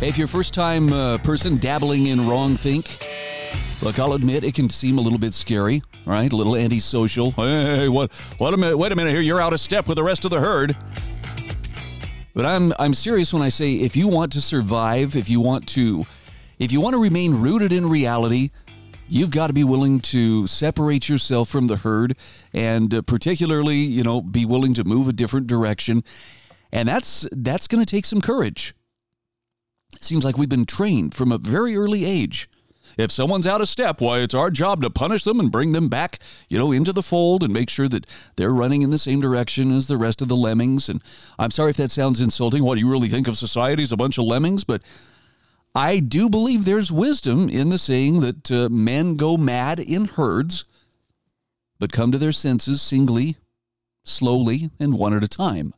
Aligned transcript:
Hey, 0.00 0.10
if 0.10 0.16
you're 0.16 0.26
a 0.26 0.28
first 0.28 0.54
time 0.54 0.92
uh, 0.92 1.18
person 1.18 1.56
dabbling 1.58 2.06
in 2.06 2.28
wrong 2.28 2.54
think, 2.54 3.00
look, 3.82 3.98
I'll 3.98 4.12
admit 4.12 4.44
it 4.44 4.54
can 4.54 4.70
seem 4.70 4.96
a 4.96 5.00
little 5.00 5.18
bit 5.18 5.34
scary, 5.34 5.82
right? 6.06 6.32
A 6.32 6.36
little 6.36 6.54
antisocial. 6.54 7.32
Hey, 7.32 7.88
what? 7.88 8.12
What 8.38 8.54
a 8.54 8.56
minute! 8.56 8.76
Wait 8.76 8.92
a 8.92 8.96
minute 8.96 9.10
here. 9.10 9.20
You're 9.20 9.40
out 9.40 9.52
of 9.52 9.58
step 9.58 9.88
with 9.88 9.96
the 9.96 10.04
rest 10.04 10.24
of 10.24 10.30
the 10.30 10.38
herd. 10.38 10.76
But 12.32 12.46
I'm 12.46 12.72
I'm 12.78 12.94
serious 12.94 13.34
when 13.34 13.42
I 13.42 13.48
say 13.48 13.72
if 13.72 13.96
you 13.96 14.06
want 14.06 14.30
to 14.34 14.40
survive, 14.40 15.16
if 15.16 15.28
you 15.28 15.40
want 15.40 15.66
to, 15.70 16.06
if 16.60 16.70
you 16.70 16.80
want 16.80 16.94
to 16.94 17.02
remain 17.02 17.34
rooted 17.34 17.72
in 17.72 17.88
reality, 17.88 18.50
you've 19.08 19.32
got 19.32 19.48
to 19.48 19.52
be 19.52 19.64
willing 19.64 19.98
to 20.00 20.46
separate 20.46 21.08
yourself 21.08 21.48
from 21.48 21.66
the 21.66 21.78
herd, 21.78 22.16
and 22.54 22.94
uh, 22.94 23.02
particularly, 23.02 23.78
you 23.78 24.04
know, 24.04 24.20
be 24.20 24.44
willing 24.44 24.74
to 24.74 24.84
move 24.84 25.08
a 25.08 25.12
different 25.12 25.48
direction 25.48 26.04
and 26.70 26.88
that's 26.88 27.26
that's 27.32 27.66
going 27.66 27.84
to 27.84 27.90
take 27.90 28.04
some 28.04 28.20
courage. 28.20 28.74
It 29.98 30.04
seems 30.04 30.24
like 30.24 30.38
we've 30.38 30.48
been 30.48 30.64
trained 30.64 31.12
from 31.12 31.32
a 31.32 31.38
very 31.38 31.76
early 31.76 32.04
age. 32.04 32.48
If 32.96 33.10
someone's 33.10 33.48
out 33.48 33.60
of 33.60 33.68
step, 33.68 34.00
why 34.00 34.20
it's 34.20 34.34
our 34.34 34.48
job 34.48 34.80
to 34.82 34.90
punish 34.90 35.24
them 35.24 35.40
and 35.40 35.50
bring 35.50 35.72
them 35.72 35.88
back, 35.88 36.20
you 36.48 36.56
know, 36.56 36.70
into 36.70 36.92
the 36.92 37.02
fold 37.02 37.42
and 37.42 37.52
make 37.52 37.68
sure 37.68 37.88
that 37.88 38.06
they're 38.36 38.52
running 38.52 38.82
in 38.82 38.90
the 38.90 38.98
same 38.98 39.20
direction 39.20 39.76
as 39.76 39.88
the 39.88 39.96
rest 39.96 40.22
of 40.22 40.28
the 40.28 40.36
lemmings. 40.36 40.88
And 40.88 41.02
I'm 41.36 41.50
sorry 41.50 41.70
if 41.70 41.76
that 41.78 41.90
sounds 41.90 42.20
insulting. 42.20 42.62
What 42.62 42.76
do 42.76 42.80
you 42.80 42.88
really 42.90 43.08
think 43.08 43.26
of 43.26 43.36
society 43.36 43.82
as 43.82 43.90
a 43.90 43.96
bunch 43.96 44.18
of 44.18 44.24
lemmings? 44.24 44.62
But 44.62 44.82
I 45.74 45.98
do 45.98 46.30
believe 46.30 46.64
there's 46.64 46.92
wisdom 46.92 47.48
in 47.48 47.70
the 47.70 47.78
saying 47.78 48.20
that 48.20 48.52
uh, 48.52 48.68
men 48.68 49.16
go 49.16 49.36
mad 49.36 49.80
in 49.80 50.04
herds, 50.04 50.64
but 51.80 51.92
come 51.92 52.12
to 52.12 52.18
their 52.18 52.32
senses 52.32 52.80
singly, 52.80 53.36
slowly, 54.04 54.70
and 54.78 54.96
one 54.96 55.12
at 55.12 55.24
a 55.24 55.28
time. 55.28 55.74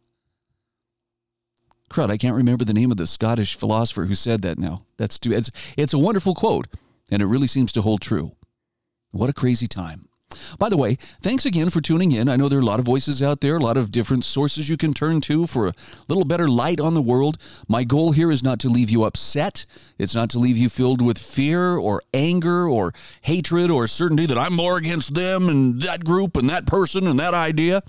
Crud, 1.90 2.08
I 2.08 2.16
can't 2.16 2.36
remember 2.36 2.64
the 2.64 2.72
name 2.72 2.92
of 2.92 2.98
the 2.98 3.06
Scottish 3.06 3.56
philosopher 3.56 4.04
who 4.04 4.14
said 4.14 4.42
that 4.42 4.58
now. 4.58 4.84
That's 4.96 5.18
too 5.18 5.32
it's 5.32 5.74
it's 5.76 5.92
a 5.92 5.98
wonderful 5.98 6.34
quote, 6.34 6.68
and 7.10 7.20
it 7.20 7.26
really 7.26 7.48
seems 7.48 7.72
to 7.72 7.82
hold 7.82 8.00
true. 8.00 8.36
What 9.10 9.28
a 9.28 9.34
crazy 9.34 9.66
time. 9.66 10.08
By 10.60 10.68
the 10.68 10.76
way, 10.76 10.94
thanks 10.94 11.44
again 11.44 11.70
for 11.70 11.80
tuning 11.80 12.12
in. 12.12 12.28
I 12.28 12.36
know 12.36 12.48
there 12.48 12.60
are 12.60 12.62
a 12.62 12.64
lot 12.64 12.78
of 12.78 12.84
voices 12.84 13.20
out 13.20 13.40
there, 13.40 13.56
a 13.56 13.60
lot 13.60 13.76
of 13.76 13.90
different 13.90 14.24
sources 14.24 14.68
you 14.68 14.76
can 14.76 14.94
turn 14.94 15.20
to 15.22 15.48
for 15.48 15.66
a 15.66 15.74
little 16.08 16.24
better 16.24 16.46
light 16.46 16.78
on 16.78 16.94
the 16.94 17.02
world. 17.02 17.36
My 17.66 17.82
goal 17.82 18.12
here 18.12 18.30
is 18.30 18.40
not 18.40 18.60
to 18.60 18.68
leave 18.68 18.90
you 18.90 19.02
upset. 19.02 19.66
It's 19.98 20.14
not 20.14 20.30
to 20.30 20.38
leave 20.38 20.56
you 20.56 20.68
filled 20.68 21.02
with 21.02 21.18
fear 21.18 21.76
or 21.76 22.02
anger 22.14 22.68
or 22.68 22.94
hatred 23.22 23.72
or 23.72 23.88
certainty 23.88 24.26
that 24.26 24.38
I'm 24.38 24.54
more 24.54 24.76
against 24.76 25.14
them 25.14 25.48
and 25.48 25.82
that 25.82 26.04
group 26.04 26.36
and 26.36 26.48
that 26.48 26.66
person 26.66 27.08
and 27.08 27.18
that 27.18 27.34
idea. 27.34 27.82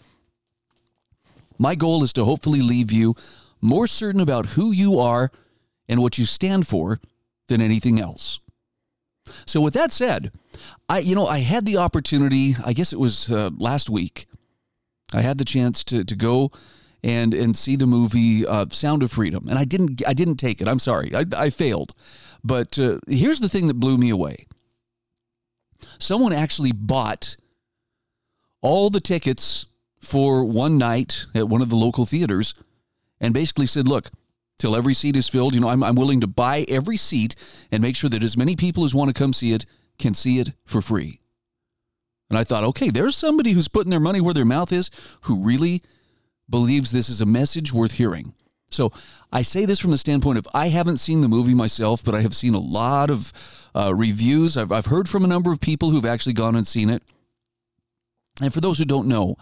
My 1.60 1.76
goal 1.76 2.04
is 2.04 2.14
to 2.14 2.26
hopefully 2.26 2.62
leave 2.62 2.92
you 2.92 3.16
more 3.62 3.88
certain 3.88 4.22
about 4.22 4.48
who 4.48 4.72
you 4.72 5.00
are 5.00 5.32
and 5.88 6.02
what 6.02 6.18
you 6.18 6.26
stand 6.26 6.68
for 6.68 7.00
than 7.48 7.62
anything 7.62 8.00
else. 8.00 8.40
So 9.46 9.62
with 9.62 9.74
that 9.76 9.92
said, 9.92 10.32
I 10.90 11.00
you 11.00 11.16
know 11.16 11.28
I 11.28 11.40
had 11.40 11.66
the 11.66 11.78
opportunity. 11.78 12.56
I 12.66 12.74
guess 12.74 12.92
it 12.94 13.00
was 13.00 13.32
uh, 13.32 13.52
last 13.58 13.90
week. 13.90 14.26
I 15.14 15.22
had 15.22 15.38
the 15.38 15.46
chance 15.46 15.84
to 15.86 16.04
to 16.04 16.16
go 16.16 16.52
and 17.04 17.34
and 17.34 17.56
see 17.56 17.76
the 17.76 17.88
movie 17.88 18.46
uh, 18.46 18.66
Sound 18.70 19.04
of 19.04 19.12
Freedom, 19.12 19.48
and 19.48 19.58
I 19.58 19.66
didn't 19.66 20.02
I 20.08 20.14
didn't 20.14 20.38
take 20.38 20.62
it. 20.62 20.68
I'm 20.68 20.80
sorry, 20.80 21.14
I, 21.16 21.26
I 21.36 21.50
failed. 21.50 21.94
But 22.44 22.80
uh, 22.80 23.00
here's 23.08 23.40
the 23.40 23.50
thing 23.50 23.68
that 23.68 23.76
blew 23.76 23.98
me 23.98 24.10
away. 24.10 24.46
Someone 26.00 26.34
actually 26.34 26.72
bought 26.72 27.38
all 28.62 28.90
the 28.90 29.00
tickets 29.00 29.66
for 30.00 30.44
one 30.44 30.78
night 30.78 31.28
at 31.36 31.48
one 31.48 31.62
of 31.62 31.70
the 31.70 31.76
local 31.76 32.06
theaters 32.06 32.56
and 33.22 33.34
basically 33.34 33.68
said, 33.68 33.88
look, 33.88 34.10
till 34.60 34.76
every 34.76 34.94
seat 34.94 35.16
is 35.16 35.30
filled, 35.30 35.54
you 35.54 35.62
know, 35.62 35.70
I'm, 35.70 35.84
I'm 35.84 35.96
willing 35.96 36.20
to 36.22 36.28
buy 36.28 36.66
every 36.68 36.98
seat 36.98 37.36
and 37.72 37.82
make 37.82 37.96
sure 37.96 38.10
that 38.10 38.24
as 38.24 38.36
many 38.36 38.58
people 38.58 38.84
as 38.84 38.94
want 38.94 39.08
to 39.08 39.14
come 39.14 39.32
see 39.32 39.54
it 39.54 39.66
can 39.98 40.14
see 40.14 40.40
it 40.40 40.52
for 40.66 40.82
free. 40.82 41.22
And 42.30 42.38
I 42.38 42.44
thought, 42.44 42.64
okay, 42.64 42.90
there's 42.90 43.16
somebody 43.16 43.52
who's 43.52 43.68
putting 43.68 43.92
their 43.92 44.00
money 44.00 44.20
where 44.20 44.34
their 44.34 44.46
mouth 44.46 44.74
is 44.74 44.90
who 45.22 45.44
really 45.44 45.82
believes 46.50 46.92
this 46.92 47.10
is 47.10 47.22
a 47.22 47.26
message 47.26 47.72
worth 47.72 47.94
hearing. 47.94 48.34
So 48.70 48.92
I 49.34 49.42
say 49.42 49.66
this 49.66 49.80
from 49.80 49.92
the 49.92 49.98
standpoint 49.98 50.38
of 50.38 50.48
I 50.54 50.70
haven't 50.70 50.98
seen 50.98 51.22
the 51.22 51.28
movie 51.28 51.54
myself, 51.54 52.04
but 52.04 52.16
I 52.16 52.22
have 52.22 52.36
seen 52.36 52.56
a 52.56 52.60
lot 52.60 53.10
of 53.10 53.70
uh, 53.76 53.94
reviews. 53.94 54.56
I've, 54.56 54.72
I've 54.72 54.86
heard 54.86 55.10
from 55.10 55.26
a 55.26 55.28
number 55.28 55.52
of 55.52 55.60
people 55.60 55.90
who've 55.90 56.06
actually 56.06 56.34
gone 56.34 56.56
and 56.56 56.66
seen 56.66 56.90
it. 56.90 57.04
And 58.42 58.54
for 58.54 58.62
those 58.62 58.78
who 58.78 58.86
don't 58.86 59.08
know, 59.08 59.36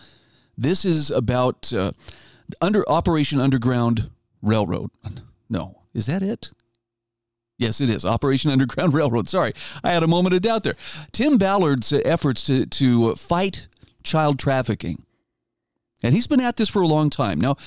this 0.57 0.84
is 0.84 1.11
about 1.11 1.72
uh, 1.72 1.91
under 2.62 2.88
Operation 2.90 3.40
Underground 3.40 4.10
Railroad. 4.42 4.90
No, 5.50 5.84
is 5.94 6.06
that 6.06 6.22
it? 6.22 6.52
Yes, 7.58 7.82
it 7.82 7.90
is. 7.90 8.06
Operation 8.06 8.52
Underground 8.52 8.94
Railroad. 8.96 9.28
Sorry, 9.28 9.54
I 9.84 9.92
had 9.92 10.04
a 10.04 10.08
moment 10.08 10.36
of 10.36 10.42
doubt 10.42 10.64
there. 10.64 10.76
Tim 11.12 11.38
Ballard's 11.38 11.92
efforts 11.92 12.44
to, 12.44 12.66
to 12.66 13.16
fight 13.16 13.68
child 14.04 14.40
trafficking. 14.40 15.04
And 16.02 16.14
he's 16.14 16.28
been 16.28 16.42
at 16.42 16.56
this 16.56 16.70
for 16.70 16.82
a 16.82 16.88
long 16.88 17.09
time. 17.09 17.42
Now, 17.42 17.58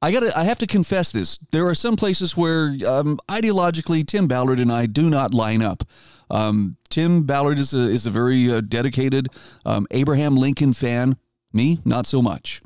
I 0.00 0.10
got 0.10 0.36
I 0.36 0.44
have 0.44 0.58
to 0.58 0.66
confess 0.66 1.12
this. 1.12 1.38
There 1.52 1.66
are 1.68 1.74
some 1.74 1.96
places 1.96 2.36
where 2.36 2.74
um, 2.88 3.20
ideologically 3.28 4.04
Tim 4.04 4.26
Ballard 4.26 4.58
and 4.58 4.72
I 4.72 4.86
do 4.86 5.08
not 5.08 5.34
line 5.34 5.62
up. 5.62 5.84
Um, 6.30 6.76
Tim 6.88 7.24
Ballard 7.24 7.58
is 7.58 7.74
a, 7.74 7.88
is 7.88 8.06
a 8.06 8.10
very 8.10 8.50
uh, 8.50 8.62
dedicated 8.62 9.28
um, 9.64 9.86
Abraham 9.90 10.36
Lincoln 10.36 10.72
fan. 10.72 11.16
Me, 11.52 11.80
not 11.84 12.06
so 12.06 12.22
much. 12.22 12.62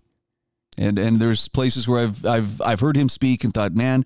And 0.79 0.99
and 0.99 1.19
there's 1.19 1.49
places 1.49 1.89
where 1.89 2.05
I've 2.05 2.25
I've 2.25 2.61
I've 2.61 2.81
heard 2.81 2.97
him 2.97 3.09
speak 3.09 3.45
and 3.45 3.53
thought, 3.53 3.73
man, 3.73 4.05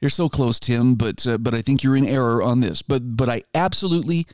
you're 0.00 0.10
so 0.10 0.28
close, 0.28 0.60
Tim, 0.60 0.94
but 0.94 1.26
uh, 1.26 1.38
but 1.38 1.54
I 1.54 1.62
think 1.62 1.82
you're 1.82 1.96
in 1.96 2.06
error 2.06 2.42
on 2.42 2.60
this. 2.60 2.82
But 2.82 3.16
but 3.16 3.28
I 3.28 3.42
absolutely 3.54 4.26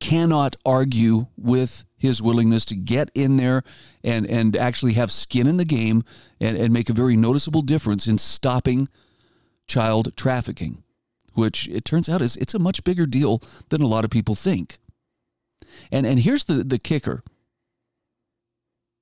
cannot 0.00 0.56
argue 0.64 1.26
with 1.36 1.84
his 1.96 2.22
willingness 2.22 2.64
to 2.64 2.74
get 2.74 3.10
in 3.14 3.36
there 3.36 3.62
and 4.02 4.26
and 4.26 4.56
actually 4.56 4.94
have 4.94 5.12
skin 5.12 5.46
in 5.46 5.58
the 5.58 5.64
game 5.64 6.02
and, 6.40 6.56
and 6.56 6.72
make 6.72 6.88
a 6.88 6.94
very 6.94 7.16
noticeable 7.16 7.62
difference 7.62 8.06
in 8.06 8.16
stopping 8.16 8.88
child 9.68 10.16
trafficking, 10.16 10.82
which 11.34 11.68
it 11.68 11.84
turns 11.84 12.08
out 12.08 12.22
is 12.22 12.36
it's 12.36 12.54
a 12.54 12.58
much 12.58 12.82
bigger 12.82 13.04
deal 13.04 13.42
than 13.68 13.82
a 13.82 13.86
lot 13.86 14.04
of 14.04 14.10
people 14.10 14.34
think. 14.34 14.78
And 15.92 16.06
and 16.06 16.18
here's 16.20 16.44
the 16.44 16.64
the 16.64 16.78
kicker 16.78 17.22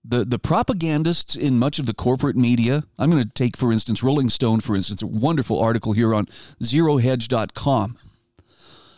the 0.05 0.25
the 0.25 0.39
propagandists 0.39 1.35
in 1.35 1.59
much 1.59 1.79
of 1.79 1.87
the 1.87 1.95
corporate 1.95 2.37
media 2.37 2.85
i'm 2.99 3.11
going 3.11 3.23
to 3.23 3.29
take 3.29 3.57
for 3.57 3.73
instance 3.73 4.03
rolling 4.03 4.29
stone 4.29 4.61
for 4.61 4.75
instance 4.77 5.03
a 5.03 5.07
wonderful 5.07 5.59
article 5.59 5.93
here 5.93 6.15
on 6.15 6.27
zerohedge.com 6.63 7.97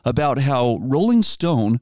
about 0.05 0.39
how 0.41 0.79
rolling 0.83 1.23
stone 1.23 1.81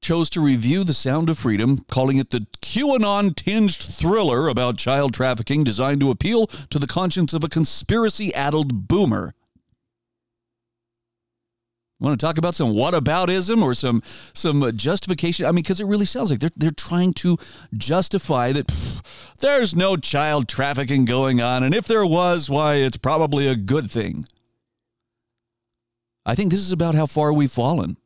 chose 0.00 0.30
to 0.30 0.40
review 0.40 0.84
the 0.84 0.94
sound 0.94 1.28
of 1.28 1.38
freedom 1.38 1.78
calling 1.88 2.18
it 2.18 2.30
the 2.30 2.46
qanon 2.62 3.34
tinged 3.34 3.74
thriller 3.74 4.48
about 4.48 4.76
child 4.76 5.12
trafficking 5.12 5.64
designed 5.64 6.00
to 6.00 6.10
appeal 6.10 6.46
to 6.46 6.78
the 6.78 6.86
conscience 6.86 7.32
of 7.32 7.42
a 7.42 7.48
conspiracy 7.48 8.32
addled 8.34 8.86
boomer 8.86 9.34
Want 12.00 12.18
to 12.18 12.24
talk 12.24 12.38
about 12.38 12.54
some 12.54 12.70
whataboutism 12.70 13.60
or 13.60 13.74
some 13.74 14.02
some 14.32 14.62
uh, 14.62 14.70
justification? 14.70 15.46
I 15.46 15.48
mean, 15.48 15.56
because 15.56 15.80
it 15.80 15.86
really 15.86 16.06
sounds 16.06 16.30
like 16.30 16.38
they're 16.38 16.50
they're 16.56 16.70
trying 16.70 17.12
to 17.14 17.36
justify 17.76 18.52
that 18.52 18.68
pff, 18.68 19.02
there's 19.38 19.74
no 19.74 19.96
child 19.96 20.48
trafficking 20.48 21.04
going 21.04 21.40
on, 21.40 21.64
and 21.64 21.74
if 21.74 21.86
there 21.86 22.06
was, 22.06 22.48
why 22.48 22.76
it's 22.76 22.96
probably 22.96 23.48
a 23.48 23.56
good 23.56 23.90
thing. 23.90 24.26
I 26.24 26.34
think 26.36 26.52
this 26.52 26.60
is 26.60 26.72
about 26.72 26.94
how 26.94 27.06
far 27.06 27.32
we've 27.32 27.50
fallen 27.50 27.96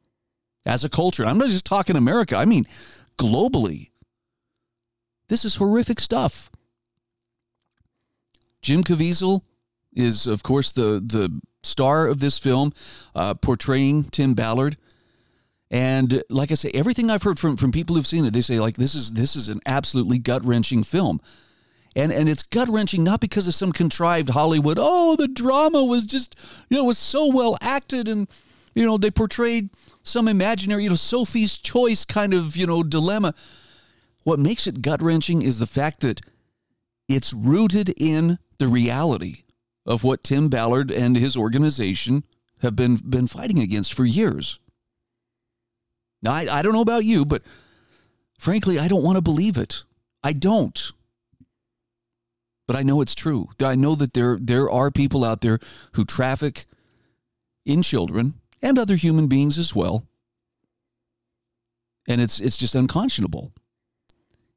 as 0.65 0.85
a 0.85 0.89
culture. 0.89 1.27
I'm 1.27 1.39
not 1.39 1.49
just 1.49 1.67
talking 1.67 1.97
America. 1.97 2.37
I 2.37 2.44
mean, 2.44 2.67
globally. 3.19 3.91
This 5.29 5.44
is 5.44 5.56
horrific 5.56 6.00
stuff. 6.00 6.50
Jim 8.62 8.85
Caviezel 8.85 9.43
is, 9.93 10.27
of 10.27 10.43
course, 10.43 10.73
the 10.73 11.03
the 11.05 11.41
star 11.62 12.06
of 12.06 12.20
this 12.20 12.38
film, 12.38 12.73
uh, 13.14 13.35
portraying 13.35 14.05
Tim 14.05 14.35
Ballard. 14.35 14.76
And 15.70 16.23
like 16.29 16.50
I 16.50 16.55
say, 16.55 16.70
everything 16.75 17.11
I've 17.11 17.23
heard 17.23 17.38
from, 17.38 17.56
from 17.56 17.73
people 17.73 17.97
who've 17.97 18.06
seen 18.06 18.26
it, 18.26 18.35
they 18.35 18.43
say 18.43 18.61
like 18.61 18.76
this 18.76 18.94
is 18.94 19.12
this 19.12 19.35
is 19.37 19.49
an 19.49 19.61
absolutely 19.64 20.19
gut 20.19 20.44
wrenching 20.44 20.85
film. 20.85 21.20
And 21.97 22.12
and 22.12 22.29
it's 22.29 22.43
gut 22.43 22.69
wrenching 22.69 23.05
not 23.05 23.20
because 23.20 23.47
of 23.49 23.55
some 23.55 23.73
contrived 23.73 24.31
Hollywood, 24.31 24.79
oh, 24.81 25.17
the 25.17 25.29
drama 25.29 25.85
was 25.85 26.06
just, 26.06 26.38
you 26.69 26.76
know, 26.76 26.85
was 26.85 26.99
so 26.99 27.26
well 27.35 27.56
acted 27.61 28.08
and 28.08 28.29
You 28.75 28.87
know, 28.87 28.97
they 28.97 29.11
portrayed 29.11 29.70
some 30.03 30.29
imaginary, 30.29 30.85
you 30.85 30.91
know, 30.91 30.97
Sophie's 30.97 31.58
choice 31.58 32.05
kind 32.05 32.32
of, 32.35 32.56
you 32.56 32.67
know, 32.67 32.82
dilemma. 32.82 33.35
What 34.25 34.38
makes 34.38 34.67
it 34.67 34.82
gut 34.82 35.03
wrenching 35.03 35.43
is 35.43 35.58
the 35.58 35.67
fact 35.67 36.00
that 36.00 36.20
it's 37.08 37.32
rooted 37.32 37.93
in 37.97 38.38
the 38.58 38.69
reality 38.69 39.43
of 39.84 40.05
what 40.05 40.25
Tim 40.25 40.49
Ballard 40.49 40.90
and 40.90 41.17
his 41.17 41.37
organization 41.37 42.25
have 42.61 42.76
been 42.76 42.96
been 42.96 43.26
fighting 43.26 43.58
against 43.58 43.93
for 43.93 44.05
years. 44.05 44.58
Now, 46.23 46.32
I, 46.32 46.46
I 46.50 46.62
don't 46.62 46.73
know 46.73 46.81
about 46.82 47.05
you, 47.05 47.25
but 47.25 47.43
frankly, 48.38 48.79
I 48.79 48.88
don't 48.88 49.02
want 49.02 49.17
to 49.17 49.23
believe 49.23 49.56
it. 49.56 49.84
I 50.23 50.32
don't. 50.32 50.93
But 52.69 52.76
I 52.76 52.82
know 52.82 53.00
it's 53.00 53.14
true. 53.14 53.49
I 53.62 53.75
know 53.75 53.96
that 53.96 54.14
there 54.14 54.38
there 54.40 54.70
are 54.70 54.90
people 54.90 55.25
out 55.25 55.40
there 55.40 55.58
who 55.94 56.05
traffic 56.05 56.67
in 57.67 57.82
children 57.82 58.34
and 58.61 58.79
other 58.79 58.96
human 58.96 59.26
beings 59.26 59.58
as 59.58 59.75
well. 59.75 60.05
And 62.08 62.20
it's 62.20 62.40
it's 62.40 62.56
just 62.56 62.75
unconscionable. 62.75 63.52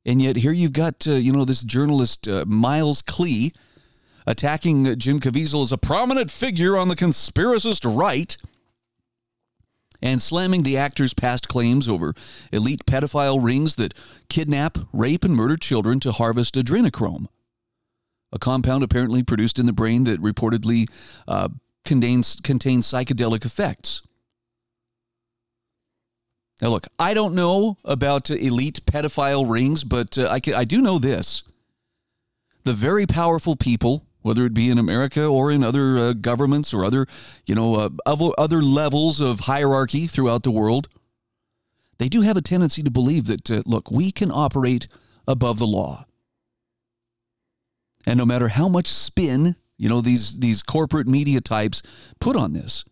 And 0.06 0.22
yet 0.22 0.36
here 0.38 0.52
you've 0.52 0.74
got 0.74 1.08
uh, 1.08 1.14
you 1.14 1.34
know 1.34 1.46
this 1.46 1.64
journalist 1.64 2.28
uh, 2.28 2.46
Miles 2.48 3.02
Klee 3.02 3.56
attacking 4.26 4.98
Jim 4.98 5.20
Caviezel 5.20 5.64
as 5.64 5.72
a 5.72 5.78
prominent 5.78 6.32
figure 6.32 6.78
on 6.78 6.88
the 6.88 6.96
conspiracist 6.96 7.86
right 7.86 8.38
and 10.02 10.22
slamming 10.22 10.64
the 10.64 10.78
actor's 10.78 11.14
past 11.14 11.48
claims 11.48 11.88
over 11.90 12.14
elite 12.52 12.86
pedophile 12.86 13.44
rings 13.44 13.76
that 13.76 13.94
kidnap, 14.30 14.78
rape, 14.94 15.24
and 15.24 15.36
murder 15.36 15.58
children 15.58 16.00
to 16.02 16.12
harvest 16.12 16.56
adrenochrome, 16.56 17.28
a 18.32 18.40
compound 18.40 18.84
apparently 18.84 19.24
produced 19.24 19.58
in 19.58 19.66
the 19.66 19.74
brain 19.74 20.04
that 20.04 20.22
reportedly 20.22 20.88
uh, 21.28 21.50
contains, 21.84 22.40
contains 22.44 22.88
psychedelic 22.88 23.46
effects. 23.46 24.02
Now, 26.62 26.70
look, 26.70 26.88
I 26.98 27.14
don't 27.14 27.36
know 27.36 27.78
about 27.84 28.30
elite 28.30 28.82
pedophile 28.86 29.50
rings, 29.50 29.84
but 29.84 30.18
uh, 30.18 30.30
I, 30.30 30.40
I 30.56 30.64
do 30.64 30.82
know 30.82 31.00
this. 31.00 31.44
The 32.64 32.74
very 32.74 33.06
powerful 33.06 33.56
people 33.56 34.06
whether 34.26 34.44
it 34.44 34.56
be 34.56 34.72
in 34.72 34.80
America 34.80 35.24
or 35.24 35.52
in 35.52 35.64
other 35.64 36.00
uh, 36.00 36.14
governments 36.14 36.74
or 36.74 36.84
other, 36.84 37.06
you 37.46 37.54
know, 37.54 37.76
uh, 37.76 37.90
other 38.08 38.60
levels 38.60 39.22
of 39.22 39.42
hierarchy 39.42 40.08
throughout 40.08 40.42
the 40.42 40.50
world, 40.50 40.88
they 42.00 42.10
do 42.10 42.22
have 42.22 42.36
a 42.36 42.42
tendency 42.42 42.82
to 42.82 42.90
believe 42.90 43.28
that, 43.28 43.52
uh, 43.52 43.62
look, 43.68 43.92
we 43.92 44.12
can 44.12 44.32
operate 44.32 44.88
above 45.28 45.60
the 45.60 45.68
law. 45.68 46.06
And 48.08 48.18
no 48.18 48.26
matter 48.26 48.48
how 48.48 48.68
much 48.68 48.88
spin, 48.88 49.58
you 49.78 49.90
know, 49.90 50.02
these, 50.02 50.40
these 50.40 50.64
corporate 50.64 51.08
media 51.08 51.40
types 51.40 51.84
put 52.20 52.36
on 52.36 52.54
this, 52.54 52.84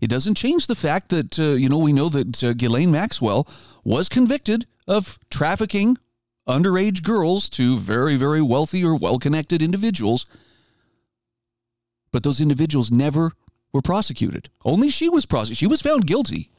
it 0.00 0.10
doesn't 0.10 0.34
change 0.34 0.66
the 0.66 0.74
fact 0.74 1.10
that, 1.10 1.38
uh, 1.38 1.50
you 1.50 1.68
know, 1.68 1.78
we 1.78 1.92
know 1.92 2.08
that 2.08 2.42
uh, 2.42 2.54
Ghislaine 2.54 2.90
Maxwell 2.90 3.46
was 3.84 4.08
convicted 4.08 4.66
of 4.88 5.16
trafficking 5.30 5.96
underage 6.50 7.02
girls 7.02 7.48
to 7.50 7.76
very, 7.76 8.16
very 8.16 8.42
wealthy 8.42 8.84
or 8.84 8.94
well 8.94 9.18
connected 9.18 9.62
individuals. 9.62 10.26
But 12.12 12.22
those 12.22 12.40
individuals 12.40 12.90
never 12.90 13.32
were 13.72 13.82
prosecuted. 13.82 14.50
Only 14.64 14.88
she 14.88 15.08
was 15.08 15.26
prosecuted. 15.26 15.58
She 15.58 15.66
was 15.66 15.82
found 15.82 16.06
guilty. 16.06 16.50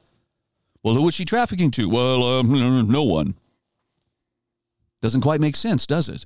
Well, 0.83 0.95
who 0.95 1.03
was 1.03 1.13
she 1.13 1.25
trafficking 1.25 1.71
to? 1.71 1.89
Well, 1.89 2.23
um, 2.23 2.87
no 2.89 3.03
one. 3.03 3.35
Doesn't 5.01 5.21
quite 5.21 5.41
make 5.41 5.55
sense, 5.55 5.85
does 5.85 6.09
it? 6.09 6.25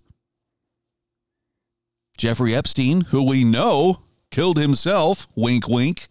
Jeffrey 2.18 2.56
Epstein, 2.56 3.02
who 3.02 3.24
we 3.24 3.44
know 3.44 4.00
killed 4.32 4.58
himself, 4.58 5.28
wink, 5.36 5.68
wink. 5.68 6.08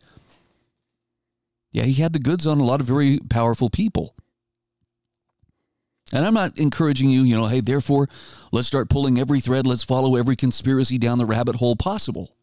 Yeah, 1.72 1.84
he 1.84 1.94
had 1.94 2.12
the 2.12 2.18
goods 2.18 2.46
on 2.46 2.60
a 2.60 2.64
lot 2.64 2.80
of 2.80 2.86
very 2.86 3.18
powerful 3.28 3.68
people. 3.70 4.14
And 6.12 6.24
I'm 6.24 6.34
not 6.34 6.58
encouraging 6.58 7.10
you, 7.10 7.22
you 7.22 7.34
know, 7.34 7.46
hey, 7.46 7.60
therefore, 7.60 8.08
let's 8.52 8.68
start 8.68 8.90
pulling 8.90 9.18
every 9.18 9.40
thread, 9.40 9.66
let's 9.66 9.84
follow 9.84 10.16
every 10.16 10.36
conspiracy 10.36 10.98
down 10.98 11.18
the 11.18 11.26
rabbit 11.26 11.56
hole 11.56 11.76
possible. 11.76 12.36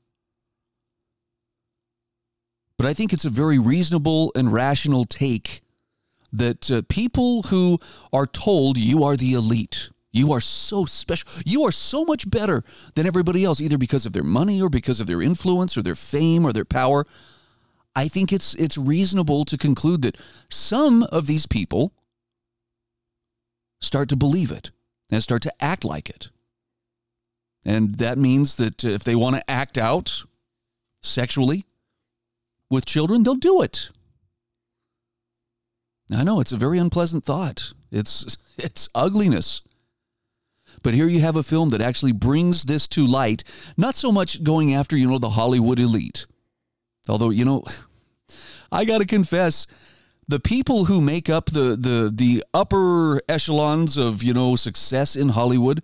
But 2.78 2.88
I 2.88 2.94
think 2.94 3.14
it's 3.14 3.26
a 3.26 3.30
very 3.30 3.60
reasonable 3.60 4.32
and 4.36 4.52
rational 4.52 5.06
take 5.06 5.62
that 6.34 6.72
uh, 6.72 6.82
people 6.90 7.44
who 7.44 7.78
are 8.12 8.26
told 8.26 8.78
you 8.78 9.04
are 9.04 9.16
the 9.16 9.34
elite, 9.34 9.92
you 10.12 10.32
are 10.32 10.42
so 10.42 10.86
special, 10.86 11.30
you 11.46 11.64
are 11.64 11.72
so 11.72 12.04
much 12.06 12.28
better 12.28 12.64
than 12.96 13.06
everybody 13.06 13.44
else, 13.46 13.62
either 13.62 13.78
because 13.78 14.08
of 14.08 14.14
their 14.14 14.24
money 14.24 14.60
or 14.62 14.70
because 14.70 15.00
of 15.00 15.06
their 15.06 15.22
influence 15.22 15.78
or 15.78 15.84
their 15.84 15.96
fame 15.96 16.44
or 16.44 16.52
their 16.52 16.66
power. 16.66 17.06
I 17.96 18.08
think 18.08 18.34
it's 18.34 18.56
it's 18.56 18.78
reasonable 18.78 19.46
to 19.46 19.58
conclude 19.58 20.02
that 20.02 20.18
some 20.50 21.04
of 21.04 21.28
these 21.28 21.46
people 21.46 21.94
start 23.82 24.10
to 24.10 24.16
believe 24.16 24.52
it 24.52 24.72
and 25.10 25.22
start 25.22 25.42
to 25.44 25.64
act 25.64 25.84
like 25.84 26.10
it. 26.10 26.30
And 27.66 27.96
that 27.96 28.18
means 28.18 28.56
that 28.56 28.84
if 28.84 29.04
they 29.04 29.16
want 29.16 29.36
to 29.36 29.52
act 29.52 29.78
out 29.78 30.24
sexually 31.04 31.66
with 32.70 32.86
children, 32.86 33.24
they'll 33.24 33.36
do 33.36 33.62
it. 33.62 33.90
I 36.14 36.24
know 36.24 36.40
it's 36.40 36.52
a 36.52 36.58
very 36.58 36.78
unpleasant 36.78 37.24
thought. 37.24 37.74
It's 37.92 38.38
it's 38.58 38.90
ugliness. 38.96 39.62
But 40.84 40.94
here 40.94 41.08
you 41.08 41.20
have 41.20 41.36
a 41.36 41.44
film 41.44 41.70
that 41.70 41.82
actually 41.82 42.14
brings 42.14 42.64
this 42.64 42.88
to 42.90 43.06
light, 43.06 43.44
not 43.78 43.94
so 43.94 44.12
much 44.12 44.44
going 44.44 44.74
after, 44.74 44.98
you 44.98 45.08
know, 45.08 45.20
the 45.20 45.32
Hollywood 45.32 45.80
elite. 45.80 46.26
Although, 47.08 47.30
you 47.30 47.46
know, 47.46 47.64
I 48.72 48.86
got 48.86 49.00
to 49.00 49.06
confess, 49.06 49.68
the 50.32 50.40
people 50.40 50.86
who 50.86 51.02
make 51.02 51.30
up 51.30 51.48
the 51.48 51.76
the 51.76 52.10
the 52.14 52.44
upper 52.54 53.22
echelons 53.28 53.98
of 53.98 54.24
you 54.24 54.34
know 54.34 54.56
success 54.56 55.16
in 55.16 55.30
Hollywood, 55.30 55.84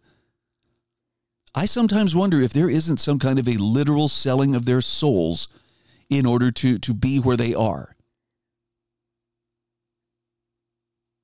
I 1.53 1.65
sometimes 1.65 2.15
wonder 2.15 2.41
if 2.41 2.53
there 2.53 2.69
isn't 2.69 2.97
some 2.97 3.19
kind 3.19 3.39
of 3.39 3.47
a 3.47 3.57
literal 3.57 4.07
selling 4.07 4.55
of 4.55 4.65
their 4.65 4.81
souls 4.81 5.49
in 6.09 6.25
order 6.25 6.49
to 6.51 6.79
to 6.79 6.93
be 6.93 7.19
where 7.19 7.35
they 7.35 7.53
are. 7.53 7.95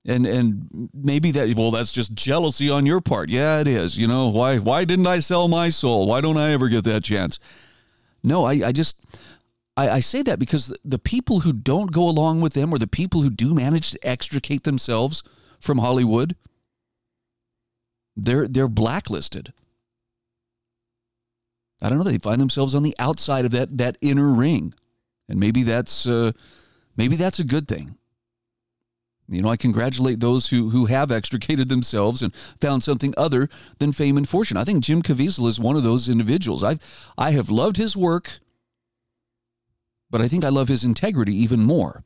And 0.06 0.26
and 0.26 0.90
maybe 0.94 1.32
that 1.32 1.56
well 1.56 1.72
that's 1.72 1.94
just 1.94 2.14
jealousy 2.14 2.70
on 2.70 2.86
your 2.86 3.00
part. 3.00 3.30
Yeah, 3.30 3.62
it 3.62 3.70
is. 3.70 3.98
You 3.98 4.08
know, 4.08 4.28
why 4.28 4.58
why 4.58 4.84
didn't 4.84 5.08
I 5.08 5.20
sell 5.20 5.48
my 5.48 5.70
soul? 5.70 6.08
Why 6.08 6.20
don't 6.20 6.38
I 6.38 6.52
ever 6.52 6.68
get 6.68 6.84
that 6.84 7.06
chance? 7.06 7.40
No, 8.22 8.44
I, 8.44 8.54
I 8.66 8.72
just 8.74 8.98
I, 9.76 9.90
I 9.90 10.00
say 10.02 10.22
that 10.24 10.40
because 10.40 10.76
the 10.84 11.00
people 11.00 11.42
who 11.42 11.54
don't 11.54 11.92
go 11.92 12.08
along 12.08 12.42
with 12.42 12.54
them 12.54 12.74
or 12.74 12.78
the 12.78 12.88
people 12.88 13.22
who 13.22 13.30
do 13.30 13.56
manage 13.56 13.92
to 13.92 14.08
extricate 14.08 14.64
themselves 14.64 15.24
from 15.60 15.80
Hollywood, 15.80 16.36
they're 18.16 18.48
they're 18.48 18.68
blacklisted. 18.68 19.54
I 21.82 21.90
don't 21.90 21.98
know. 21.98 22.04
They 22.04 22.18
find 22.18 22.40
themselves 22.40 22.76
on 22.76 22.84
the 22.84 22.96
outside 23.00 23.46
of 23.46 23.52
that 23.52 23.78
that 23.78 23.98
inner 24.02 24.32
ring, 24.32 24.74
and 25.28 25.40
maybe 25.40 25.64
that's 25.64 26.08
uh, 26.08 26.34
maybe 26.96 27.16
that's 27.16 27.40
a 27.40 27.44
good 27.44 27.68
thing. 27.68 27.98
You 29.28 29.42
know, 29.42 29.50
I 29.50 29.58
congratulate 29.58 30.20
those 30.20 30.50
who 30.50 30.70
who 30.70 30.86
have 30.86 31.12
extricated 31.12 31.70
themselves 31.70 32.22
and 32.22 32.36
found 32.36 32.84
something 32.84 33.14
other 33.18 33.50
than 33.80 33.92
fame 33.92 34.18
and 34.18 34.30
fortune. 34.30 34.58
I 34.58 34.64
think 34.64 34.84
Jim 34.84 35.02
Caviezel 35.02 35.48
is 35.48 35.60
one 35.60 35.76
of 35.76 35.84
those 35.84 36.08
individuals. 36.08 36.64
I 36.64 36.78
I 37.18 37.32
have 37.32 37.50
loved 37.50 37.78
his 37.78 37.98
work 37.98 38.40
but 40.14 40.22
I 40.22 40.28
think 40.28 40.46
I 40.46 40.50
love 40.50 40.68
his 40.68 40.84
integrity 40.84 41.36
even 41.38 41.64
more. 41.64 42.04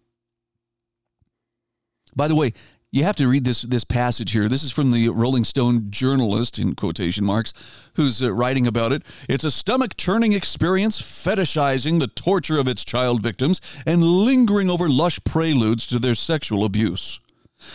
By 2.16 2.30
the 2.30 2.36
way, 2.36 2.54
you 2.90 3.04
have 3.04 3.18
to 3.18 3.28
read 3.28 3.44
this 3.44 3.64
this 3.64 3.84
passage 3.84 4.32
here. 4.32 4.48
This 4.48 4.64
is 4.64 4.72
from 4.72 4.92
the 4.92 5.10
Rolling 5.10 5.44
Stone 5.44 5.92
journalist 5.92 6.58
in 6.58 6.74
quotation 6.74 7.26
marks 7.26 7.52
who's 7.96 8.24
uh, 8.24 8.32
writing 8.32 8.66
about 8.66 8.94
it. 8.94 9.04
It's 9.28 9.44
a 9.44 9.52
stomach 9.52 9.98
churning 9.98 10.32
experience 10.32 11.02
fetishizing 11.02 12.00
the 12.00 12.08
torture 12.08 12.58
of 12.58 12.68
its 12.70 12.86
child 12.86 13.22
victims 13.22 13.60
and 13.86 14.02
lingering 14.02 14.70
over 14.70 14.88
lush 14.88 15.20
preludes 15.26 15.86
to 15.88 16.00
their 16.00 16.16
sexual 16.16 16.64
abuse. 16.64 17.20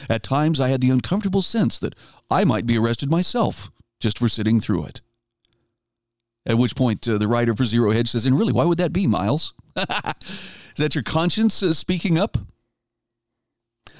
At 0.08 0.22
times 0.22 0.62
I 0.62 0.68
had 0.68 0.80
the 0.80 0.88
uncomfortable 0.88 1.42
sense 1.42 1.78
that 1.80 1.94
I 2.30 2.44
might 2.44 2.64
be 2.64 2.78
arrested 2.78 3.10
myself 3.10 3.70
just 4.00 4.18
for 4.18 4.30
sitting 4.30 4.60
through 4.60 4.86
it. 4.86 5.02
At 6.44 6.58
which 6.58 6.74
point, 6.74 7.06
uh, 7.08 7.18
the 7.18 7.28
writer 7.28 7.54
for 7.54 7.64
Zero 7.64 7.92
Hedge 7.92 8.08
says, 8.08 8.26
And 8.26 8.38
really, 8.38 8.52
why 8.52 8.64
would 8.64 8.78
that 8.78 8.92
be, 8.92 9.06
Miles? 9.06 9.54
Is 9.76 10.78
that 10.78 10.94
your 10.94 11.04
conscience 11.04 11.62
uh, 11.62 11.72
speaking 11.72 12.18
up? 12.18 12.36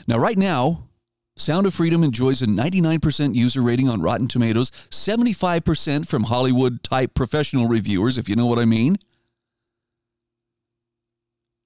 Now, 0.08 0.18
right 0.18 0.38
now, 0.38 0.88
Sound 1.36 1.66
of 1.66 1.74
Freedom 1.74 2.02
enjoys 2.02 2.42
a 2.42 2.46
99% 2.46 3.34
user 3.34 3.62
rating 3.62 3.88
on 3.88 4.02
Rotten 4.02 4.28
Tomatoes, 4.28 4.70
75% 4.90 6.06
from 6.06 6.24
Hollywood 6.24 6.82
type 6.82 7.14
professional 7.14 7.68
reviewers, 7.68 8.18
if 8.18 8.28
you 8.28 8.36
know 8.36 8.46
what 8.46 8.58
I 8.58 8.64
mean. 8.64 8.96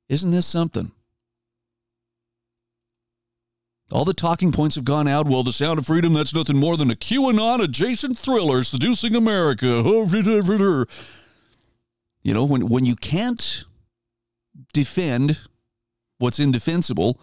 Isn't 0.08 0.30
this 0.30 0.46
something? 0.46 0.92
All 3.92 4.04
the 4.04 4.14
talking 4.14 4.50
points 4.50 4.74
have 4.74 4.84
gone 4.84 5.06
out. 5.06 5.28
Well, 5.28 5.44
The 5.44 5.52
Sound 5.52 5.78
of 5.78 5.86
Freedom, 5.86 6.12
that's 6.12 6.34
nothing 6.34 6.56
more 6.56 6.76
than 6.76 6.90
a 6.90 6.96
QAnon 6.96 7.62
adjacent 7.62 8.18
thriller 8.18 8.64
seducing 8.64 9.14
America. 9.14 9.66
You 12.22 12.34
know, 12.34 12.44
when, 12.44 12.66
when 12.66 12.84
you 12.84 12.96
can't 12.96 13.64
defend 14.72 15.42
what's 16.18 16.40
indefensible, 16.40 17.20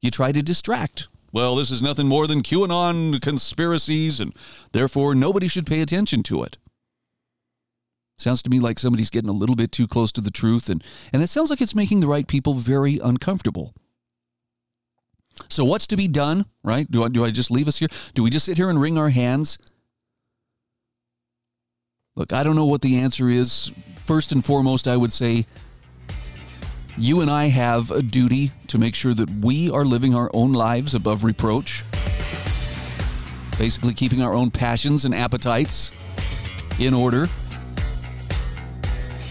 you 0.00 0.10
try 0.10 0.32
to 0.32 0.42
distract. 0.42 1.08
Well, 1.30 1.56
this 1.56 1.70
is 1.70 1.82
nothing 1.82 2.08
more 2.08 2.26
than 2.26 2.42
QAnon 2.42 3.20
conspiracies, 3.20 4.18
and 4.18 4.34
therefore 4.72 5.14
nobody 5.14 5.46
should 5.46 5.66
pay 5.66 5.82
attention 5.82 6.22
to 6.24 6.42
it. 6.42 6.56
Sounds 8.16 8.42
to 8.42 8.50
me 8.50 8.60
like 8.60 8.78
somebody's 8.78 9.10
getting 9.10 9.28
a 9.28 9.34
little 9.34 9.56
bit 9.56 9.72
too 9.72 9.86
close 9.86 10.10
to 10.12 10.22
the 10.22 10.30
truth, 10.30 10.70
and, 10.70 10.82
and 11.12 11.22
it 11.22 11.28
sounds 11.28 11.50
like 11.50 11.60
it's 11.60 11.74
making 11.74 12.00
the 12.00 12.08
right 12.08 12.26
people 12.26 12.54
very 12.54 12.98
uncomfortable. 12.98 13.74
So, 15.48 15.64
what's 15.64 15.86
to 15.88 15.96
be 15.96 16.08
done, 16.08 16.46
right? 16.62 16.90
Do 16.90 17.04
I, 17.04 17.08
do 17.08 17.24
I 17.24 17.30
just 17.30 17.50
leave 17.50 17.68
us 17.68 17.78
here? 17.78 17.88
Do 18.14 18.22
we 18.22 18.30
just 18.30 18.46
sit 18.46 18.56
here 18.56 18.68
and 18.68 18.80
wring 18.80 18.98
our 18.98 19.10
hands? 19.10 19.58
Look, 22.16 22.32
I 22.32 22.42
don't 22.42 22.56
know 22.56 22.66
what 22.66 22.82
the 22.82 22.98
answer 22.98 23.28
is. 23.28 23.70
First 24.06 24.32
and 24.32 24.44
foremost, 24.44 24.88
I 24.88 24.96
would 24.96 25.12
say 25.12 25.46
you 26.96 27.20
and 27.20 27.30
I 27.30 27.46
have 27.46 27.90
a 27.92 28.02
duty 28.02 28.50
to 28.66 28.78
make 28.78 28.96
sure 28.96 29.14
that 29.14 29.30
we 29.30 29.70
are 29.70 29.84
living 29.84 30.14
our 30.14 30.30
own 30.34 30.52
lives 30.52 30.94
above 30.94 31.22
reproach. 31.22 31.84
Basically, 33.56 33.94
keeping 33.94 34.22
our 34.22 34.34
own 34.34 34.50
passions 34.50 35.04
and 35.04 35.14
appetites 35.14 35.92
in 36.78 36.94
order. 36.94 37.28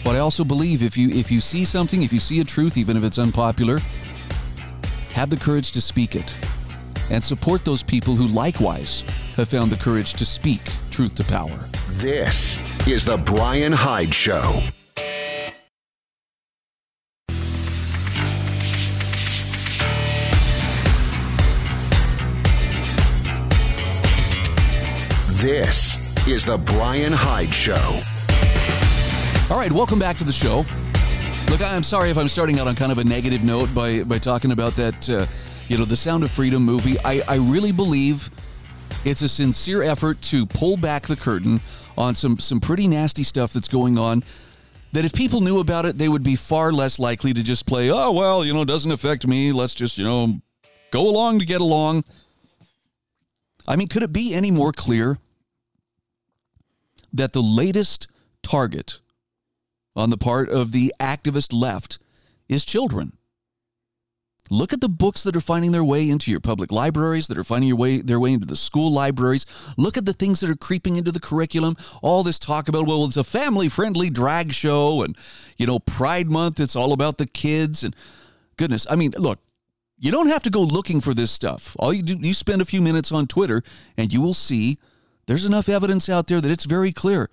But 0.04 0.16
I 0.16 0.20
also 0.20 0.46
believe 0.46 0.82
if 0.82 0.96
you 0.98 1.10
if 1.10 1.30
you 1.30 1.42
see 1.42 1.66
something, 1.66 2.04
if 2.04 2.14
you 2.14 2.22
see 2.22 2.40
a 2.40 2.46
truth, 2.46 2.78
even 2.78 2.96
if 2.96 3.04
it's 3.04 3.18
unpopular, 3.18 3.80
have 5.18 5.32
the 5.32 5.38
courage 5.38 5.72
to 5.72 5.82
speak 5.82 6.16
it 6.16 6.32
and 7.10 7.24
support 7.24 7.66
those 7.66 7.82
people 7.82 8.16
who 8.16 8.28
likewise 8.28 9.02
have 9.36 9.50
found 9.50 9.72
the 9.72 9.76
courage 9.78 10.14
to 10.14 10.24
speak 10.24 10.62
truth 10.92 11.16
to 11.16 11.24
power. 11.24 11.58
This 11.94 12.60
is 12.88 13.04
the 13.04 13.18
Bryan 13.18 13.74
Hyde 13.74 14.14
Show. 14.14 14.62
This 25.42 25.98
is 26.28 26.46
the 26.46 26.60
Bryan 26.60 27.14
Hyde 27.14 27.56
Show. 27.56 28.02
All 29.50 29.58
right, 29.58 29.72
welcome 29.72 29.98
back 29.98 30.16
to 30.18 30.24
the 30.24 30.32
show. 30.32 30.64
Look, 31.50 31.62
I'm 31.62 31.84
sorry 31.84 32.10
if 32.10 32.18
I'm 32.18 32.28
starting 32.28 32.60
out 32.60 32.68
on 32.68 32.76
kind 32.76 32.92
of 32.92 32.98
a 32.98 33.04
negative 33.04 33.44
note 33.44 33.74
by 33.74 34.04
by 34.04 34.20
talking 34.20 34.52
about 34.52 34.76
that, 34.76 35.10
uh, 35.10 35.26
you 35.68 35.78
know, 35.78 35.86
the 35.86 35.96
Sound 35.96 36.24
of 36.24 36.32
Freedom 36.32 36.62
movie. 36.62 36.98
I, 37.06 37.24
I 37.28 37.38
really 37.38 37.72
believe 37.72 38.30
it's 39.06 39.22
a 39.22 39.30
sincere 39.30 39.82
effort 39.82 40.22
to 40.24 40.46
pull 40.46 40.78
back 40.78 41.08
the 41.08 41.16
curtain 41.16 41.62
on 41.98 42.16
some 42.16 42.38
some 42.38 42.60
pretty 42.60 42.88
nasty 42.88 43.24
stuff 43.24 43.54
that's 43.54 43.68
going 43.68 43.98
on. 43.98 44.24
That 44.92 45.06
if 45.06 45.14
people 45.14 45.42
knew 45.42 45.60
about 45.60 45.86
it, 45.86 45.98
they 45.98 46.10
would 46.10 46.24
be 46.24 46.36
far 46.36 46.72
less 46.72 47.00
likely 47.00 47.34
to 47.34 47.44
just 47.44 47.66
play. 47.66 47.90
Oh 47.90 48.12
well, 48.12 48.44
you 48.46 48.54
know, 48.54 48.62
it 48.62 48.68
doesn't 48.68 48.92
affect 48.92 49.26
me. 49.26 49.52
Let's 49.52 49.74
just 49.74 49.98
you 49.98 50.04
know 50.04 50.40
go 50.92 51.08
along 51.08 51.40
to 51.40 51.46
get 51.46 51.62
along. 51.62 52.04
I 53.68 53.76
mean, 53.76 53.88
could 53.88 54.04
it 54.04 54.14
be 54.14 54.34
any 54.34 54.52
more 54.52 54.72
clear 54.72 55.18
that 57.14 57.34
the 57.34 57.42
latest 57.42 58.08
target 58.44 59.00
on 59.98 60.12
the 60.12 60.18
part 60.18 60.50
of 60.50 60.72
the 60.72 60.94
activist 61.00 61.52
left 61.52 62.00
is 62.48 62.64
children. 62.64 63.18
Look 64.50 64.72
at 64.72 64.80
the 64.80 64.88
books 64.88 65.24
that 65.24 65.36
are 65.36 65.42
finding 65.42 65.74
their 65.74 65.84
way 65.84 66.10
into 66.10 66.32
your 66.32 66.40
public 66.40 66.72
libraries, 66.72 67.28
that 67.28 67.38
are 67.38 67.44
finding 67.44 67.68
your 67.68 67.78
way 67.78 68.00
their 68.00 68.20
way 68.20 68.32
into 68.32 68.48
the 68.48 68.56
school 68.56 68.94
libraries. 68.94 69.46
Look 69.78 69.98
at 69.98 70.06
the 70.06 70.14
things 70.14 70.40
that 70.40 70.50
are 70.50 70.56
creeping 70.56 70.96
into 70.96 71.12
the 71.12 71.20
curriculum. 71.20 71.76
All 72.02 72.24
this 72.24 72.40
talk 72.40 72.70
about, 72.70 72.88
well, 72.88 73.04
it's 73.04 73.18
a 73.18 73.26
family-friendly 73.26 74.12
drag 74.12 74.54
show 74.54 75.02
and, 75.02 75.18
you 75.58 75.68
know, 75.68 75.80
Pride 75.80 76.32
Month, 76.32 76.62
it's 76.62 76.78
all 76.78 76.94
about 76.94 77.18
the 77.18 77.28
kids 77.28 77.84
and 77.84 77.94
goodness. 78.56 78.88
I 78.90 78.96
mean, 78.96 79.12
look, 79.18 79.40
you 79.98 80.12
don't 80.12 80.28
have 80.28 80.44
to 80.44 80.50
go 80.50 80.62
looking 80.62 81.02
for 81.02 81.14
this 81.14 81.32
stuff. 81.32 81.76
All 81.80 81.92
you 81.92 82.04
do 82.04 82.16
you 82.16 82.34
spend 82.34 82.62
a 82.62 82.66
few 82.66 82.82
minutes 82.82 83.12
on 83.12 83.28
Twitter 83.28 83.64
and 83.98 84.14
you 84.14 84.22
will 84.22 84.36
see 84.36 84.78
there's 85.26 85.44
enough 85.44 85.68
evidence 85.68 86.08
out 86.08 86.28
there 86.28 86.40
that 86.40 86.52
it's 86.52 86.66
very 86.66 86.94
clear 86.94 87.30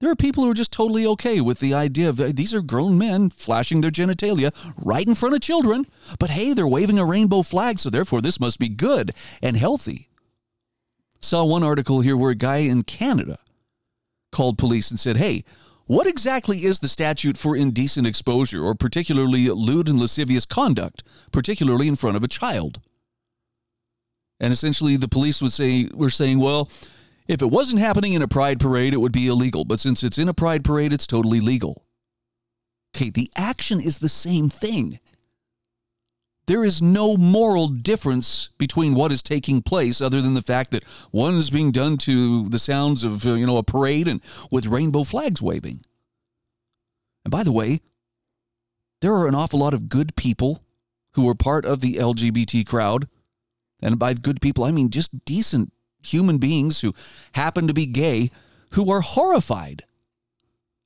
there 0.00 0.10
are 0.10 0.16
people 0.16 0.42
who 0.44 0.50
are 0.50 0.54
just 0.54 0.72
totally 0.72 1.06
okay 1.06 1.40
with 1.40 1.60
the 1.60 1.74
idea 1.74 2.08
of 2.08 2.16
these 2.36 2.54
are 2.54 2.62
grown 2.62 2.98
men 2.98 3.30
flashing 3.30 3.80
their 3.80 3.90
genitalia 3.90 4.50
right 4.76 5.06
in 5.06 5.14
front 5.14 5.34
of 5.34 5.40
children, 5.42 5.86
but 6.18 6.30
hey, 6.30 6.54
they're 6.54 6.66
waving 6.66 6.98
a 6.98 7.04
rainbow 7.04 7.42
flag, 7.42 7.78
so 7.78 7.90
therefore 7.90 8.20
this 8.20 8.40
must 8.40 8.58
be 8.58 8.68
good 8.68 9.12
and 9.42 9.56
healthy. 9.56 10.08
Saw 11.20 11.44
one 11.44 11.62
article 11.62 12.00
here 12.00 12.16
where 12.16 12.30
a 12.30 12.34
guy 12.34 12.58
in 12.58 12.82
Canada 12.82 13.38
called 14.32 14.56
police 14.56 14.90
and 14.90 14.98
said, 14.98 15.18
Hey, 15.18 15.44
what 15.86 16.06
exactly 16.06 16.58
is 16.58 16.78
the 16.78 16.88
statute 16.88 17.36
for 17.36 17.56
indecent 17.56 18.06
exposure 18.06 18.64
or 18.64 18.74
particularly 18.74 19.48
lewd 19.48 19.88
and 19.88 19.98
lascivious 19.98 20.46
conduct, 20.46 21.02
particularly 21.32 21.88
in 21.88 21.96
front 21.96 22.16
of 22.16 22.24
a 22.24 22.28
child? 22.28 22.80
And 24.38 24.52
essentially 24.52 24.96
the 24.96 25.08
police 25.08 25.42
would 25.42 25.52
say, 25.52 25.88
were 25.92 26.08
saying, 26.08 26.38
well, 26.38 26.70
if 27.28 27.42
it 27.42 27.50
wasn't 27.50 27.80
happening 27.80 28.12
in 28.12 28.22
a 28.22 28.28
pride 28.28 28.60
parade, 28.60 28.94
it 28.94 28.98
would 28.98 29.12
be 29.12 29.28
illegal. 29.28 29.64
But 29.64 29.80
since 29.80 30.02
it's 30.02 30.18
in 30.18 30.28
a 30.28 30.34
pride 30.34 30.64
parade, 30.64 30.92
it's 30.92 31.06
totally 31.06 31.40
legal. 31.40 31.84
Okay, 32.94 33.10
the 33.10 33.30
action 33.36 33.80
is 33.80 33.98
the 33.98 34.08
same 34.08 34.48
thing. 34.48 34.98
There 36.46 36.64
is 36.64 36.82
no 36.82 37.16
moral 37.16 37.68
difference 37.68 38.50
between 38.58 38.94
what 38.94 39.12
is 39.12 39.22
taking 39.22 39.62
place 39.62 40.00
other 40.00 40.20
than 40.20 40.34
the 40.34 40.42
fact 40.42 40.72
that 40.72 40.84
one 41.12 41.36
is 41.36 41.50
being 41.50 41.70
done 41.70 41.96
to 41.98 42.48
the 42.48 42.58
sounds 42.58 43.04
of, 43.04 43.24
uh, 43.24 43.34
you 43.34 43.46
know, 43.46 43.58
a 43.58 43.62
parade 43.62 44.08
and 44.08 44.20
with 44.50 44.66
rainbow 44.66 45.04
flags 45.04 45.40
waving. 45.40 45.84
And 47.24 47.30
by 47.30 47.44
the 47.44 47.52
way, 47.52 47.80
there 49.00 49.14
are 49.14 49.28
an 49.28 49.34
awful 49.34 49.60
lot 49.60 49.74
of 49.74 49.88
good 49.88 50.16
people 50.16 50.64
who 51.12 51.28
are 51.28 51.34
part 51.34 51.64
of 51.64 51.80
the 51.80 51.94
LGBT 51.94 52.66
crowd. 52.66 53.08
And 53.80 53.98
by 53.98 54.14
good 54.14 54.40
people, 54.40 54.64
I 54.64 54.72
mean 54.72 54.90
just 54.90 55.24
decent 55.24 55.72
human 56.02 56.38
beings 56.38 56.80
who 56.80 56.94
happen 57.32 57.66
to 57.66 57.74
be 57.74 57.86
gay 57.86 58.30
who 58.72 58.90
are 58.90 59.00
horrified 59.00 59.82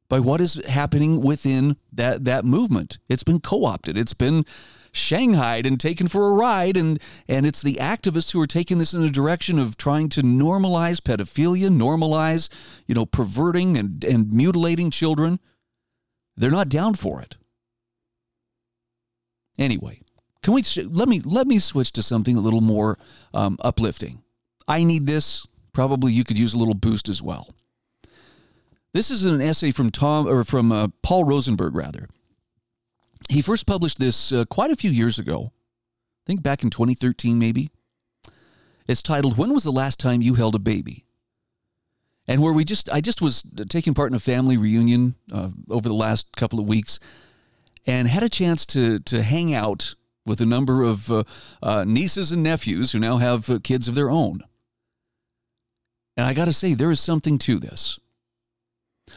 by 0.08 0.20
what 0.20 0.40
is 0.40 0.64
happening 0.66 1.20
within 1.20 1.76
that 1.92 2.24
that 2.24 2.44
movement. 2.44 2.98
It's 3.08 3.24
been 3.24 3.40
co-opted. 3.40 3.96
It's 3.96 4.14
been 4.14 4.44
shanghaied 4.92 5.66
and 5.66 5.80
taken 5.80 6.06
for 6.06 6.28
a 6.28 6.34
ride 6.34 6.76
and 6.76 7.00
and 7.28 7.44
it's 7.44 7.62
the 7.62 7.74
activists 7.76 8.32
who 8.32 8.40
are 8.40 8.46
taking 8.46 8.78
this 8.78 8.94
in 8.94 9.00
the 9.00 9.08
direction 9.08 9.58
of 9.58 9.76
trying 9.76 10.08
to 10.10 10.22
normalize 10.22 11.00
pedophilia, 11.00 11.68
normalize, 11.68 12.48
you 12.86 12.94
know, 12.94 13.06
perverting 13.06 13.76
and 13.76 14.04
and 14.04 14.32
mutilating 14.32 14.90
children. 14.90 15.40
They're 16.36 16.50
not 16.50 16.68
down 16.68 16.94
for 16.94 17.22
it. 17.22 17.36
Anyway, 19.58 20.00
can 20.42 20.54
we 20.54 20.62
let 20.84 21.08
me 21.08 21.20
let 21.24 21.46
me 21.46 21.58
switch 21.58 21.92
to 21.92 22.02
something 22.02 22.36
a 22.36 22.40
little 22.40 22.60
more 22.60 22.98
um, 23.32 23.56
uplifting. 23.62 24.23
I 24.66 24.84
need 24.84 25.06
this. 25.06 25.46
Probably 25.72 26.12
you 26.12 26.24
could 26.24 26.38
use 26.38 26.54
a 26.54 26.58
little 26.58 26.74
boost 26.74 27.08
as 27.08 27.22
well. 27.22 27.54
This 28.92 29.10
is 29.10 29.24
an 29.24 29.40
essay 29.40 29.72
from 29.72 29.90
Tom 29.90 30.26
or 30.26 30.44
from 30.44 30.70
uh, 30.70 30.88
Paul 31.02 31.24
Rosenberg 31.24 31.74
rather. 31.74 32.08
He 33.28 33.42
first 33.42 33.66
published 33.66 33.98
this 33.98 34.32
uh, 34.32 34.44
quite 34.44 34.70
a 34.70 34.76
few 34.76 34.90
years 34.90 35.18
ago. 35.18 35.52
I 35.52 36.24
think 36.26 36.42
back 36.42 36.62
in 36.62 36.70
2013 36.70 37.38
maybe. 37.38 37.70
It's 38.86 39.02
titled 39.02 39.36
When 39.36 39.52
was 39.52 39.64
the 39.64 39.72
last 39.72 39.98
time 39.98 40.22
you 40.22 40.34
held 40.34 40.54
a 40.54 40.60
baby? 40.60 41.04
And 42.26 42.40
where 42.42 42.52
we 42.52 42.64
just 42.64 42.88
I 42.90 43.00
just 43.00 43.20
was 43.20 43.42
taking 43.68 43.94
part 43.94 44.10
in 44.10 44.16
a 44.16 44.20
family 44.20 44.56
reunion 44.56 45.14
uh, 45.32 45.50
over 45.68 45.88
the 45.88 45.94
last 45.94 46.34
couple 46.36 46.58
of 46.58 46.66
weeks 46.66 46.98
and 47.86 48.08
had 48.08 48.22
a 48.22 48.28
chance 48.28 48.64
to 48.66 48.98
to 49.00 49.22
hang 49.22 49.52
out 49.52 49.94
with 50.24 50.40
a 50.40 50.46
number 50.46 50.82
of 50.82 51.10
uh, 51.10 51.24
uh, 51.62 51.84
nieces 51.86 52.32
and 52.32 52.42
nephews 52.42 52.92
who 52.92 52.98
now 52.98 53.18
have 53.18 53.50
uh, 53.50 53.58
kids 53.62 53.88
of 53.88 53.94
their 53.94 54.10
own. 54.10 54.40
And 56.16 56.26
I 56.26 56.34
got 56.34 56.44
to 56.46 56.52
say, 56.52 56.74
there 56.74 56.90
is 56.90 57.00
something 57.00 57.38
to 57.38 57.58
this. 57.58 57.98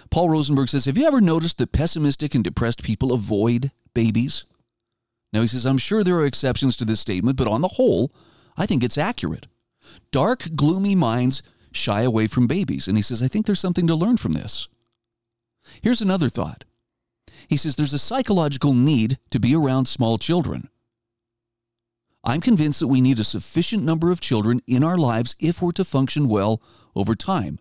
Paul 0.10 0.30
Rosenberg 0.30 0.70
says 0.70 0.86
Have 0.86 0.98
you 0.98 1.06
ever 1.06 1.22
noticed 1.22 1.58
that 1.58 1.72
pessimistic 1.72 2.36
and 2.36 2.44
depressed 2.44 2.84
people 2.84 3.14
avoid 3.14 3.72
babies? 3.94 4.46
Now, 5.34 5.42
he 5.42 5.48
says, 5.48 5.66
I'm 5.66 5.78
sure 5.78 6.04
there 6.04 6.18
are 6.18 6.26
exceptions 6.26 6.78
to 6.78 6.86
this 6.86 7.02
statement, 7.02 7.38
but 7.38 7.48
on 7.48 7.62
the 7.62 7.68
whole, 7.68 8.14
I 8.56 8.66
think 8.66 8.84
it's 8.84 8.98
accurate. 8.98 9.48
Dark, 10.12 10.56
gloomy 10.56 10.96
minds 10.96 11.44
shy 11.72 12.02
away 12.02 12.28
from 12.28 12.48
babies. 12.48 12.88
And 12.88 12.98
he 12.98 13.02
says, 13.02 13.22
I 13.22 13.28
think 13.28 13.46
there's 13.46 13.60
something 13.60 13.88
to 13.88 13.96
learn 13.96 14.18
from 14.18 14.32
this. 14.32 14.68
Here's 15.82 16.02
another 16.02 16.30
thought. 16.30 16.64
He 17.48 17.58
says, 17.58 17.76
There's 17.76 17.94
a 17.94 18.00
psychological 18.00 18.74
need 18.74 19.20
to 19.32 19.40
be 19.40 19.56
around 19.56 19.88
small 19.88 20.18
children. 20.18 20.70
I'm 22.24 22.42
convinced 22.42 22.80
that 22.82 22.88
we 22.88 23.00
need 23.00 23.20
a 23.20 23.24
sufficient 23.24 23.84
number 23.84 24.12
of 24.12 24.20
children 24.20 24.62
in 24.68 24.84
our 24.84 24.98
lives 24.98 25.36
if 25.40 25.62
we're 25.62 25.72
to 25.74 25.86
function 25.86 26.28
well 26.28 26.62
over 26.98 27.16
time. 27.16 27.60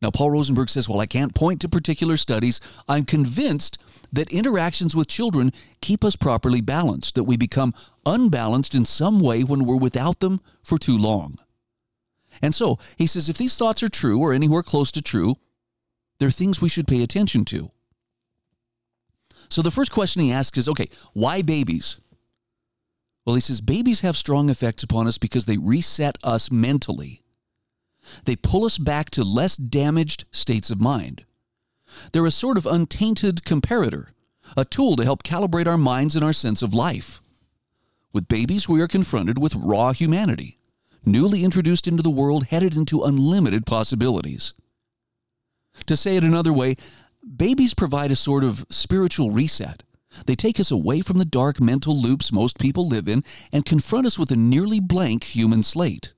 Now, 0.00 0.10
Paul 0.10 0.32
Rosenberg 0.32 0.68
says, 0.68 0.88
While 0.88 0.98
I 0.98 1.06
can't 1.06 1.34
point 1.34 1.60
to 1.60 1.68
particular 1.68 2.16
studies, 2.16 2.60
I'm 2.88 3.04
convinced 3.04 3.78
that 4.12 4.32
interactions 4.32 4.96
with 4.96 5.06
children 5.06 5.52
keep 5.80 6.04
us 6.04 6.16
properly 6.16 6.60
balanced, 6.60 7.14
that 7.14 7.24
we 7.24 7.36
become 7.36 7.72
unbalanced 8.04 8.74
in 8.74 8.84
some 8.84 9.20
way 9.20 9.44
when 9.44 9.64
we're 9.64 9.76
without 9.76 10.18
them 10.18 10.40
for 10.64 10.76
too 10.76 10.98
long. 10.98 11.38
And 12.42 12.54
so, 12.54 12.78
he 12.98 13.06
says, 13.06 13.28
if 13.28 13.38
these 13.38 13.56
thoughts 13.56 13.82
are 13.82 13.88
true 13.88 14.18
or 14.18 14.32
anywhere 14.32 14.64
close 14.64 14.90
to 14.92 15.02
true, 15.02 15.36
they're 16.18 16.30
things 16.30 16.60
we 16.60 16.68
should 16.68 16.88
pay 16.88 17.02
attention 17.02 17.44
to. 17.46 17.70
So 19.48 19.60
the 19.60 19.70
first 19.70 19.92
question 19.92 20.22
he 20.22 20.32
asks 20.32 20.56
is 20.56 20.68
okay, 20.68 20.88
why 21.12 21.42
babies? 21.42 21.98
Well, 23.24 23.34
he 23.34 23.40
says 23.40 23.60
babies 23.60 24.00
have 24.00 24.16
strong 24.16 24.48
effects 24.48 24.82
upon 24.82 25.06
us 25.06 25.18
because 25.18 25.46
they 25.46 25.58
reset 25.58 26.16
us 26.24 26.50
mentally. 26.50 27.21
They 28.24 28.36
pull 28.36 28.64
us 28.64 28.78
back 28.78 29.10
to 29.10 29.24
less 29.24 29.56
damaged 29.56 30.24
states 30.32 30.70
of 30.70 30.80
mind. 30.80 31.24
They're 32.12 32.26
a 32.26 32.30
sort 32.30 32.56
of 32.56 32.66
untainted 32.66 33.42
comparator, 33.44 34.08
a 34.56 34.64
tool 34.64 34.96
to 34.96 35.04
help 35.04 35.22
calibrate 35.22 35.66
our 35.66 35.78
minds 35.78 36.16
and 36.16 36.24
our 36.24 36.32
sense 36.32 36.62
of 36.62 36.74
life. 36.74 37.20
With 38.12 38.28
babies, 38.28 38.68
we 38.68 38.80
are 38.80 38.88
confronted 38.88 39.38
with 39.38 39.54
raw 39.54 39.92
humanity, 39.92 40.58
newly 41.04 41.44
introduced 41.44 41.88
into 41.88 42.02
the 42.02 42.10
world, 42.10 42.46
headed 42.46 42.76
into 42.76 43.02
unlimited 43.02 43.66
possibilities. 43.66 44.54
To 45.86 45.96
say 45.96 46.16
it 46.16 46.24
another 46.24 46.52
way, 46.52 46.76
babies 47.36 47.74
provide 47.74 48.10
a 48.10 48.16
sort 48.16 48.44
of 48.44 48.66
spiritual 48.68 49.30
reset. 49.30 49.82
They 50.26 50.34
take 50.34 50.60
us 50.60 50.70
away 50.70 51.00
from 51.00 51.18
the 51.18 51.24
dark 51.24 51.60
mental 51.60 51.98
loops 51.98 52.32
most 52.32 52.58
people 52.58 52.86
live 52.86 53.08
in 53.08 53.24
and 53.50 53.64
confront 53.64 54.06
us 54.06 54.18
with 54.18 54.30
a 54.30 54.36
nearly 54.36 54.80
blank 54.80 55.24
human 55.24 55.62
slate. 55.62 56.12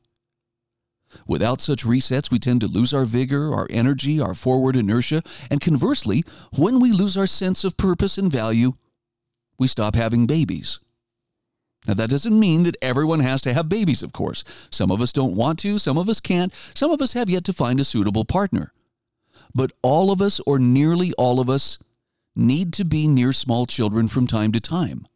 Without 1.26 1.60
such 1.60 1.84
resets, 1.84 2.30
we 2.30 2.38
tend 2.38 2.60
to 2.60 2.66
lose 2.66 2.92
our 2.92 3.04
vigor, 3.04 3.54
our 3.54 3.66
energy, 3.70 4.20
our 4.20 4.34
forward 4.34 4.76
inertia, 4.76 5.22
and 5.50 5.60
conversely, 5.60 6.24
when 6.56 6.80
we 6.80 6.92
lose 6.92 7.16
our 7.16 7.26
sense 7.26 7.64
of 7.64 7.76
purpose 7.76 8.18
and 8.18 8.30
value, 8.30 8.72
we 9.58 9.66
stop 9.66 9.94
having 9.94 10.26
babies. 10.26 10.80
Now, 11.86 11.94
that 11.94 12.10
doesn't 12.10 12.38
mean 12.38 12.62
that 12.62 12.76
everyone 12.80 13.20
has 13.20 13.42
to 13.42 13.52
have 13.52 13.68
babies, 13.68 14.02
of 14.02 14.12
course. 14.12 14.42
Some 14.70 14.90
of 14.90 15.02
us 15.02 15.12
don't 15.12 15.36
want 15.36 15.58
to, 15.60 15.78
some 15.78 15.98
of 15.98 16.08
us 16.08 16.20
can't, 16.20 16.52
some 16.74 16.90
of 16.90 17.02
us 17.02 17.12
have 17.12 17.28
yet 17.28 17.44
to 17.44 17.52
find 17.52 17.78
a 17.78 17.84
suitable 17.84 18.24
partner. 18.24 18.72
But 19.54 19.72
all 19.82 20.10
of 20.10 20.22
us, 20.22 20.40
or 20.46 20.58
nearly 20.58 21.12
all 21.18 21.40
of 21.40 21.50
us, 21.50 21.78
need 22.34 22.72
to 22.74 22.84
be 22.84 23.06
near 23.06 23.32
small 23.32 23.66
children 23.66 24.08
from 24.08 24.26
time 24.26 24.50
to 24.52 24.60
time. 24.60 25.06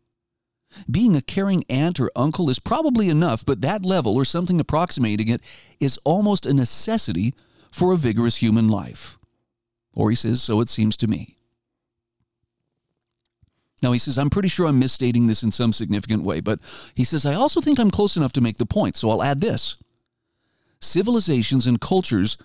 Being 0.90 1.16
a 1.16 1.22
caring 1.22 1.64
aunt 1.68 1.98
or 2.00 2.10
uncle 2.14 2.50
is 2.50 2.58
probably 2.58 3.08
enough, 3.08 3.44
but 3.44 3.62
that 3.62 3.84
level, 3.84 4.14
or 4.14 4.24
something 4.24 4.60
approximating 4.60 5.28
it, 5.28 5.40
is 5.80 5.98
almost 6.04 6.46
a 6.46 6.54
necessity 6.54 7.34
for 7.70 7.92
a 7.92 7.96
vigorous 7.96 8.36
human 8.36 8.68
life. 8.68 9.18
Or 9.94 10.10
he 10.10 10.16
says, 10.16 10.42
so 10.42 10.60
it 10.60 10.68
seems 10.68 10.96
to 10.98 11.08
me. 11.08 11.36
Now, 13.82 13.92
he 13.92 13.98
says, 13.98 14.18
I'm 14.18 14.30
pretty 14.30 14.48
sure 14.48 14.66
I'm 14.66 14.78
misstating 14.78 15.26
this 15.26 15.42
in 15.42 15.52
some 15.52 15.72
significant 15.72 16.24
way, 16.24 16.40
but 16.40 16.58
he 16.94 17.04
says, 17.04 17.24
I 17.24 17.34
also 17.34 17.60
think 17.60 17.78
I'm 17.78 17.90
close 17.90 18.16
enough 18.16 18.32
to 18.34 18.40
make 18.40 18.58
the 18.58 18.66
point, 18.66 18.96
so 18.96 19.08
I'll 19.10 19.22
add 19.22 19.40
this. 19.40 19.76
Civilizations 20.80 21.66
and 21.66 21.80
cultures 21.80 22.38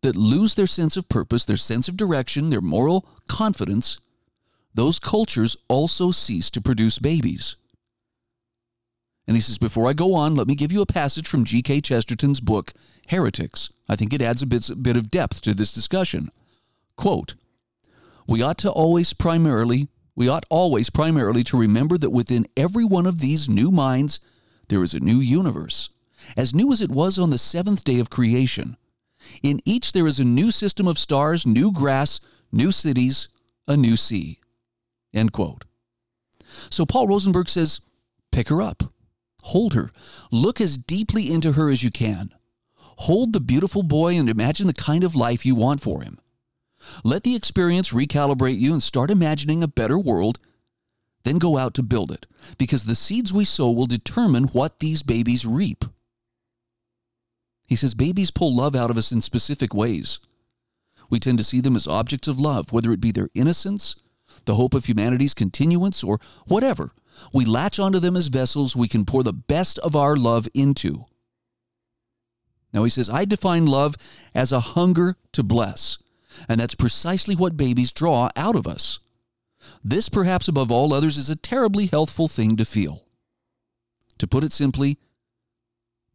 that 0.00 0.16
lose 0.16 0.54
their 0.54 0.66
sense 0.66 0.96
of 0.96 1.08
purpose, 1.08 1.44
their 1.44 1.56
sense 1.56 1.86
of 1.86 1.96
direction, 1.96 2.50
their 2.50 2.60
moral 2.60 3.06
confidence, 3.28 4.00
those 4.74 4.98
cultures 4.98 5.56
also 5.68 6.10
cease 6.10 6.50
to 6.50 6.60
produce 6.60 6.98
babies. 6.98 7.56
And 9.26 9.36
he 9.36 9.40
says, 9.40 9.58
Before 9.58 9.88
I 9.88 9.92
go 9.92 10.14
on, 10.14 10.34
let 10.34 10.46
me 10.46 10.54
give 10.54 10.72
you 10.72 10.82
a 10.82 10.86
passage 10.86 11.28
from 11.28 11.44
G.K. 11.44 11.82
Chesterton's 11.82 12.40
book, 12.40 12.72
Heretics. 13.08 13.72
I 13.88 13.96
think 13.96 14.12
it 14.12 14.22
adds 14.22 14.42
a 14.42 14.46
bit, 14.46 14.68
a 14.68 14.76
bit 14.76 14.96
of 14.96 15.10
depth 15.10 15.42
to 15.42 15.54
this 15.54 15.72
discussion. 15.72 16.30
Quote, 16.96 17.34
We 18.26 18.42
ought 18.42 18.58
to 18.58 18.70
always 18.70 19.12
primarily, 19.12 19.88
we 20.16 20.28
ought 20.28 20.44
always 20.50 20.90
primarily 20.90 21.44
to 21.44 21.58
remember 21.58 21.96
that 21.98 22.10
within 22.10 22.46
every 22.56 22.84
one 22.84 23.06
of 23.06 23.20
these 23.20 23.48
new 23.48 23.70
minds 23.70 24.20
there 24.68 24.82
is 24.82 24.94
a 24.94 25.00
new 25.00 25.18
universe, 25.18 25.90
as 26.36 26.54
new 26.54 26.72
as 26.72 26.80
it 26.80 26.90
was 26.90 27.18
on 27.18 27.30
the 27.30 27.38
seventh 27.38 27.84
day 27.84 28.00
of 28.00 28.10
creation. 28.10 28.76
In 29.42 29.60
each 29.64 29.92
there 29.92 30.06
is 30.06 30.18
a 30.18 30.24
new 30.24 30.50
system 30.50 30.88
of 30.88 30.98
stars, 30.98 31.46
new 31.46 31.72
grass, 31.72 32.20
new 32.50 32.72
cities, 32.72 33.28
a 33.68 33.76
new 33.76 33.96
sea. 33.96 34.40
End 35.14 35.32
quote. 35.32 35.64
So 36.70 36.84
Paul 36.84 37.08
Rosenberg 37.08 37.48
says, 37.48 37.80
pick 38.30 38.48
her 38.48 38.62
up, 38.62 38.82
hold 39.42 39.74
her, 39.74 39.90
look 40.30 40.60
as 40.60 40.78
deeply 40.78 41.32
into 41.32 41.52
her 41.52 41.70
as 41.70 41.82
you 41.82 41.90
can. 41.90 42.30
Hold 42.98 43.32
the 43.32 43.40
beautiful 43.40 43.82
boy 43.82 44.16
and 44.16 44.28
imagine 44.28 44.66
the 44.66 44.74
kind 44.74 45.02
of 45.02 45.16
life 45.16 45.46
you 45.46 45.54
want 45.54 45.80
for 45.80 46.02
him. 46.02 46.18
Let 47.04 47.22
the 47.22 47.34
experience 47.34 47.92
recalibrate 47.92 48.58
you 48.58 48.72
and 48.72 48.82
start 48.82 49.10
imagining 49.10 49.62
a 49.62 49.68
better 49.68 49.98
world. 49.98 50.38
Then 51.24 51.38
go 51.38 51.56
out 51.56 51.74
to 51.74 51.82
build 51.82 52.10
it, 52.10 52.26
because 52.58 52.84
the 52.84 52.96
seeds 52.96 53.32
we 53.32 53.44
sow 53.44 53.70
will 53.70 53.86
determine 53.86 54.44
what 54.44 54.80
these 54.80 55.02
babies 55.02 55.46
reap. 55.46 55.84
He 57.66 57.76
says 57.76 57.94
babies 57.94 58.30
pull 58.30 58.54
love 58.54 58.74
out 58.74 58.90
of 58.90 58.98
us 58.98 59.12
in 59.12 59.20
specific 59.20 59.72
ways. 59.72 60.18
We 61.08 61.20
tend 61.20 61.38
to 61.38 61.44
see 61.44 61.60
them 61.60 61.76
as 61.76 61.86
objects 61.86 62.28
of 62.28 62.40
love, 62.40 62.72
whether 62.72 62.92
it 62.92 63.00
be 63.00 63.12
their 63.12 63.28
innocence, 63.34 63.96
the 64.44 64.54
hope 64.54 64.74
of 64.74 64.86
humanity's 64.86 65.34
continuance, 65.34 66.02
or 66.02 66.18
whatever. 66.46 66.92
We 67.32 67.44
latch 67.44 67.78
onto 67.78 67.98
them 67.98 68.16
as 68.16 68.28
vessels 68.28 68.74
we 68.74 68.88
can 68.88 69.04
pour 69.04 69.22
the 69.22 69.32
best 69.32 69.78
of 69.80 69.94
our 69.94 70.16
love 70.16 70.48
into. 70.54 71.06
Now 72.72 72.84
he 72.84 72.90
says, 72.90 73.10
I 73.10 73.24
define 73.24 73.66
love 73.66 73.96
as 74.34 74.50
a 74.50 74.60
hunger 74.60 75.16
to 75.32 75.42
bless, 75.42 75.98
and 76.48 76.60
that's 76.60 76.74
precisely 76.74 77.36
what 77.36 77.56
babies 77.56 77.92
draw 77.92 78.30
out 78.36 78.56
of 78.56 78.66
us. 78.66 78.98
This, 79.84 80.08
perhaps 80.08 80.48
above 80.48 80.72
all 80.72 80.92
others, 80.92 81.18
is 81.18 81.30
a 81.30 81.36
terribly 81.36 81.86
healthful 81.86 82.28
thing 82.28 82.56
to 82.56 82.64
feel. 82.64 83.04
To 84.18 84.26
put 84.26 84.44
it 84.44 84.52
simply, 84.52 84.98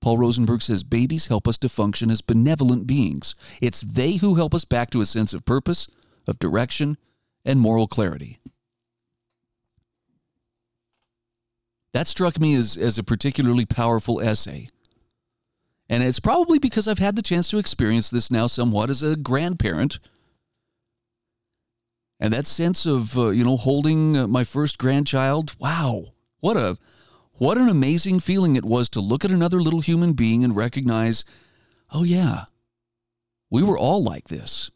Paul 0.01 0.17
Rosenberg 0.17 0.61
says 0.61 0.83
babies 0.83 1.27
help 1.27 1.47
us 1.47 1.57
to 1.59 1.69
function 1.69 2.09
as 2.09 2.21
benevolent 2.21 2.87
beings. 2.87 3.35
It's 3.61 3.81
they 3.81 4.13
who 4.13 4.35
help 4.35 4.53
us 4.53 4.65
back 4.65 4.89
to 4.91 5.01
a 5.01 5.05
sense 5.05 5.33
of 5.33 5.45
purpose, 5.45 5.87
of 6.27 6.39
direction, 6.39 6.97
and 7.47 7.61
moral 7.61 7.87
clarity. 7.87 8.37
That 11.93 12.07
struck 12.07 12.39
me 12.39 12.53
as, 12.53 12.77
as 12.77 12.99
a 12.99 13.03
particularly 13.03 13.65
powerful 13.65 14.21
essay. 14.21 14.69
And 15.89 16.03
it's 16.03 16.19
probably 16.19 16.59
because 16.59 16.87
I've 16.87 16.99
had 16.99 17.15
the 17.15 17.21
chance 17.21 17.47
to 17.49 17.57
experience 17.57 18.09
this 18.09 18.29
now 18.29 18.47
somewhat 18.47 18.89
as 18.89 19.01
a 19.01 19.15
grandparent. 19.15 19.99
And 22.19 22.33
that 22.33 22.45
sense 22.45 22.85
of, 22.85 23.17
uh, 23.17 23.29
you 23.29 23.45
know, 23.45 23.55
holding 23.55 24.17
uh, 24.17 24.27
my 24.27 24.43
first 24.43 24.77
grandchild, 24.77 25.55
wow, 25.59 26.07
what 26.41 26.57
a 26.57 26.77
what 27.33 27.57
an 27.57 27.69
amazing 27.69 28.19
feeling 28.19 28.55
it 28.55 28.65
was 28.65 28.89
to 28.89 28.99
look 28.99 29.23
at 29.23 29.31
another 29.31 29.61
little 29.61 29.79
human 29.79 30.13
being 30.13 30.43
and 30.43 30.55
recognize, 30.55 31.23
oh 31.93 32.03
yeah, 32.03 32.45
we 33.51 33.61
were 33.61 33.77
all 33.77 34.03
like 34.03 34.27
this. 34.27 34.71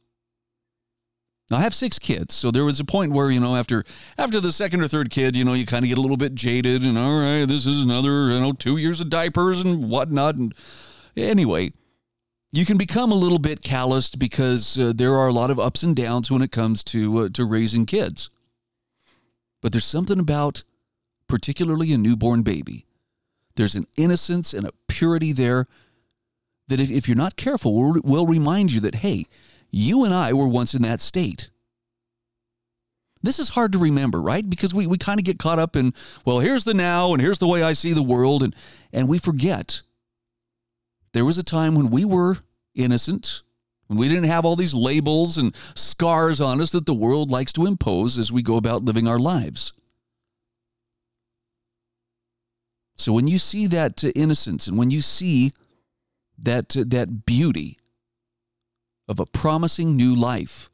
Now, 1.52 1.58
I 1.58 1.62
have 1.62 1.76
six 1.76 2.00
kids, 2.00 2.34
so 2.34 2.50
there 2.50 2.64
was 2.64 2.80
a 2.80 2.86
point 2.86 3.12
where 3.12 3.30
you 3.30 3.42
know 3.42 3.58
after 3.58 3.84
after 4.18 4.40
the 4.40 4.54
second 4.54 4.82
or 4.82 4.88
third 4.88 5.10
kid, 5.10 5.36
you 5.36 5.44
know, 5.44 5.54
you 5.54 5.66
kind 5.66 5.84
of 5.84 5.90
get 5.90 5.98
a 5.98 6.02
little 6.02 6.16
bit 6.16 6.34
jaded, 6.34 6.84
and 6.86 6.98
all 6.98 7.20
right, 7.20 7.46
this 7.46 7.66
is 7.66 7.84
another 7.84 8.32
you 8.32 8.40
know 8.40 8.54
two 8.54 8.78
years 8.78 9.02
of 9.02 9.10
diapers 9.10 9.60
and 9.60 9.90
whatnot, 9.90 10.36
and 10.36 10.56
anyway, 11.18 11.74
you 12.54 12.66
can 12.66 12.78
become 12.78 13.12
a 13.12 13.16
little 13.16 13.38
bit 13.38 13.64
calloused 13.64 14.18
because 14.18 14.80
uh, 14.80 14.94
there 14.96 15.16
are 15.16 15.28
a 15.28 15.34
lot 15.34 15.52
of 15.52 15.60
ups 15.60 15.84
and 15.84 15.94
downs 15.94 16.32
when 16.32 16.42
it 16.42 16.54
comes 16.54 16.86
to 16.86 17.18
uh, 17.18 17.30
to 17.34 17.44
raising 17.44 17.86
kids. 17.86 18.30
But 19.62 19.74
there's 19.74 19.84
something 19.84 20.20
about, 20.20 20.64
particularly 21.28 21.92
a 21.92 21.98
newborn 21.98 22.44
baby, 22.44 22.86
there's 23.56 23.76
an 23.76 23.88
innocence 23.98 24.54
and 24.54 24.66
a 24.66 24.72
purity 24.88 25.34
there 25.34 25.68
that 26.70 26.80
if, 26.80 26.90
if 26.90 27.10
you're 27.10 27.18
not 27.18 27.36
careful, 27.36 27.76
will, 27.76 28.00
will 28.06 28.26
remind 28.26 28.72
you 28.72 28.80
that 28.80 28.96
hey 28.96 29.26
you 29.72 30.04
and 30.04 30.14
I 30.14 30.34
were 30.34 30.48
once 30.48 30.74
in 30.74 30.82
that 30.84 31.02
state. 31.02 31.50
This 33.24 33.40
is 33.40 33.50
hard 33.50 33.72
to 33.74 33.80
remember, 33.80 34.22
right? 34.22 34.48
Because 34.48 34.74
we, 34.74 34.88
we 34.88 34.98
kind 34.98 35.20
of 35.20 35.24
get 35.24 35.40
caught 35.40 35.60
up 35.60 35.76
in, 35.76 35.94
well, 36.26 36.40
here's 36.40 36.64
the 36.64 36.74
now 36.74 37.14
and 37.14 37.22
here's 37.22 37.40
the 37.40 37.48
way 37.48 37.62
I 37.62 37.74
see 37.74 37.94
the 37.94 38.02
world, 38.02 38.42
and, 38.42 38.56
and 38.92 39.08
we 39.08 39.20
forget 39.20 39.84
there 41.14 41.26
was 41.26 41.38
a 41.38 41.44
time 41.44 41.76
when 41.76 41.90
we 41.90 42.04
were 42.04 42.38
innocent, 42.74 43.44
when 43.88 44.00
we 44.00 44.08
didn't 44.08 44.24
have 44.24 44.46
all 44.46 44.56
these 44.56 44.74
labels 44.74 45.38
and 45.38 45.56
scars 45.76 46.42
on 46.42 46.62
us 46.62 46.72
that 46.72 46.86
the 46.86 46.94
world 46.94 47.30
likes 47.30 47.54
to 47.54 47.66
impose 47.66 48.18
as 48.18 48.32
we 48.32 48.42
go 48.42 48.58
about 48.58 48.84
living 48.84 49.08
our 49.08 49.20
lives. 49.20 49.74
So 52.96 53.14
when 53.14 53.28
you 53.28 53.40
see 53.40 53.68
that 53.68 54.04
uh, 54.04 54.10
innocence 54.16 54.68
and 54.68 54.78
when 54.78 54.92
you 54.92 55.02
see 55.02 55.54
that, 56.38 56.78
uh, 56.78 56.84
that 56.88 57.26
beauty, 57.26 57.78
of 59.08 59.20
a 59.20 59.26
promising 59.26 59.96
new 59.96 60.16
life. 60.16 60.70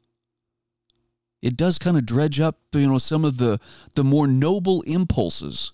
It 1.40 1.56
does 1.56 1.78
kind 1.78 1.96
of 1.96 2.04
dredge 2.04 2.40
up, 2.40 2.58
you 2.72 2.88
know, 2.88 2.98
some 2.98 3.24
of 3.24 3.38
the 3.38 3.60
the 3.94 4.04
more 4.04 4.26
noble 4.26 4.82
impulses 4.82 5.72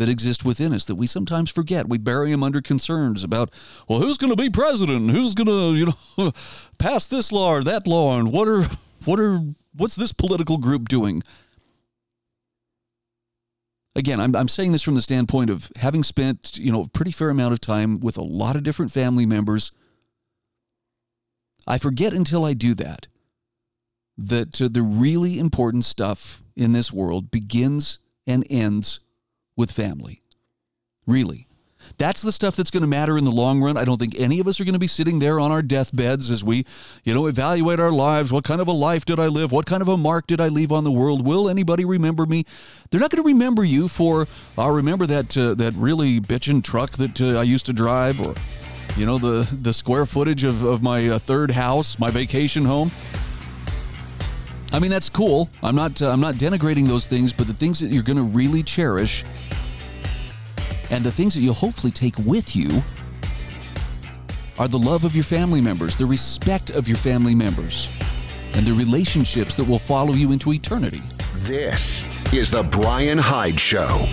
that 0.00 0.08
exist 0.08 0.46
within 0.46 0.72
us 0.72 0.86
that 0.86 0.94
we 0.94 1.06
sometimes 1.06 1.50
forget. 1.50 1.88
We 1.88 1.98
bury 1.98 2.30
them 2.30 2.42
under 2.42 2.62
concerns 2.62 3.22
about, 3.22 3.50
well, 3.86 3.98
who's 3.98 4.16
going 4.16 4.34
to 4.34 4.42
be 4.42 4.48
president? 4.48 5.10
Who's 5.10 5.34
going 5.34 5.46
to, 5.46 5.78
you 5.78 5.92
know, 6.16 6.32
pass 6.78 7.06
this 7.06 7.30
law 7.30 7.52
or 7.52 7.62
that 7.64 7.86
law? 7.86 8.18
And 8.18 8.32
what 8.32 8.48
are, 8.48 8.62
what 9.04 9.20
are, 9.20 9.40
what's 9.76 9.96
this 9.96 10.14
political 10.14 10.56
group 10.56 10.88
doing? 10.88 11.22
Again, 13.94 14.20
I'm, 14.20 14.34
I'm 14.34 14.48
saying 14.48 14.72
this 14.72 14.82
from 14.82 14.94
the 14.94 15.02
standpoint 15.02 15.50
of 15.50 15.70
having 15.76 16.02
spent, 16.02 16.56
you 16.56 16.72
know, 16.72 16.82
a 16.84 16.88
pretty 16.88 17.12
fair 17.12 17.28
amount 17.28 17.52
of 17.52 17.60
time 17.60 18.00
with 18.00 18.16
a 18.16 18.22
lot 18.22 18.56
of 18.56 18.62
different 18.62 18.92
family 18.92 19.26
members 19.26 19.70
I 21.70 21.78
forget 21.78 22.12
until 22.12 22.44
I 22.44 22.52
do 22.52 22.74
that 22.74 23.06
that 24.18 24.60
uh, 24.60 24.68
the 24.70 24.82
really 24.82 25.38
important 25.38 25.84
stuff 25.84 26.42
in 26.56 26.72
this 26.72 26.92
world 26.92 27.30
begins 27.30 28.00
and 28.26 28.44
ends 28.50 29.00
with 29.56 29.70
family. 29.70 30.20
Really. 31.06 31.46
That's 31.96 32.22
the 32.22 32.32
stuff 32.32 32.56
that's 32.56 32.70
going 32.70 32.82
to 32.82 32.88
matter 32.88 33.16
in 33.16 33.24
the 33.24 33.30
long 33.30 33.62
run. 33.62 33.76
I 33.76 33.84
don't 33.84 33.98
think 33.98 34.18
any 34.18 34.40
of 34.40 34.48
us 34.48 34.60
are 34.60 34.64
going 34.64 34.74
to 34.74 34.80
be 34.80 34.86
sitting 34.86 35.20
there 35.20 35.38
on 35.38 35.52
our 35.52 35.62
deathbeds 35.62 36.28
as 36.28 36.44
we, 36.44 36.64
you 37.04 37.14
know, 37.14 37.26
evaluate 37.26 37.80
our 37.80 37.90
lives. 37.90 38.32
What 38.32 38.44
kind 38.44 38.60
of 38.60 38.68
a 38.68 38.72
life 38.72 39.04
did 39.04 39.20
I 39.20 39.28
live? 39.28 39.52
What 39.52 39.66
kind 39.66 39.80
of 39.80 39.88
a 39.88 39.96
mark 39.96 40.26
did 40.26 40.40
I 40.40 40.48
leave 40.48 40.72
on 40.72 40.84
the 40.84 40.90
world? 40.90 41.26
Will 41.26 41.48
anybody 41.48 41.84
remember 41.84 42.26
me? 42.26 42.44
They're 42.90 43.00
not 43.00 43.10
going 43.10 43.22
to 43.22 43.26
remember 43.26 43.64
you 43.64 43.88
for, 43.88 44.26
I'll 44.58 44.72
remember 44.72 45.06
that 45.06 45.36
uh, 45.36 45.54
that 45.54 45.72
really 45.74 46.20
bitchin' 46.20 46.62
truck 46.62 46.92
that 46.92 47.20
uh, 47.20 47.38
I 47.38 47.44
used 47.44 47.66
to 47.66 47.72
drive 47.72 48.20
or, 48.20 48.34
you 48.96 49.06
know, 49.06 49.18
the, 49.18 49.48
the 49.62 49.72
square 49.72 50.06
footage 50.06 50.44
of, 50.44 50.64
of 50.64 50.82
my 50.82 51.08
uh, 51.08 51.18
third 51.18 51.50
house, 51.50 51.98
my 51.98 52.10
vacation 52.10 52.64
home. 52.64 52.90
I 54.72 54.78
mean, 54.78 54.90
that's 54.90 55.08
cool. 55.08 55.48
I'm 55.62 55.74
not, 55.74 56.00
uh, 56.00 56.10
I'm 56.10 56.20
not 56.20 56.36
denigrating 56.36 56.86
those 56.86 57.06
things, 57.06 57.32
but 57.32 57.46
the 57.46 57.52
things 57.52 57.80
that 57.80 57.88
you're 57.88 58.02
going 58.02 58.16
to 58.16 58.22
really 58.22 58.62
cherish 58.62 59.24
and 60.90 61.04
the 61.04 61.12
things 61.12 61.34
that 61.34 61.40
you'll 61.40 61.54
hopefully 61.54 61.92
take 61.92 62.18
with 62.18 62.54
you 62.56 62.82
are 64.58 64.68
the 64.68 64.78
love 64.78 65.04
of 65.04 65.14
your 65.14 65.24
family 65.24 65.60
members, 65.60 65.96
the 65.96 66.04
respect 66.06 66.70
of 66.70 66.86
your 66.86 66.98
family 66.98 67.34
members, 67.34 67.88
and 68.52 68.66
the 68.66 68.72
relationships 68.72 69.56
that 69.56 69.64
will 69.64 69.78
follow 69.78 70.12
you 70.12 70.32
into 70.32 70.52
eternity. 70.52 71.02
This 71.36 72.04
is 72.32 72.50
The 72.50 72.62
Bryan 72.62 73.18
Hyde 73.18 73.58
Show. 73.58 74.06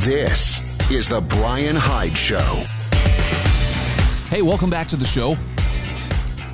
This 0.00 0.62
is 0.90 1.10
The 1.10 1.20
Bryan 1.20 1.76
Hyde 1.76 2.16
Show. 2.16 2.64
Hey, 4.30 4.40
welcome 4.40 4.70
back 4.70 4.88
to 4.88 4.96
the 4.96 5.04
show. 5.04 5.34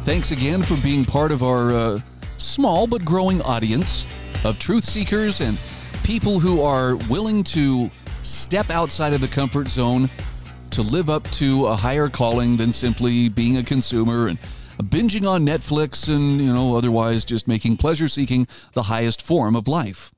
Thanks 0.02 0.32
again 0.32 0.64
for 0.64 0.76
being 0.78 1.04
part 1.04 1.30
of 1.30 1.44
our 1.44 1.70
uh, 1.70 2.00
small 2.38 2.88
but 2.88 3.04
growing 3.04 3.40
audience 3.42 4.04
of 4.42 4.58
truth 4.58 4.82
seekers 4.82 5.40
and 5.40 5.56
people 6.02 6.40
who 6.40 6.60
are 6.60 6.96
willing 7.08 7.44
to 7.44 7.88
step 8.24 8.68
outside 8.68 9.12
of 9.12 9.20
the 9.20 9.28
comfort 9.28 9.68
zone 9.68 10.10
to 10.70 10.82
live 10.82 11.08
up 11.08 11.22
to 11.30 11.66
a 11.66 11.76
higher 11.76 12.08
calling 12.08 12.56
than 12.56 12.72
simply 12.72 13.28
being 13.28 13.58
a 13.58 13.62
consumer 13.62 14.26
and 14.26 14.40
binging 14.78 15.24
on 15.24 15.46
Netflix 15.46 16.12
and, 16.12 16.40
you 16.40 16.52
know, 16.52 16.74
otherwise 16.74 17.24
just 17.24 17.46
making 17.46 17.76
pleasure 17.76 18.08
seeking 18.08 18.48
the 18.72 18.82
highest 18.82 19.22
form 19.22 19.54
of 19.54 19.68
life. 19.68 20.10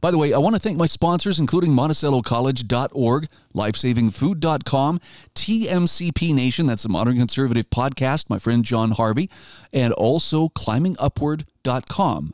By 0.00 0.10
the 0.10 0.18
way, 0.18 0.32
I 0.32 0.38
want 0.38 0.54
to 0.54 0.60
thank 0.60 0.78
my 0.78 0.86
sponsors, 0.86 1.38
including 1.38 1.72
MonticelloCollege.org, 1.72 3.28
LifesavingFood.com, 3.54 5.00
TMCP 5.34 6.34
Nation, 6.34 6.66
that's 6.66 6.82
the 6.82 6.88
Modern 6.88 7.16
Conservative 7.16 7.70
Podcast, 7.70 8.28
my 8.28 8.38
friend 8.38 8.64
John 8.64 8.92
Harvey, 8.92 9.30
and 9.72 9.92
also 9.92 10.48
ClimbingUpward.com. 10.48 12.32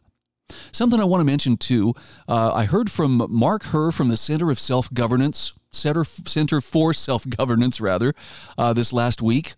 Something 0.70 1.00
I 1.00 1.04
want 1.04 1.20
to 1.20 1.24
mention 1.24 1.56
too, 1.56 1.94
uh, 2.28 2.52
I 2.52 2.64
heard 2.66 2.90
from 2.90 3.26
Mark 3.30 3.64
Herr 3.64 3.90
from 3.90 4.08
the 4.08 4.16
Center 4.16 4.50
of 4.50 4.58
Self 4.58 4.92
Governance, 4.92 5.54
Center, 5.70 6.04
Center 6.04 6.60
for 6.60 6.92
Self 6.92 7.28
Governance, 7.28 7.80
rather, 7.80 8.14
uh, 8.58 8.72
this 8.72 8.92
last 8.92 9.22
week 9.22 9.54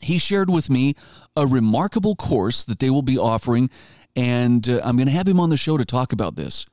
he 0.00 0.18
shared 0.18 0.50
with 0.50 0.70
me 0.70 0.94
a 1.36 1.46
remarkable 1.46 2.14
course 2.14 2.64
that 2.64 2.78
they 2.78 2.90
will 2.90 3.02
be 3.02 3.18
offering 3.18 3.70
and 4.16 4.68
uh, 4.68 4.80
I'm 4.84 4.96
going 4.96 5.08
to 5.08 5.12
have 5.12 5.28
him 5.28 5.40
on 5.40 5.50
the 5.50 5.56
show 5.56 5.76
to 5.76 5.84
talk 5.84 6.12
about 6.12 6.36
this. 6.36 6.66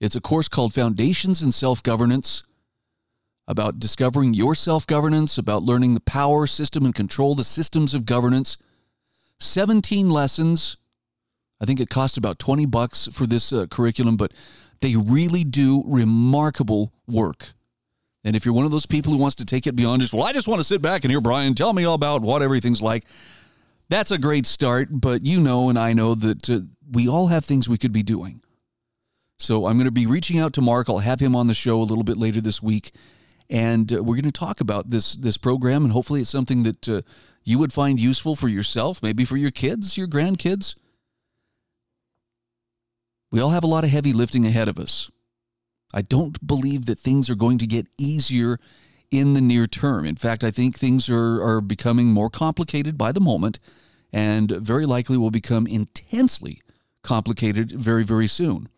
It's 0.00 0.16
a 0.16 0.20
course 0.20 0.48
called 0.48 0.72
Foundations 0.72 1.42
in 1.42 1.52
Self 1.52 1.82
Governance 1.82 2.42
about 3.46 3.80
discovering 3.80 4.32
your 4.32 4.54
self 4.54 4.86
governance, 4.86 5.36
about 5.36 5.62
learning 5.62 5.94
the 5.94 6.00
power, 6.00 6.46
system, 6.46 6.84
and 6.84 6.94
control, 6.94 7.34
the 7.34 7.44
systems 7.44 7.94
of 7.94 8.06
governance. 8.06 8.56
17 9.40 10.08
lessons. 10.08 10.76
I 11.60 11.64
think 11.64 11.80
it 11.80 11.90
costs 11.90 12.16
about 12.16 12.38
20 12.38 12.66
bucks 12.66 13.08
for 13.12 13.26
this 13.26 13.52
uh, 13.52 13.66
curriculum, 13.66 14.16
but 14.16 14.32
they 14.80 14.96
really 14.96 15.44
do 15.44 15.82
remarkable 15.86 16.92
work. 17.08 17.52
And 18.22 18.36
if 18.36 18.44
you're 18.44 18.54
one 18.54 18.66
of 18.66 18.70
those 18.70 18.86
people 18.86 19.12
who 19.12 19.18
wants 19.18 19.36
to 19.36 19.44
take 19.44 19.66
it 19.66 19.74
beyond 19.74 20.02
just, 20.02 20.14
well, 20.14 20.24
I 20.24 20.32
just 20.32 20.46
want 20.46 20.60
to 20.60 20.64
sit 20.64 20.80
back 20.80 21.04
and 21.04 21.10
hear 21.10 21.20
Bryan 21.20 21.54
tell 21.54 21.72
me 21.72 21.84
all 21.84 21.94
about 21.94 22.22
what 22.22 22.42
everything's 22.42 22.82
like, 22.82 23.04
that's 23.90 24.12
a 24.12 24.18
great 24.18 24.46
start, 24.46 24.88
but 24.90 25.26
you 25.26 25.40
know, 25.40 25.68
and 25.68 25.78
I 25.78 25.92
know 25.92 26.14
that 26.14 26.48
uh, 26.48 26.60
we 26.90 27.08
all 27.08 27.26
have 27.26 27.44
things 27.44 27.68
we 27.68 27.76
could 27.76 27.92
be 27.92 28.04
doing. 28.04 28.40
So 29.36 29.66
I'm 29.66 29.76
going 29.76 29.86
to 29.86 29.90
be 29.90 30.06
reaching 30.06 30.38
out 30.38 30.52
to 30.54 30.60
Mark. 30.60 30.88
I'll 30.88 30.98
have 30.98 31.18
him 31.18 31.34
on 31.34 31.48
the 31.48 31.54
show 31.54 31.80
a 31.80 31.82
little 31.82 32.04
bit 32.04 32.16
later 32.16 32.40
this 32.40 32.62
week, 32.62 32.92
and 33.50 33.92
uh, 33.92 34.02
we're 34.02 34.14
going 34.14 34.24
to 34.24 34.32
talk 34.32 34.60
about 34.60 34.90
this 34.90 35.14
this 35.16 35.36
program, 35.36 35.82
and 35.82 35.92
hopefully 35.92 36.20
it's 36.20 36.30
something 36.30 36.62
that 36.62 36.88
uh, 36.88 37.02
you 37.42 37.58
would 37.58 37.72
find 37.72 37.98
useful 37.98 38.36
for 38.36 38.48
yourself, 38.48 39.02
maybe 39.02 39.24
for 39.24 39.36
your 39.36 39.50
kids, 39.50 39.98
your 39.98 40.06
grandkids. 40.06 40.76
We 43.32 43.40
all 43.40 43.50
have 43.50 43.64
a 43.64 43.68
lot 43.68 43.84
of 43.84 43.90
heavy 43.90 44.12
lifting 44.12 44.46
ahead 44.46 44.68
of 44.68 44.78
us. 44.78 45.10
I 45.92 46.02
don't 46.02 46.46
believe 46.46 46.86
that 46.86 46.98
things 46.98 47.28
are 47.28 47.34
going 47.34 47.58
to 47.58 47.66
get 47.66 47.88
easier 47.98 48.60
in 49.10 49.34
the 49.34 49.40
near 49.40 49.66
term. 49.66 50.04
In 50.04 50.16
fact, 50.16 50.44
I 50.44 50.50
think 50.50 50.76
things 50.76 51.10
are, 51.10 51.42
are 51.42 51.60
becoming 51.60 52.08
more 52.08 52.30
complicated 52.30 52.96
by 52.96 53.12
the 53.12 53.20
moment 53.20 53.58
and 54.12 54.50
very 54.50 54.86
likely 54.86 55.16
will 55.16 55.30
become 55.30 55.66
intensely 55.66 56.60
complicated 57.02 57.72
very, 57.72 58.04
very 58.04 58.26
soon. 58.26 58.68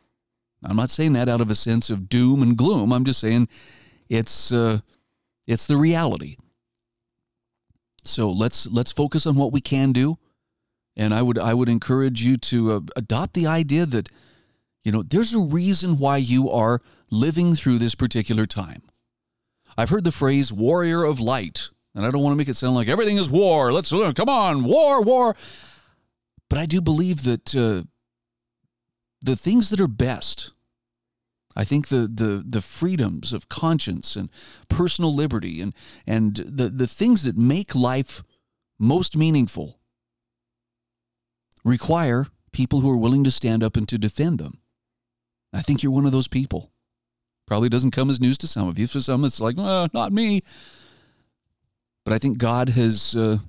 I'm 0.64 0.76
not 0.76 0.90
saying 0.90 1.14
that 1.14 1.28
out 1.28 1.40
of 1.40 1.50
a 1.50 1.54
sense 1.54 1.90
of 1.90 2.08
doom 2.08 2.42
and 2.42 2.56
gloom. 2.56 2.92
I'm 2.92 3.04
just 3.04 3.20
saying 3.20 3.48
it's 4.08 4.52
uh, 4.52 4.78
it's 5.46 5.66
the 5.66 5.76
reality. 5.76 6.36
So 8.04 8.30
let's 8.30 8.66
let's 8.68 8.92
focus 8.92 9.26
on 9.26 9.34
what 9.34 9.52
we 9.52 9.60
can 9.60 9.92
do, 9.92 10.18
and 10.96 11.12
I 11.12 11.22
would 11.22 11.38
I 11.38 11.54
would 11.54 11.68
encourage 11.68 12.24
you 12.24 12.36
to 12.36 12.72
uh, 12.72 12.80
adopt 12.96 13.34
the 13.34 13.46
idea 13.46 13.86
that 13.86 14.08
you 14.84 14.92
know 14.92 15.02
there's 15.02 15.34
a 15.34 15.40
reason 15.40 15.98
why 15.98 16.18
you 16.18 16.48
are 16.50 16.80
living 17.10 17.54
through 17.54 17.78
this 17.78 17.94
particular 17.94 18.46
time. 18.46 18.82
I've 19.76 19.90
heard 19.90 20.04
the 20.04 20.12
phrase 20.12 20.52
warrior 20.52 21.04
of 21.04 21.20
light, 21.20 21.70
and 21.94 22.04
I 22.04 22.10
don't 22.10 22.22
want 22.22 22.32
to 22.32 22.38
make 22.38 22.48
it 22.48 22.56
sound 22.56 22.74
like 22.74 22.88
everything 22.88 23.16
is 23.16 23.30
war. 23.30 23.72
Let's 23.72 23.92
uh, 23.92 24.12
come 24.14 24.28
on, 24.28 24.64
war, 24.64 25.02
war. 25.02 25.36
But 26.48 26.58
I 26.58 26.66
do 26.66 26.80
believe 26.80 27.22
that 27.24 27.54
uh, 27.54 27.84
the 29.22 29.36
things 29.36 29.70
that 29.70 29.80
are 29.80 29.88
best, 29.88 30.52
I 31.56 31.64
think 31.64 31.88
the, 31.88 32.08
the, 32.12 32.44
the 32.46 32.60
freedoms 32.60 33.32
of 33.32 33.48
conscience 33.48 34.16
and 34.16 34.28
personal 34.68 35.14
liberty 35.14 35.60
and, 35.60 35.74
and 36.06 36.36
the, 36.36 36.68
the 36.68 36.86
things 36.86 37.22
that 37.22 37.36
make 37.36 37.74
life 37.74 38.22
most 38.78 39.16
meaningful 39.16 39.78
require 41.64 42.26
people 42.52 42.80
who 42.80 42.90
are 42.90 42.98
willing 42.98 43.24
to 43.24 43.30
stand 43.30 43.62
up 43.62 43.76
and 43.76 43.88
to 43.88 43.96
defend 43.96 44.38
them. 44.38 44.58
I 45.52 45.62
think 45.62 45.82
you're 45.82 45.92
one 45.92 46.06
of 46.06 46.12
those 46.12 46.28
people. 46.28 46.70
Probably 47.52 47.68
doesn't 47.68 47.90
come 47.90 48.08
as 48.08 48.18
news 48.18 48.38
to 48.38 48.46
some 48.46 48.66
of 48.66 48.78
you. 48.78 48.86
For 48.86 48.98
some, 48.98 49.26
it's 49.26 49.38
like, 49.38 49.58
well, 49.58 49.86
not 49.92 50.10
me. 50.10 50.40
But 52.02 52.14
I 52.14 52.18
think 52.18 52.38
God 52.38 52.70
has 52.70 53.14
uh, 53.14 53.40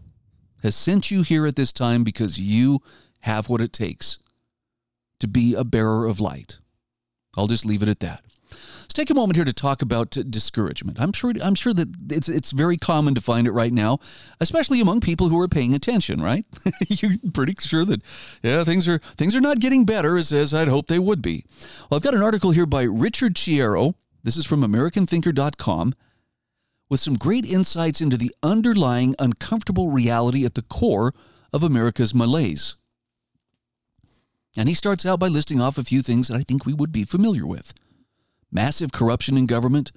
has 0.62 0.76
sent 0.76 1.10
you 1.10 1.22
here 1.22 1.48
at 1.48 1.56
this 1.56 1.72
time 1.72 2.04
because 2.04 2.38
you 2.38 2.82
have 3.22 3.48
what 3.48 3.62
it 3.62 3.72
takes 3.72 4.20
to 5.20 5.28
be 5.30 5.56
a 5.56 5.64
bearer 5.64 6.06
of 6.06 6.20
light. 6.20 6.58
I'll 7.38 7.48
just 7.48 7.66
leave 7.66 7.82
it 7.82 7.88
at 7.88 8.02
that. 8.02 8.24
Let's 8.84 8.94
take 8.94 9.10
a 9.10 9.16
moment 9.16 9.38
here 9.38 9.46
to 9.46 9.54
talk 9.54 9.82
about 9.82 10.12
discouragement. 10.12 11.00
I'm 11.00 11.14
sure 11.14 11.34
I'm 11.42 11.56
sure 11.56 11.74
that 11.74 11.90
it's 12.10 12.28
it's 12.28 12.52
very 12.52 12.78
common 12.78 13.16
to 13.16 13.22
find 13.22 13.48
it 13.48 13.52
right 13.52 13.72
now, 13.72 14.00
especially 14.40 14.82
among 14.82 15.00
people 15.00 15.30
who 15.30 15.40
are 15.40 15.48
paying 15.48 15.74
attention. 15.74 16.22
Right? 16.22 16.46
You're 16.88 17.14
pretty 17.34 17.56
sure 17.60 17.86
that 17.86 18.02
yeah 18.44 18.64
things 18.64 18.88
are 18.90 19.00
things 19.00 19.36
are 19.36 19.42
not 19.42 19.60
getting 19.60 19.86
better 19.86 20.18
as, 20.18 20.34
as 20.34 20.54
I'd 20.54 20.68
hope 20.68 20.88
they 20.88 21.00
would 21.00 21.22
be. 21.22 21.46
Well, 21.90 21.98
I've 21.98 22.04
got 22.04 22.14
an 22.14 22.22
article 22.22 22.52
here 22.52 22.66
by 22.66 22.84
Richard 22.84 23.36
Chiero. 23.36 23.96
This 24.24 24.38
is 24.38 24.46
from 24.46 24.62
AmericanThinker.com 24.62 25.96
with 26.90 27.00
some 27.00 27.16
great 27.16 27.46
insights 27.46 28.02
into 28.02 28.18
the 28.18 28.34
underlying 28.44 29.16
uncomfortable 29.18 29.90
reality 29.90 30.46
at 30.46 30.54
the 30.54 30.62
core 30.62 31.14
of 31.52 31.64
America's 31.64 32.14
malaise. 32.14 32.76
And 34.56 34.70
he 34.70 34.76
starts 34.76 35.06
out 35.06 35.20
by 35.20 35.28
listing 35.28 35.60
off 35.60 35.78
a 35.78 35.84
few 35.84 36.02
things 36.02 36.28
that 36.28 36.38
I 36.38 36.44
think 36.44 36.66
we 36.66 36.74
would 36.74 36.92
be 36.92 37.04
familiar 37.04 37.48
with 37.48 37.74
massive 38.54 38.92
corruption 38.92 39.38
in 39.38 39.46
government, 39.46 39.92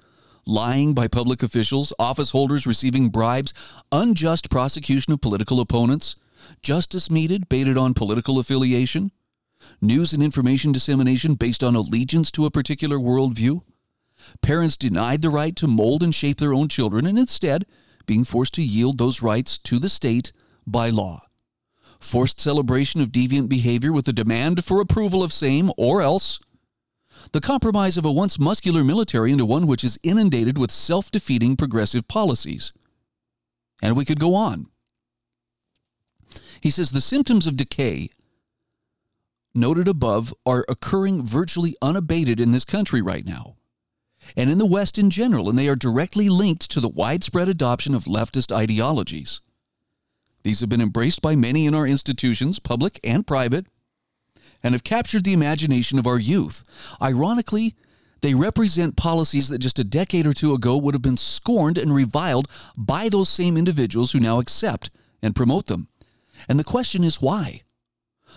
lying 0.45 0.93
by 0.93 1.07
public 1.07 1.43
officials, 1.43 1.93
office 1.99 2.31
holders 2.31 2.65
receiving 2.65 3.09
bribes, 3.09 3.53
unjust 3.91 4.49
prosecution 4.49 5.13
of 5.13 5.21
political 5.21 5.59
opponents, 5.59 6.15
justice 6.61 7.11
meted 7.11 7.49
baited 7.49 7.77
on 7.77 7.93
political 7.93 8.39
affiliation, 8.39 9.11
news 9.81 10.13
and 10.13 10.23
information 10.23 10.71
dissemination 10.71 11.35
based 11.35 11.63
on 11.63 11.75
allegiance 11.75 12.31
to 12.31 12.45
a 12.45 12.51
particular 12.51 12.97
worldview, 12.97 13.61
parents 14.41 14.77
denied 14.77 15.21
the 15.21 15.29
right 15.29 15.55
to 15.55 15.67
mold 15.67 16.03
and 16.03 16.15
shape 16.15 16.37
their 16.37 16.53
own 16.53 16.67
children 16.67 17.05
and 17.05 17.17
instead 17.17 17.65
being 18.05 18.23
forced 18.23 18.53
to 18.53 18.63
yield 18.63 18.97
those 18.97 19.21
rights 19.21 19.57
to 19.57 19.79
the 19.79 19.89
state 19.89 20.31
by 20.65 20.89
law. 20.89 21.21
Forced 21.99 22.39
celebration 22.39 23.01
of 23.01 23.11
deviant 23.11 23.49
behavior 23.49 23.91
with 23.91 24.07
a 24.07 24.13
demand 24.13 24.63
for 24.63 24.79
approval 24.79 25.23
of 25.23 25.33
same 25.33 25.71
or 25.77 26.01
else 26.01 26.39
the 27.31 27.41
compromise 27.41 27.97
of 27.97 28.05
a 28.05 28.11
once 28.11 28.39
muscular 28.39 28.83
military 28.83 29.31
into 29.31 29.45
one 29.45 29.67
which 29.67 29.83
is 29.83 29.99
inundated 30.03 30.57
with 30.57 30.71
self 30.71 31.11
defeating 31.11 31.55
progressive 31.55 32.07
policies. 32.07 32.73
And 33.81 33.95
we 33.95 34.05
could 34.05 34.19
go 34.19 34.35
on. 34.35 34.67
He 36.61 36.71
says 36.71 36.91
the 36.91 37.01
symptoms 37.01 37.47
of 37.47 37.57
decay 37.57 38.09
noted 39.53 39.87
above 39.87 40.33
are 40.45 40.65
occurring 40.69 41.25
virtually 41.25 41.75
unabated 41.81 42.39
in 42.39 42.51
this 42.51 42.65
country 42.65 43.01
right 43.01 43.25
now 43.25 43.55
and 44.35 44.49
in 44.49 44.57
the 44.57 44.65
West 44.65 44.97
in 44.97 45.09
general, 45.09 45.49
and 45.49 45.57
they 45.57 45.67
are 45.67 45.75
directly 45.75 46.29
linked 46.29 46.69
to 46.71 46.79
the 46.79 46.89
widespread 46.89 47.47
adoption 47.47 47.93
of 47.93 48.05
leftist 48.05 48.55
ideologies. 48.55 49.41
These 50.43 50.59
have 50.59 50.69
been 50.69 50.81
embraced 50.81 51.21
by 51.21 51.35
many 51.35 51.65
in 51.65 51.75
our 51.75 51.87
institutions, 51.87 52.59
public 52.59 52.99
and 53.03 53.25
private, 53.25 53.67
and 54.63 54.73
have 54.73 54.83
captured 54.83 55.23
the 55.23 55.33
imagination 55.33 55.99
of 55.99 56.07
our 56.07 56.19
youth. 56.19 56.63
Ironically, 57.01 57.75
they 58.21 58.33
represent 58.33 58.97
policies 58.97 59.49
that 59.49 59.59
just 59.59 59.79
a 59.79 59.83
decade 59.83 60.25
or 60.25 60.33
two 60.33 60.53
ago 60.53 60.77
would 60.77 60.95
have 60.95 61.01
been 61.01 61.17
scorned 61.17 61.77
and 61.77 61.93
reviled 61.93 62.47
by 62.75 63.09
those 63.09 63.29
same 63.29 63.57
individuals 63.57 64.11
who 64.11 64.19
now 64.19 64.39
accept 64.39 64.89
and 65.21 65.35
promote 65.35 65.67
them. 65.67 65.87
And 66.49 66.59
the 66.59 66.63
question 66.63 67.03
is 67.03 67.21
why? 67.21 67.61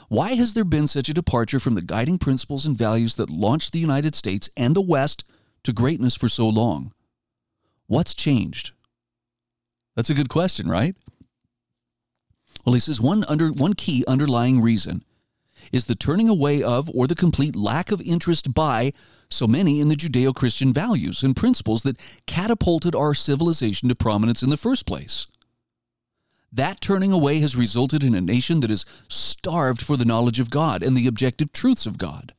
Why 0.09 0.35
has 0.35 0.55
there 0.55 0.65
been 0.65 0.87
such 0.87 1.09
a 1.09 1.15
departure 1.15 1.61
from 1.61 1.75
the 1.75 1.83
guiding 1.83 2.19
principles 2.19 2.67
and 2.67 2.77
values 2.77 3.17
that 3.17 3.31
launched 3.31 3.73
the 3.73 3.79
United 3.79 4.15
States 4.15 4.51
and 4.57 4.75
the 4.75 4.81
West 4.81 5.25
to 5.63 5.73
greatness 5.73 6.17
for 6.17 6.29
so 6.29 6.49
long? 6.49 6.93
What's 7.87 8.15
changed? 8.15 8.73
That's 9.97 10.11
a 10.11 10.15
good 10.15 10.29
question, 10.29 10.69
right? 10.69 10.97
Well, 12.65 12.75
he 12.75 12.81
says 12.81 13.01
one 13.01 13.25
under 13.29 13.51
one 13.51 13.75
key 13.75 14.05
underlying 14.07 14.61
reason 14.61 15.05
is 15.71 15.87
the 15.87 15.95
turning 15.95 16.29
away 16.29 16.63
of 16.63 16.91
or 16.95 17.07
the 17.07 17.15
complete 17.15 17.57
lack 17.57 17.91
of 17.91 18.01
interest 18.01 18.53
by 18.55 18.93
so 19.29 19.47
many 19.47 19.81
in 19.81 19.89
the 19.89 19.95
Judeo 19.95 20.35
Christian 20.35 20.73
values 20.73 21.23
and 21.23 21.37
principles 21.37 21.83
that 21.85 22.01
catapulted 22.27 22.95
our 22.95 23.15
civilization 23.15 23.89
to 23.89 23.95
prominence 23.95 24.43
in 24.43 24.51
the 24.51 24.57
first 24.57 24.87
place. 24.87 25.27
That 26.53 26.81
turning 26.81 27.13
away 27.13 27.39
has 27.39 27.55
resulted 27.55 28.03
in 28.03 28.15
a 28.15 28.21
nation 28.21 28.61
that 28.61 28.73
is 28.73 28.85
starved 29.09 29.83
for 29.83 29.97
the 29.97 30.05
knowledge 30.05 30.41
of 30.41 30.51
God 30.51 30.83
and 30.83 30.97
the 30.97 31.07
objective 31.07 31.53
truths 31.53 31.87
of 31.87 31.97
God, 31.97 32.35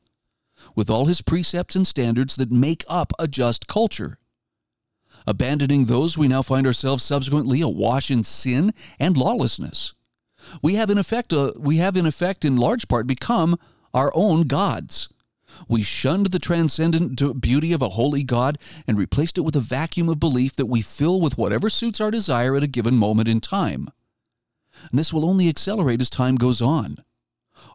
with 0.76 0.90
all 0.90 1.06
his 1.06 1.22
precepts 1.22 1.74
and 1.74 1.86
standards 1.86 2.36
that 2.36 2.52
make 2.52 2.84
up 2.88 3.12
a 3.18 3.26
just 3.26 3.66
culture. 3.66 4.18
Abandoning 5.26 5.86
those, 5.86 6.18
we 6.18 6.28
now 6.28 6.42
find 6.42 6.66
ourselves 6.66 7.02
subsequently 7.02 7.62
awash 7.62 8.10
in 8.10 8.22
sin 8.22 8.72
and 8.98 9.16
lawlessness 9.16 9.94
we 10.62 10.74
have 10.74 10.90
in 10.90 10.98
effect 10.98 11.32
uh, 11.32 11.52
we 11.58 11.76
have 11.76 11.96
in 11.96 12.06
effect 12.06 12.44
in 12.44 12.56
large 12.56 12.88
part 12.88 13.06
become 13.06 13.58
our 13.94 14.10
own 14.14 14.46
gods. 14.46 15.08
We 15.68 15.82
shunned 15.82 16.26
the 16.26 16.38
transcendent 16.38 17.40
beauty 17.40 17.72
of 17.72 17.82
a 17.82 17.90
holy 17.90 18.24
God 18.24 18.58
and 18.86 18.96
replaced 18.96 19.36
it 19.36 19.42
with 19.42 19.56
a 19.56 19.60
vacuum 19.60 20.08
of 20.08 20.18
belief 20.18 20.56
that 20.56 20.66
we 20.66 20.80
fill 20.80 21.20
with 21.20 21.36
whatever 21.36 21.68
suits 21.68 22.00
our 22.00 22.10
desire 22.10 22.56
at 22.56 22.62
a 22.62 22.68
given 22.68 22.96
moment 22.96 23.28
in 23.28 23.40
time. 23.40 23.88
And 24.90 24.98
this 24.98 25.12
will 25.12 25.26
only 25.26 25.48
accelerate 25.48 26.00
as 26.00 26.10
time 26.10 26.36
goes 26.36 26.62
on. 26.62 26.96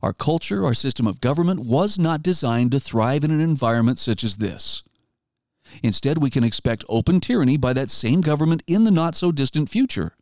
Our 0.02 0.14
culture, 0.14 0.66
our 0.66 0.74
system 0.74 1.08
of 1.08 1.22
government, 1.22 1.62
was 1.62 1.98
not 1.98 2.24
designed 2.24 2.72
to 2.72 2.80
thrive 2.80 3.24
in 3.24 3.32
an 3.32 3.40
environment 3.40 4.00
such 4.00 4.24
as 4.24 4.38
this. 4.38 4.84
Instead, 5.84 6.18
we 6.18 6.30
can 6.30 6.44
expect 6.44 6.86
open 6.90 7.20
tyranny 7.20 7.58
by 7.58 7.74
that 7.74 7.90
same 7.90 8.22
government 8.22 8.64
in 8.68 8.84
the 8.84 8.92
not 8.92 9.16
so 9.16 9.32
distant 9.32 9.70
future. 9.70 10.16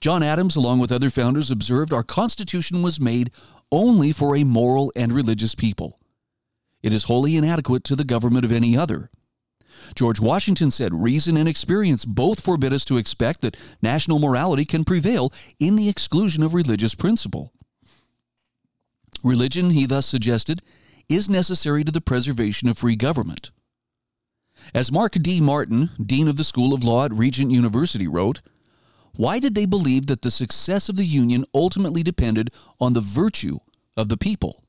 John 0.00 0.22
Adams, 0.22 0.56
along 0.56 0.78
with 0.78 0.92
other 0.92 1.10
founders, 1.10 1.50
observed 1.50 1.92
our 1.92 2.02
Constitution 2.02 2.82
was 2.82 3.00
made 3.00 3.30
only 3.72 4.12
for 4.12 4.36
a 4.36 4.44
moral 4.44 4.92
and 4.94 5.12
religious 5.12 5.54
people. 5.54 5.98
It 6.82 6.92
is 6.92 7.04
wholly 7.04 7.36
inadequate 7.36 7.84
to 7.84 7.96
the 7.96 8.04
government 8.04 8.44
of 8.44 8.52
any 8.52 8.76
other. 8.76 9.10
George 9.94 10.20
Washington 10.20 10.70
said 10.70 10.94
reason 10.94 11.36
and 11.36 11.48
experience 11.48 12.04
both 12.04 12.40
forbid 12.40 12.72
us 12.72 12.84
to 12.86 12.96
expect 12.96 13.40
that 13.40 13.56
national 13.82 14.18
morality 14.18 14.64
can 14.64 14.84
prevail 14.84 15.32
in 15.58 15.76
the 15.76 15.88
exclusion 15.88 16.42
of 16.42 16.54
religious 16.54 16.94
principle. 16.94 17.52
Religion, 19.22 19.70
he 19.70 19.86
thus 19.86 20.06
suggested, 20.06 20.62
is 21.08 21.28
necessary 21.28 21.84
to 21.84 21.92
the 21.92 22.00
preservation 22.00 22.68
of 22.68 22.78
free 22.78 22.96
government. 22.96 23.50
As 24.74 24.90
Mark 24.90 25.12
D. 25.14 25.40
Martin, 25.40 25.90
Dean 26.04 26.28
of 26.28 26.36
the 26.36 26.44
School 26.44 26.74
of 26.74 26.82
Law 26.82 27.04
at 27.04 27.12
Regent 27.12 27.50
University, 27.50 28.08
wrote, 28.08 28.40
why 29.16 29.38
did 29.38 29.54
they 29.54 29.66
believe 29.66 30.06
that 30.06 30.22
the 30.22 30.30
success 30.30 30.88
of 30.88 30.96
the 30.96 31.04
Union 31.04 31.44
ultimately 31.54 32.02
depended 32.02 32.50
on 32.80 32.92
the 32.92 33.00
virtue 33.00 33.58
of 33.96 34.08
the 34.08 34.16
people? 34.16 34.64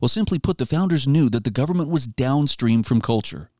Well, 0.00 0.08
simply 0.08 0.38
put, 0.38 0.58
the 0.58 0.66
founders 0.66 1.06
knew 1.06 1.28
that 1.30 1.44
the 1.44 1.50
government 1.50 1.90
was 1.90 2.06
downstream 2.06 2.82
from 2.82 3.00
culture. 3.00 3.50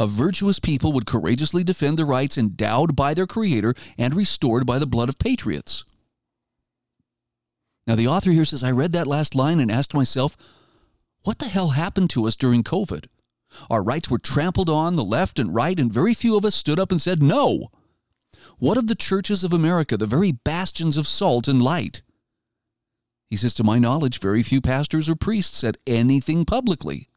A 0.00 0.06
virtuous 0.06 0.58
people 0.58 0.92
would 0.92 1.06
courageously 1.06 1.64
defend 1.64 1.98
the 1.98 2.04
rights 2.04 2.38
endowed 2.38 2.94
by 2.94 3.14
their 3.14 3.26
Creator 3.26 3.74
and 3.96 4.14
restored 4.14 4.66
by 4.66 4.78
the 4.78 4.86
blood 4.86 5.08
of 5.08 5.18
patriots. 5.18 5.84
Now, 7.86 7.94
the 7.94 8.08
author 8.08 8.32
here 8.32 8.44
says, 8.44 8.62
I 8.62 8.70
read 8.70 8.92
that 8.92 9.06
last 9.06 9.34
line 9.34 9.60
and 9.60 9.70
asked 9.70 9.94
myself, 9.94 10.36
what 11.22 11.38
the 11.38 11.46
hell 11.46 11.70
happened 11.70 12.10
to 12.10 12.26
us 12.26 12.36
during 12.36 12.62
COVID? 12.62 13.06
Our 13.70 13.82
rights 13.82 14.10
were 14.10 14.18
trampled 14.18 14.68
on 14.68 14.96
the 14.96 15.04
left 15.04 15.38
and 15.38 15.54
right, 15.54 15.78
and 15.78 15.92
very 15.92 16.14
few 16.14 16.36
of 16.36 16.44
us 16.44 16.54
stood 16.54 16.78
up 16.78 16.92
and 16.92 17.00
said, 17.00 17.22
No, 17.22 17.70
what 18.58 18.78
of 18.78 18.86
the 18.86 18.94
churches 18.94 19.44
of 19.44 19.52
America, 19.52 19.96
the 19.96 20.06
very 20.06 20.32
bastions 20.32 20.96
of 20.96 21.06
salt 21.06 21.48
and 21.48 21.62
light? 21.62 22.02
He 23.30 23.36
says, 23.36 23.54
To 23.54 23.64
my 23.64 23.78
knowledge, 23.78 24.20
very 24.20 24.42
few 24.42 24.60
pastors 24.60 25.08
or 25.08 25.14
priests 25.14 25.58
said 25.58 25.76
anything 25.86 26.44
publicly. 26.44 27.08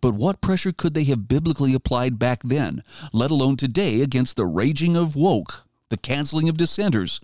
But 0.00 0.14
what 0.14 0.40
pressure 0.40 0.72
could 0.72 0.94
they 0.94 1.04
have 1.04 1.28
biblically 1.28 1.74
applied 1.74 2.18
back 2.18 2.42
then, 2.42 2.82
let 3.12 3.30
alone 3.30 3.56
today, 3.56 4.00
against 4.00 4.36
the 4.36 4.46
raging 4.46 4.96
of 4.96 5.16
woke, 5.16 5.66
the 5.88 5.96
canceling 5.96 6.48
of 6.48 6.56
dissenters, 6.56 7.20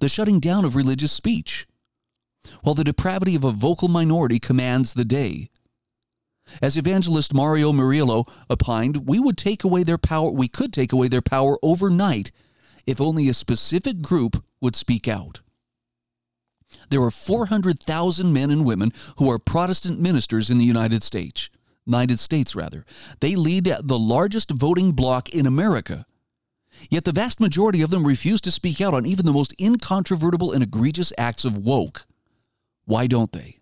the 0.00 0.08
shutting 0.08 0.40
down 0.40 0.64
of 0.64 0.76
religious 0.76 1.12
speech? 1.12 1.66
While 2.62 2.74
the 2.74 2.84
depravity 2.84 3.36
of 3.36 3.44
a 3.44 3.52
vocal 3.52 3.88
minority 3.88 4.40
commands 4.40 4.94
the 4.94 5.04
day. 5.04 5.50
As 6.60 6.76
evangelist 6.76 7.32
Mario 7.32 7.72
Murillo 7.72 8.26
opined, 8.50 9.08
we 9.08 9.20
would 9.20 9.38
take 9.38 9.62
away 9.62 9.84
their 9.84 9.98
power 9.98 10.30
we 10.30 10.48
could 10.48 10.72
take 10.72 10.92
away 10.92 11.06
their 11.08 11.22
power 11.22 11.56
overnight 11.62 12.32
if 12.86 13.00
only 13.00 13.28
a 13.28 13.34
specific 13.34 14.02
group 14.02 14.42
would 14.60 14.76
speak 14.76 15.08
out. 15.08 15.40
There 16.88 17.02
are 17.02 17.10
400,000 17.10 18.32
men 18.32 18.50
and 18.50 18.64
women 18.64 18.92
who 19.18 19.30
are 19.30 19.38
Protestant 19.38 20.00
ministers 20.00 20.50
in 20.50 20.58
the 20.58 20.64
United 20.64 21.02
States. 21.02 21.50
United 21.86 22.18
States 22.18 22.54
rather. 22.54 22.84
They 23.20 23.34
lead 23.34 23.64
the 23.64 23.98
largest 23.98 24.50
voting 24.50 24.92
bloc 24.92 25.28
in 25.30 25.46
America. 25.46 26.06
Yet 26.90 27.04
the 27.04 27.12
vast 27.12 27.40
majority 27.40 27.82
of 27.82 27.90
them 27.90 28.06
refuse 28.06 28.40
to 28.42 28.50
speak 28.50 28.80
out 28.80 28.94
on 28.94 29.06
even 29.06 29.26
the 29.26 29.32
most 29.32 29.54
incontrovertible 29.60 30.52
and 30.52 30.62
egregious 30.62 31.12
acts 31.18 31.44
of 31.44 31.58
woke. 31.58 32.06
Why 32.84 33.06
don't 33.06 33.32
they? 33.32 33.58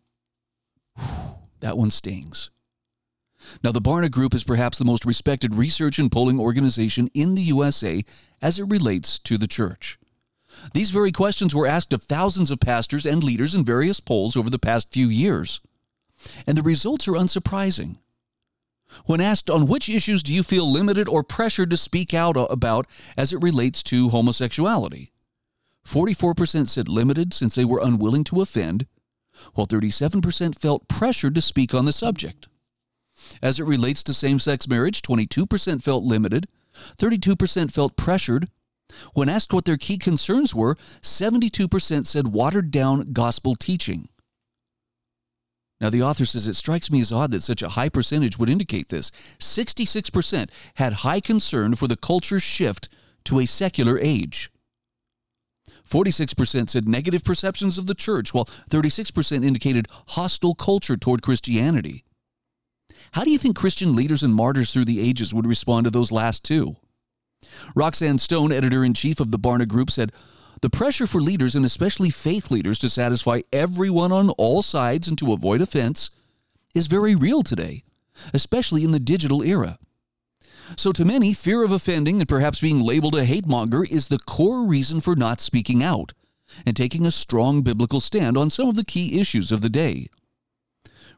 That 1.61 1.76
one 1.76 1.90
stings. 1.90 2.50
Now, 3.64 3.72
the 3.72 3.81
Barna 3.81 4.11
Group 4.11 4.35
is 4.35 4.44
perhaps 4.44 4.79
the 4.79 4.85
most 4.85 5.05
respected 5.05 5.55
research 5.55 5.98
and 5.98 6.12
polling 6.12 6.38
organization 6.38 7.09
in 7.14 7.35
the 7.35 7.42
USA 7.42 8.03
as 8.42 8.59
it 8.59 8.70
relates 8.70 9.18
to 9.20 9.38
the 9.38 9.46
church. 9.46 9.98
These 10.74 10.90
very 10.90 11.12
questions 11.12 11.55
were 11.55 11.66
asked 11.66 11.92
of 11.92 12.03
thousands 12.03 12.50
of 12.50 12.61
pastors 12.61 13.07
and 13.07 13.22
leaders 13.22 13.55
in 13.55 13.64
various 13.64 14.00
polls 14.00 14.37
over 14.37 14.50
the 14.50 14.59
past 14.59 14.92
few 14.92 15.09
years. 15.09 15.61
And 16.46 16.57
the 16.57 16.62
results 16.62 17.09
are 17.09 17.12
unsurprising. 17.12 17.96
When 19.07 19.20
asked 19.20 19.48
on 19.48 19.68
which 19.68 19.88
issues 19.88 20.22
do 20.22 20.35
you 20.35 20.42
feel 20.42 20.70
limited 20.70 21.09
or 21.09 21.22
pressured 21.22 21.70
to 21.70 21.76
speak 21.76 22.12
out 22.12 22.37
about 22.37 22.87
as 23.16 23.33
it 23.33 23.42
relates 23.42 23.83
to 23.85 24.09
homosexuality, 24.09 25.12
44% 25.87 26.68
said 26.68 26.88
limited 26.88 27.33
since 27.33 27.55
they 27.55 27.64
were 27.64 27.81
unwilling 27.83 28.24
to 28.24 28.40
offend, 28.40 28.87
while 29.55 29.66
37% 29.66 30.59
felt 30.59 30.88
pressured 30.88 31.35
to 31.37 31.40
speak 31.40 31.72
on 31.72 31.85
the 31.85 31.92
subject. 31.92 32.48
As 33.42 33.58
it 33.58 33.64
relates 33.64 34.02
to 34.04 34.14
same 34.14 34.38
sex 34.38 34.68
marriage, 34.68 35.02
22% 35.02 35.82
felt 35.82 36.04
limited, 36.04 36.48
32% 36.96 37.72
felt 37.72 37.96
pressured. 37.96 38.48
When 39.14 39.28
asked 39.28 39.52
what 39.52 39.64
their 39.64 39.76
key 39.76 39.98
concerns 39.98 40.54
were, 40.54 40.74
72% 41.00 42.06
said 42.06 42.28
watered 42.28 42.70
down 42.70 43.12
gospel 43.12 43.54
teaching. 43.54 44.08
Now, 45.80 45.88
the 45.88 46.02
author 46.02 46.26
says 46.26 46.46
it 46.46 46.54
strikes 46.54 46.90
me 46.90 47.00
as 47.00 47.10
odd 47.10 47.30
that 47.30 47.42
such 47.42 47.62
a 47.62 47.70
high 47.70 47.88
percentage 47.88 48.38
would 48.38 48.50
indicate 48.50 48.88
this. 48.88 49.10
66% 49.38 50.50
had 50.74 50.92
high 50.92 51.20
concern 51.20 51.74
for 51.74 51.88
the 51.88 51.96
culture's 51.96 52.42
shift 52.42 52.88
to 53.24 53.38
a 53.38 53.46
secular 53.46 53.98
age. 53.98 54.50
46% 55.88 56.68
said 56.68 56.86
negative 56.86 57.24
perceptions 57.24 57.78
of 57.78 57.86
the 57.86 57.94
church, 57.94 58.34
while 58.34 58.44
36% 58.44 59.44
indicated 59.44 59.88
hostile 60.08 60.54
culture 60.54 60.96
toward 60.96 61.22
Christianity. 61.22 62.04
How 63.12 63.25
do 63.25 63.31
you 63.31 63.38
think 63.38 63.57
Christian 63.57 63.96
leaders 63.96 64.23
and 64.23 64.35
martyrs 64.35 64.73
through 64.73 64.85
the 64.85 65.01
ages 65.01 65.35
would 65.35 65.46
respond 65.46 65.85
to 65.85 65.90
those 65.90 66.12
last 66.12 66.44
two? 66.44 66.77
Roxanne 67.75 68.18
Stone, 68.18 68.53
editor 68.53 68.85
in 68.85 68.94
chief 68.94 69.18
of 69.20 69.31
the 69.31 69.38
Barna 69.38 69.66
Group, 69.66 69.90
said, 69.90 70.12
The 70.61 70.70
pressure 70.70 71.07
for 71.07 71.20
leaders, 71.20 71.55
and 71.55 71.64
especially 71.64 72.11
faith 72.11 72.51
leaders, 72.51 72.79
to 72.81 72.88
satisfy 72.88 73.40
everyone 73.53 74.12
on 74.12 74.31
all 74.31 74.62
sides 74.62 75.09
and 75.09 75.18
to 75.18 75.33
avoid 75.33 75.61
offense 75.61 76.11
is 76.75 76.87
very 76.87 77.16
real 77.16 77.42
today, 77.42 77.83
especially 78.33 78.85
in 78.85 78.92
the 78.92 79.01
digital 79.01 79.42
era. 79.42 79.79
So, 80.77 80.92
to 80.92 81.05
many, 81.05 81.33
fear 81.33 81.64
of 81.64 81.73
offending 81.73 82.20
and 82.20 82.29
perhaps 82.29 82.61
being 82.61 82.81
labeled 82.81 83.16
a 83.16 83.25
hate 83.25 83.46
monger 83.46 83.85
is 83.85 84.07
the 84.07 84.20
core 84.20 84.64
reason 84.64 85.01
for 85.01 85.16
not 85.16 85.40
speaking 85.40 85.83
out 85.83 86.12
and 86.64 86.77
taking 86.77 87.07
a 87.07 87.11
strong 87.11 87.62
biblical 87.62 88.01
stand 88.01 88.37
on 88.37 88.51
some 88.51 88.68
of 88.68 88.77
the 88.77 88.85
key 88.85 89.20
issues 89.20 89.51
of 89.51 89.62
the 89.62 89.68
day. 89.68 90.07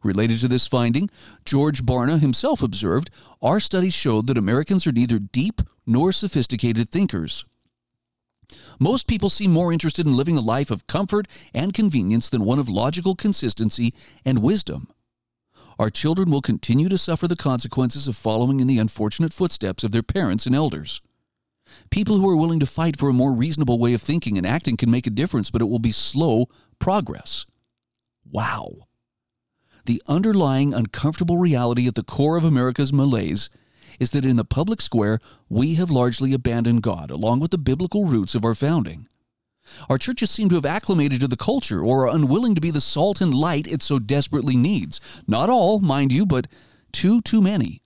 Related 0.02 0.40
to 0.40 0.48
this 0.48 0.66
finding, 0.66 1.10
George 1.44 1.84
Barna 1.84 2.18
himself 2.18 2.62
observed 2.62 3.10
our 3.40 3.60
studies 3.60 3.94
showed 3.94 4.26
that 4.26 4.38
Americans 4.38 4.86
are 4.86 4.92
neither 4.92 5.18
deep 5.18 5.60
nor 5.86 6.12
sophisticated 6.12 6.90
thinkers. 6.90 7.44
Most 8.78 9.06
people 9.06 9.30
seem 9.30 9.52
more 9.52 9.72
interested 9.72 10.06
in 10.06 10.16
living 10.16 10.36
a 10.36 10.40
life 10.40 10.70
of 10.70 10.86
comfort 10.86 11.28
and 11.54 11.72
convenience 11.72 12.28
than 12.28 12.44
one 12.44 12.58
of 12.58 12.68
logical 12.68 13.14
consistency 13.14 13.94
and 14.24 14.42
wisdom. 14.42 14.88
Our 15.78 15.90
children 15.90 16.30
will 16.30 16.42
continue 16.42 16.88
to 16.88 16.98
suffer 16.98 17.26
the 17.26 17.36
consequences 17.36 18.06
of 18.06 18.16
following 18.16 18.60
in 18.60 18.66
the 18.66 18.78
unfortunate 18.78 19.32
footsteps 19.32 19.84
of 19.84 19.92
their 19.92 20.02
parents 20.02 20.46
and 20.46 20.54
elders. 20.54 21.00
People 21.90 22.18
who 22.18 22.28
are 22.28 22.36
willing 22.36 22.60
to 22.60 22.66
fight 22.66 22.98
for 22.98 23.08
a 23.08 23.14
more 23.14 23.32
reasonable 23.32 23.78
way 23.78 23.94
of 23.94 24.02
thinking 24.02 24.36
and 24.36 24.46
acting 24.46 24.76
can 24.76 24.90
make 24.90 25.06
a 25.06 25.10
difference, 25.10 25.50
but 25.50 25.62
it 25.62 25.68
will 25.68 25.78
be 25.78 25.92
slow 25.92 26.46
progress. 26.78 27.46
Wow. 28.30 28.88
The 29.84 30.02
underlying 30.06 30.72
uncomfortable 30.72 31.38
reality 31.38 31.88
at 31.88 31.94
the 31.94 32.04
core 32.04 32.36
of 32.36 32.44
America's 32.44 32.92
malaise 32.92 33.50
is 33.98 34.12
that 34.12 34.24
in 34.24 34.36
the 34.36 34.44
public 34.44 34.80
square, 34.80 35.18
we 35.48 35.74
have 35.74 35.90
largely 35.90 36.32
abandoned 36.32 36.82
God, 36.82 37.10
along 37.10 37.40
with 37.40 37.50
the 37.50 37.58
biblical 37.58 38.04
roots 38.04 38.34
of 38.34 38.44
our 38.44 38.54
founding. 38.54 39.08
Our 39.88 39.98
churches 39.98 40.30
seem 40.30 40.48
to 40.48 40.54
have 40.56 40.66
acclimated 40.66 41.20
to 41.20 41.28
the 41.28 41.36
culture 41.36 41.80
or 41.80 42.06
are 42.06 42.14
unwilling 42.14 42.54
to 42.54 42.60
be 42.60 42.70
the 42.70 42.80
salt 42.80 43.20
and 43.20 43.32
light 43.32 43.66
it 43.66 43.82
so 43.82 43.98
desperately 43.98 44.56
needs. 44.56 45.00
Not 45.26 45.50
all, 45.50 45.80
mind 45.80 46.12
you, 46.12 46.26
but 46.26 46.46
too, 46.92 47.20
too 47.20 47.40
many. 47.40 47.80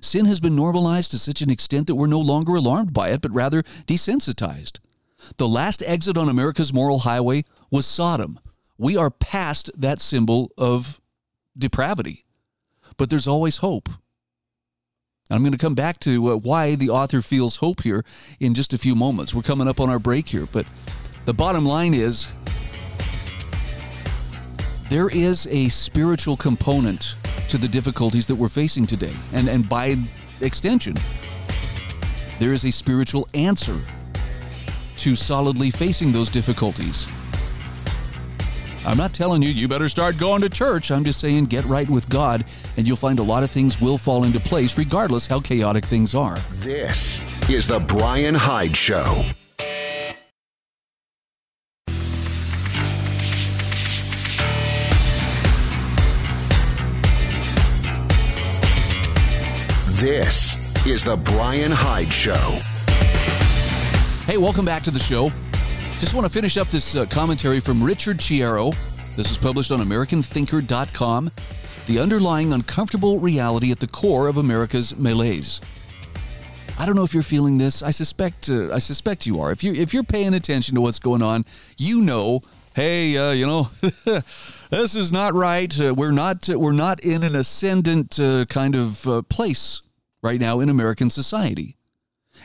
Sin 0.00 0.26
has 0.26 0.40
been 0.40 0.56
normalized 0.56 1.10
to 1.10 1.18
such 1.18 1.42
an 1.42 1.50
extent 1.50 1.86
that 1.86 1.94
we're 1.94 2.06
no 2.06 2.20
longer 2.20 2.54
alarmed 2.54 2.92
by 2.92 3.10
it, 3.10 3.20
but 3.20 3.32
rather 3.32 3.62
desensitized. 3.86 4.78
The 5.36 5.48
last 5.48 5.82
exit 5.86 6.18
on 6.18 6.28
America's 6.28 6.72
moral 6.72 7.00
highway 7.00 7.44
was 7.70 7.86
Sodom. 7.86 8.40
We 8.78 8.96
are 8.96 9.10
past 9.10 9.70
that 9.80 10.00
symbol 10.00 10.50
of 10.58 11.00
depravity. 11.56 12.24
But 12.96 13.10
there's 13.10 13.26
always 13.26 13.58
hope. 13.58 13.88
I'm 15.30 15.40
going 15.42 15.52
to 15.52 15.58
come 15.58 15.74
back 15.74 15.98
to 16.00 16.32
uh, 16.32 16.36
why 16.36 16.74
the 16.74 16.90
author 16.90 17.22
feels 17.22 17.56
hope 17.56 17.82
here 17.82 18.04
in 18.38 18.54
just 18.54 18.72
a 18.72 18.78
few 18.78 18.94
moments. 18.94 19.32
We're 19.32 19.42
coming 19.42 19.68
up 19.68 19.80
on 19.80 19.88
our 19.88 19.98
break 19.98 20.28
here, 20.28 20.46
but 20.50 20.66
the 21.24 21.32
bottom 21.32 21.64
line 21.64 21.94
is 21.94 22.32
there 24.90 25.08
is 25.08 25.46
a 25.50 25.68
spiritual 25.68 26.36
component 26.36 27.14
to 27.48 27.56
the 27.56 27.68
difficulties 27.68 28.26
that 28.26 28.34
we're 28.34 28.48
facing 28.48 28.86
today. 28.86 29.14
And, 29.32 29.48
and 29.48 29.66
by 29.66 29.96
extension, 30.40 30.96
there 32.38 32.52
is 32.52 32.64
a 32.64 32.70
spiritual 32.70 33.26
answer 33.32 33.78
to 34.98 35.16
solidly 35.16 35.70
facing 35.70 36.12
those 36.12 36.28
difficulties. 36.28 37.06
I'm 38.84 38.96
not 38.96 39.12
telling 39.12 39.42
you 39.42 39.48
you 39.48 39.68
better 39.68 39.88
start 39.88 40.18
going 40.18 40.42
to 40.42 40.48
church. 40.48 40.90
I'm 40.90 41.04
just 41.04 41.20
saying 41.20 41.44
get 41.44 41.64
right 41.66 41.88
with 41.88 42.08
God, 42.08 42.44
and 42.76 42.86
you'll 42.86 42.96
find 42.96 43.20
a 43.20 43.22
lot 43.22 43.44
of 43.44 43.50
things 43.50 43.80
will 43.80 43.96
fall 43.96 44.24
into 44.24 44.40
place 44.40 44.76
regardless 44.76 45.28
how 45.28 45.38
chaotic 45.38 45.84
things 45.84 46.16
are. 46.16 46.38
This 46.54 47.20
is 47.48 47.68
The 47.68 47.78
Bryan 47.78 48.34
Hyde 48.34 48.76
Show. 48.76 49.24
This 59.90 60.56
is 60.84 61.04
The 61.04 61.16
Bryan 61.16 61.70
Hyde 61.70 62.12
Show. 62.12 62.58
Hey, 64.26 64.38
welcome 64.38 64.64
back 64.64 64.82
to 64.82 64.90
the 64.90 64.98
show. 64.98 65.30
Just 66.02 66.14
want 66.14 66.26
to 66.26 66.32
finish 66.32 66.56
up 66.56 66.66
this 66.66 66.96
uh, 66.96 67.06
commentary 67.06 67.60
from 67.60 67.80
Richard 67.80 68.18
Chiero. 68.18 68.74
This 69.14 69.28
was 69.28 69.38
published 69.38 69.70
on 69.70 69.78
AmericanThinker.com. 69.78 71.30
The 71.86 71.98
underlying 72.00 72.52
uncomfortable 72.52 73.20
reality 73.20 73.70
at 73.70 73.78
the 73.78 73.86
core 73.86 74.26
of 74.26 74.36
America's 74.36 74.96
malaise. 74.96 75.60
I 76.76 76.86
don't 76.86 76.96
know 76.96 77.04
if 77.04 77.14
you're 77.14 77.22
feeling 77.22 77.58
this. 77.58 77.84
I 77.84 77.92
suspect 77.92 78.50
uh, 78.50 78.74
I 78.74 78.80
suspect 78.80 79.26
you 79.26 79.40
are. 79.40 79.52
If 79.52 79.62
you 79.62 79.74
if 79.74 79.94
you're 79.94 80.02
paying 80.02 80.34
attention 80.34 80.74
to 80.74 80.80
what's 80.80 80.98
going 80.98 81.22
on, 81.22 81.44
you 81.78 82.00
know, 82.00 82.40
hey, 82.74 83.16
uh, 83.16 83.30
you 83.30 83.46
know, 83.46 83.70
this 84.70 84.96
is 84.96 85.12
not 85.12 85.34
right. 85.34 85.80
Uh, 85.80 85.94
we're 85.94 86.10
not 86.10 86.50
uh, 86.50 86.58
we're 86.58 86.72
not 86.72 86.98
in 86.98 87.22
an 87.22 87.36
ascendant 87.36 88.18
uh, 88.18 88.44
kind 88.46 88.74
of 88.74 89.06
uh, 89.06 89.22
place 89.22 89.82
right 90.20 90.40
now 90.40 90.58
in 90.58 90.68
American 90.68 91.10
society. 91.10 91.76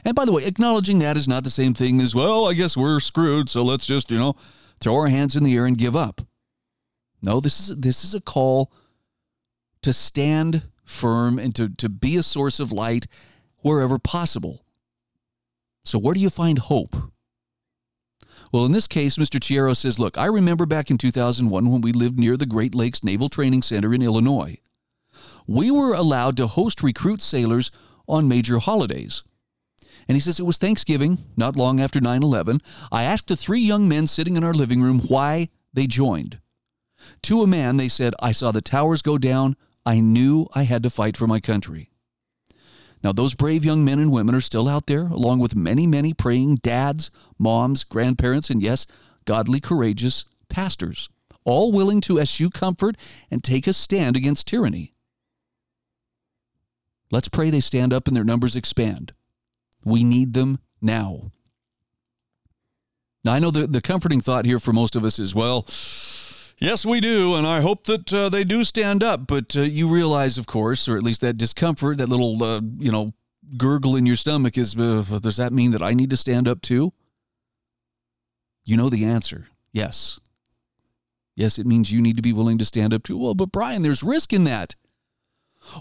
And 0.06 0.16
by 0.16 0.26
the 0.26 0.32
way, 0.32 0.46
acknowledging 0.46 1.00
that 1.00 1.18
is 1.18 1.28
not 1.28 1.44
the 1.44 1.50
same 1.50 1.74
thing 1.74 2.02
as, 2.02 2.16
well, 2.16 2.48
I 2.48 2.54
guess 2.54 2.78
we're 2.78 3.00
screwed, 3.00 3.50
so 3.50 3.64
let's 3.64 3.86
just, 3.86 4.12
you 4.12 4.18
know, 4.18 4.36
throw 4.80 4.96
our 4.96 5.08
hands 5.08 5.36
in 5.36 5.44
the 5.44 5.56
air 5.56 5.66
and 5.66 5.78
give 5.78 5.96
up. 5.96 6.22
No, 7.22 7.40
this 7.40 7.60
is 7.60 7.76
this 7.78 8.04
is 8.04 8.14
a 8.14 8.22
call 8.22 8.72
to 9.82 9.92
stand 9.92 10.64
firm 10.86 11.40
and 11.40 11.56
to, 11.56 11.70
to 11.70 11.90
be 11.90 12.16
a 12.16 12.24
source 12.24 12.60
of 12.60 12.72
light 12.72 13.08
wherever 13.64 13.98
possible. 13.98 14.64
So 15.84 15.98
where 15.98 16.14
do 16.14 16.20
you 16.20 16.30
find 16.30 16.60
hope? 16.60 16.96
Well, 18.54 18.66
in 18.66 18.72
this 18.72 18.88
case, 18.88 19.18
Mr. 19.18 19.40
Chiero 19.40 19.76
says, 19.76 20.00
look, 20.00 20.18
I 20.18 20.26
remember 20.26 20.66
back 20.66 20.92
in 20.92 20.98
2001 20.98 21.70
when 21.70 21.82
we 21.82 21.92
lived 21.92 22.20
near 22.20 22.38
the 22.38 22.46
Great 22.46 22.76
Lakes 22.76 23.04
Naval 23.04 23.30
Training 23.30 23.62
Center 23.62 23.94
in 23.94 24.02
Illinois 24.02 24.58
we 25.48 25.72
were 25.72 25.94
allowed 25.94 26.38
to 26.38 26.48
host 26.48 26.84
recruit 26.84 27.22
sailors 27.22 27.72
on 28.08 28.28
major 28.28 28.60
holidays. 28.60 29.24
And 30.08 30.16
he 30.16 30.22
says 30.22 30.40
it 30.40 30.46
was 30.46 30.58
Thanksgiving, 30.58 31.20
not 31.36 31.58
long 31.58 31.80
after 31.80 32.00
9 32.00 32.24
11. 32.24 32.62
I 32.92 33.04
asked 33.04 33.28
the 33.28 33.36
three 33.36 33.60
young 33.60 33.88
men 33.90 34.08
sitting 34.08 34.38
in 34.38 34.44
our 34.44 34.54
living 34.54 34.82
room 34.82 35.00
why 35.00 35.50
they 35.74 35.88
joined. 35.88 36.40
To 37.24 37.42
a 37.42 37.48
man, 37.48 37.78
they 37.78 37.90
said, 37.90 38.14
I 38.22 38.32
saw 38.32 38.52
the 38.52 38.62
towers 38.62 39.02
go 39.02 39.18
down. 39.18 39.56
I 39.86 40.00
knew 40.00 40.48
I 40.54 40.64
had 40.64 40.84
to 40.84 40.90
fight 40.90 41.18
for 41.18 41.28
my 41.28 41.40
country. 41.40 41.92
Now, 43.04 43.12
those 43.12 43.36
brave 43.36 43.64
young 43.64 43.86
men 43.86 44.00
and 44.00 44.12
women 44.12 44.34
are 44.34 44.42
still 44.42 44.68
out 44.68 44.88
there, 44.88 45.04
along 45.08 45.40
with 45.40 45.56
many, 45.56 45.86
many 45.86 46.14
praying 46.14 46.58
dads, 46.58 47.12
moms, 47.38 47.84
grandparents, 47.84 48.50
and 48.50 48.62
yes, 48.62 48.88
godly, 49.26 49.60
courageous 49.60 50.26
pastors, 50.50 51.10
all 51.46 51.72
willing 51.72 52.02
to 52.02 52.18
eschew 52.18 52.50
comfort 52.50 52.98
and 53.30 53.44
take 53.44 53.68
a 53.68 53.74
stand 53.74 54.18
against 54.18 54.48
tyranny. 54.48 54.94
Let's 57.12 57.30
pray 57.30 57.50
they 57.50 57.60
stand 57.60 57.94
up 57.94 58.08
and 58.08 58.18
their 58.18 58.24
numbers 58.24 58.56
expand. 58.56 59.14
We 59.88 60.04
need 60.04 60.34
them 60.34 60.60
now. 60.82 61.32
Now, 63.24 63.34
I 63.34 63.40
know 63.40 63.52
the, 63.52 63.68
the 63.68 63.82
comforting 63.82 64.20
thought 64.20 64.44
here 64.44 64.60
for 64.60 64.74
most 64.74 64.98
of 64.98 65.06
us 65.06 65.18
is 65.18 65.34
well, 65.34 65.66
yes, 66.58 66.86
we 66.86 67.00
do, 67.00 67.36
and 67.36 67.48
I 67.48 67.62
hope 67.62 67.86
that 67.86 68.14
uh, 68.14 68.28
they 68.28 68.44
do 68.44 68.66
stand 68.66 69.02
up. 69.02 69.28
But 69.28 69.56
uh, 69.56 69.62
you 69.62 69.88
realize, 69.88 70.38
of 70.38 70.46
course, 70.46 70.90
or 70.90 70.98
at 70.98 71.04
least 71.04 71.22
that 71.22 71.38
discomfort, 71.38 72.00
that 72.00 72.10
little, 72.10 72.44
uh, 72.44 72.60
you 72.78 72.92
know, 72.92 73.14
gurgle 73.56 73.96
in 73.96 74.06
your 74.06 74.18
stomach 74.18 74.58
is 74.58 74.76
uh, 74.76 75.20
does 75.22 75.38
that 75.38 75.54
mean 75.54 75.72
that 75.72 75.82
I 75.82 75.94
need 75.94 76.10
to 76.10 76.18
stand 76.18 76.50
up 76.50 76.62
too? 76.62 76.92
You 78.66 78.76
know 78.76 78.90
the 78.90 79.06
answer 79.06 79.48
yes. 79.72 80.20
Yes, 81.36 81.60
it 81.60 81.68
means 81.68 81.92
you 81.92 82.02
need 82.02 82.18
to 82.18 82.24
be 82.24 82.34
willing 82.34 82.58
to 82.58 82.66
stand 82.66 82.94
up 82.94 83.04
too. 83.04 83.18
Well, 83.18 83.36
but 83.36 83.52
Bryan, 83.52 83.84
there's 83.84 84.04
risk 84.04 84.34
in 84.34 84.44
that. 84.46 84.76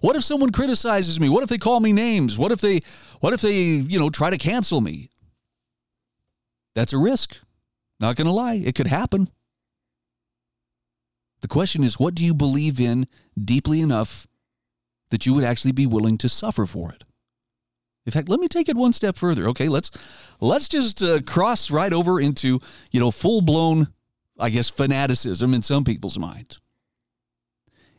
What 0.00 0.16
if 0.16 0.24
someone 0.24 0.50
criticizes 0.50 1.20
me? 1.20 1.28
What 1.28 1.42
if 1.42 1.48
they 1.48 1.58
call 1.58 1.80
me 1.80 1.92
names? 1.92 2.38
What 2.38 2.52
if 2.52 2.60
they 2.60 2.80
what 3.20 3.32
if 3.32 3.40
they, 3.40 3.54
you 3.54 3.98
know, 3.98 4.10
try 4.10 4.30
to 4.30 4.38
cancel 4.38 4.80
me? 4.80 5.10
That's 6.74 6.92
a 6.92 6.98
risk. 6.98 7.38
Not 7.98 8.16
going 8.16 8.26
to 8.26 8.32
lie, 8.32 8.54
it 8.54 8.74
could 8.74 8.88
happen. 8.88 9.30
The 11.40 11.48
question 11.48 11.82
is 11.82 11.98
what 11.98 12.14
do 12.14 12.24
you 12.24 12.34
believe 12.34 12.80
in 12.80 13.06
deeply 13.42 13.80
enough 13.80 14.26
that 15.10 15.24
you 15.24 15.34
would 15.34 15.44
actually 15.44 15.72
be 15.72 15.86
willing 15.86 16.18
to 16.18 16.28
suffer 16.28 16.66
for 16.66 16.92
it? 16.92 17.04
In 18.04 18.12
fact, 18.12 18.28
let 18.28 18.40
me 18.40 18.48
take 18.48 18.68
it 18.68 18.76
one 18.76 18.92
step 18.92 19.16
further. 19.16 19.48
Okay, 19.48 19.68
let's 19.68 19.90
let's 20.40 20.68
just 20.68 21.02
uh, 21.02 21.20
cross 21.22 21.70
right 21.70 21.92
over 21.92 22.20
into, 22.20 22.60
you 22.90 23.00
know, 23.00 23.10
full-blown 23.10 23.88
I 24.38 24.50
guess 24.50 24.68
fanaticism 24.68 25.54
in 25.54 25.62
some 25.62 25.84
people's 25.84 26.18
minds. 26.18 26.60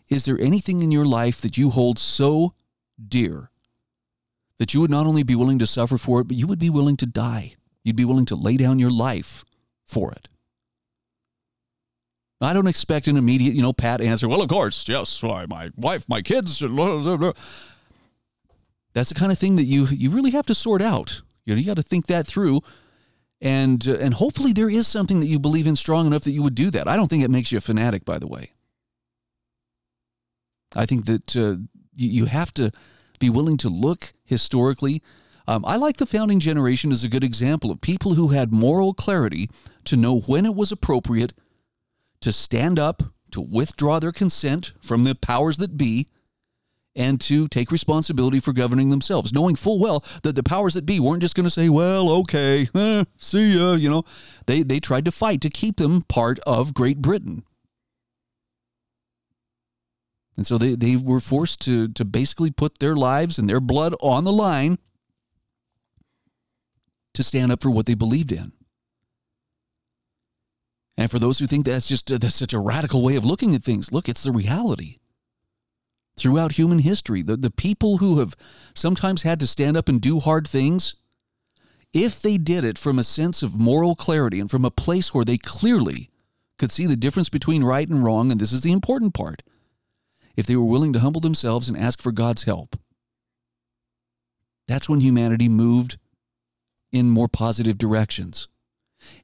Is 0.10 0.26
there 0.26 0.40
anything 0.40 0.82
in 0.82 0.92
your 0.92 1.06
life 1.06 1.42
that 1.42 1.58
you 1.58 1.70
hold 1.70 2.00
so 2.00 2.54
dear 3.08 3.52
that 4.58 4.74
you 4.74 4.82
would 4.82 4.92
not 4.92 5.06
only 5.06 5.24
be 5.24 5.36
willing 5.36 5.60
to 5.60 5.68
suffer 5.68 5.98
for 5.98 6.22
it, 6.22 6.28
but 6.28 6.38
you 6.38 6.48
would 6.48 6.60
be 6.60 6.70
willing 6.70 6.98
to 6.98 7.06
die? 7.06 7.56
You'd 7.84 7.96
be 7.96 8.06
willing 8.06 8.26
to 8.26 8.36
lay 8.36 8.58
down 8.58 8.80
your 8.80 8.92
life 8.92 9.44
for 9.86 10.12
it. 10.12 10.28
I 12.40 12.54
don't 12.54 12.68
expect 12.68 13.08
an 13.08 13.18
immediate, 13.18 13.56
you 13.56 13.62
know, 13.62 13.74
pat 13.74 14.00
answer. 14.00 14.28
Well, 14.28 14.42
of 14.42 14.50
course, 14.50 14.88
yes, 14.88 15.24
why, 15.24 15.46
my 15.50 15.72
wife, 15.76 16.08
my 16.08 16.22
kids. 16.22 16.60
That's 18.94 19.10
the 19.10 19.16
kind 19.16 19.32
of 19.32 19.40
thing 19.40 19.56
that 19.56 19.64
you 19.64 19.86
you 19.86 20.12
really 20.12 20.32
have 20.32 20.46
to 20.48 20.56
sort 20.56 20.82
out. 20.82 21.22
You 21.46 21.54
know, 21.54 21.60
you 21.60 21.66
got 21.66 21.78
to 21.78 21.84
think 21.84 22.08
that 22.08 22.28
through, 22.28 22.62
and 23.42 23.88
uh, 23.88 23.98
and 23.98 24.14
hopefully 24.14 24.54
there 24.54 24.70
is 24.70 24.88
something 24.88 25.20
that 25.20 25.28
you 25.28 25.40
believe 25.40 25.66
in 25.66 25.76
strong 25.76 26.06
enough 26.06 26.24
that 26.24 26.32
you 26.32 26.44
would 26.44 26.56
do 26.56 26.70
that. 26.72 26.88
I 26.88 26.96
don't 26.96 27.08
think 27.08 27.24
it 27.24 27.32
makes 27.32 27.52
you 27.52 27.58
a 27.58 27.62
fanatic, 27.62 28.06
by 28.06 28.20
the 28.20 28.28
way. 28.28 28.52
I 30.76 30.86
think 30.86 31.06
that 31.06 31.36
uh, 31.36 31.56
you 31.96 32.26
have 32.26 32.54
to 32.56 32.72
be 33.20 33.30
willing 33.30 33.58
to 33.58 33.70
look 33.70 34.14
historically. 34.26 35.02
Um, 35.48 35.64
I 35.66 35.78
like 35.78 35.98
the 35.98 36.06
founding 36.06 36.40
generation 36.40 36.92
as 36.92 37.04
a 37.04 37.10
good 37.10 37.24
example 37.24 37.72
of 37.72 37.82
people 37.82 38.16
who 38.16 38.30
had 38.30 38.52
moral 38.52 38.94
clarity 38.94 39.50
to 39.86 39.96
know 39.96 40.20
when 40.20 40.46
it 40.46 40.56
was 40.56 40.72
appropriate 40.72 41.34
to 42.22 42.34
stand 42.34 42.78
up, 42.78 43.04
to 43.32 43.42
withdraw 43.42 44.00
their 44.00 44.12
consent 44.12 44.74
from 44.82 45.04
the 45.04 45.16
powers 45.16 45.58
that 45.58 45.78
be, 45.78 46.08
and 46.98 47.22
to 47.22 47.48
take 47.48 47.72
responsibility 47.72 48.40
for 48.40 48.52
governing 48.52 48.90
themselves, 48.90 49.32
knowing 49.32 49.56
full 49.56 49.80
well 49.80 50.04
that 50.24 50.36
the 50.36 50.44
powers 50.44 50.74
that 50.74 50.86
be 50.86 51.00
weren't 51.00 51.22
just 51.22 51.36
going 51.36 51.44
to 51.44 51.50
say, 51.50 51.70
well, 51.70 52.10
okay, 52.10 52.68
eh, 52.76 53.04
see 53.18 53.56
ya, 53.56 53.74
you 53.74 53.90
know. 53.90 54.04
They, 54.48 54.64
they 54.64 54.80
tried 54.80 55.06
to 55.06 55.12
fight 55.12 55.40
to 55.42 55.50
keep 55.50 55.78
them 55.78 56.02
part 56.02 56.40
of 56.40 56.74
Great 56.74 57.02
Britain. 57.02 57.44
And 60.38 60.46
so 60.46 60.60
they, 60.60 60.76
they 60.76 60.96
were 60.96 61.20
forced 61.20 61.60
to, 61.62 61.88
to 61.90 62.06
basically 62.06 62.52
put 62.52 62.78
their 62.80 62.96
lives 62.96 63.40
and 63.40 63.50
their 63.50 63.60
blood 63.60 63.96
on 64.02 64.24
the 64.24 64.32
line 64.32 64.78
to 67.16 67.24
stand 67.24 67.52
up 67.52 67.64
for 67.64 67.72
what 67.72 67.88
they 67.88 67.96
believed 67.96 68.32
in. 68.32 68.52
And 70.96 71.10
for 71.10 71.20
those 71.20 71.40
who 71.40 71.48
think 71.48 71.66
that's 71.66 71.88
just 71.88 72.08
that's 72.08 72.36
such 72.36 72.54
a 72.54 72.60
radical 72.60 73.04
way 73.04 73.16
of 73.16 73.26
looking 73.26 73.56
at 73.56 73.64
things, 73.64 73.92
look, 73.92 74.08
it's 74.08 74.24
the 74.24 74.32
reality. 74.32 74.98
Throughout 76.18 76.54
human 76.54 76.80
history, 76.80 77.22
the, 77.22 77.38
the 77.38 77.52
people 77.52 77.98
who 77.98 78.20
have 78.20 78.36
sometimes 78.74 79.22
had 79.22 79.40
to 79.40 79.48
stand 79.48 79.78
up 79.78 79.88
and 79.88 80.02
do 80.02 80.20
hard 80.20 80.48
things, 80.48 80.96
if 81.94 82.22
they 82.22 82.38
did 82.38 82.66
it 82.66 82.78
from 82.78 82.98
a 82.98 83.04
sense 83.04 83.44
of 83.44 83.60
moral 83.60 83.96
clarity 83.96 84.40
and 84.40 84.50
from 84.50 84.66
a 84.66 84.72
place 84.72 85.14
where 85.14 85.26
they 85.26 85.38
clearly 85.38 86.10
could 86.58 86.72
see 86.72 86.88
the 86.88 86.96
difference 86.96 87.30
between 87.30 87.64
right 87.64 87.88
and 87.88 88.04
wrong, 88.04 88.32
and 88.32 88.42
this 88.42 88.52
is 88.52 88.62
the 88.62 88.72
important 88.72 89.14
part, 89.14 89.44
if 90.38 90.46
they 90.46 90.56
were 90.56 90.64
willing 90.64 90.94
to 90.94 91.00
humble 91.00 91.20
themselves 91.20 91.68
and 91.68 91.78
ask 91.78 92.02
for 92.02 92.14
God's 92.14 92.44
help. 92.44 92.80
That's 94.68 94.88
when 94.88 95.02
humanity 95.02 95.50
moved 95.50 95.98
in 96.92 97.10
more 97.10 97.28
positive 97.28 97.78
directions. 97.78 98.48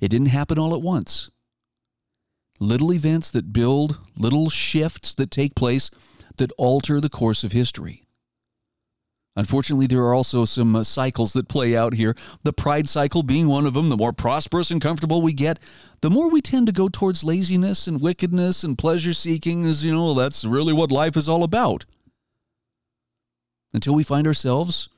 It 0.01 0.09
didn't 0.09 0.27
happen 0.27 0.59
all 0.59 0.73
at 0.73 0.81
once. 0.81 1.29
Little 2.59 2.93
events 2.93 3.29
that 3.31 3.53
build, 3.53 3.99
little 4.17 4.49
shifts 4.49 5.13
that 5.15 5.31
take 5.31 5.55
place 5.55 5.89
that 6.37 6.51
alter 6.57 6.99
the 6.99 7.09
course 7.09 7.43
of 7.43 7.51
history. 7.51 8.02
Unfortunately, 9.35 9.87
there 9.87 10.03
are 10.03 10.13
also 10.13 10.45
some 10.45 10.75
uh, 10.75 10.83
cycles 10.83 11.33
that 11.33 11.47
play 11.47 11.75
out 11.75 11.93
here. 11.93 12.15
The 12.43 12.53
pride 12.53 12.87
cycle 12.87 13.23
being 13.23 13.47
one 13.47 13.65
of 13.65 13.73
them. 13.73 13.89
The 13.89 13.97
more 13.97 14.13
prosperous 14.13 14.69
and 14.69 14.79
comfortable 14.79 15.23
we 15.23 15.33
get, 15.33 15.59
the 16.01 16.11
more 16.11 16.29
we 16.29 16.39
tend 16.39 16.67
to 16.67 16.73
go 16.73 16.87
towards 16.87 17.23
laziness 17.23 17.87
and 17.87 17.99
wickedness 17.99 18.63
and 18.63 18.77
pleasure 18.77 19.13
seeking, 19.13 19.65
as 19.65 19.83
you 19.83 19.91
know, 19.91 20.13
that's 20.13 20.45
really 20.45 20.73
what 20.73 20.91
life 20.91 21.17
is 21.17 21.27
all 21.27 21.43
about. 21.43 21.85
Until 23.73 23.95
we 23.95 24.03
find 24.03 24.27
ourselves 24.27 24.89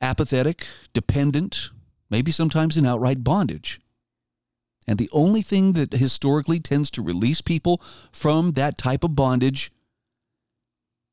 apathetic, 0.00 0.66
dependent, 0.94 1.70
maybe 2.08 2.30
sometimes 2.30 2.78
in 2.78 2.86
outright 2.86 3.22
bondage. 3.22 3.80
And 4.88 4.98
the 4.98 5.10
only 5.12 5.42
thing 5.42 5.72
that 5.72 5.92
historically 5.92 6.60
tends 6.60 6.90
to 6.92 7.02
release 7.02 7.42
people 7.42 7.82
from 8.12 8.52
that 8.52 8.78
type 8.78 9.04
of 9.04 9.14
bondage 9.14 9.72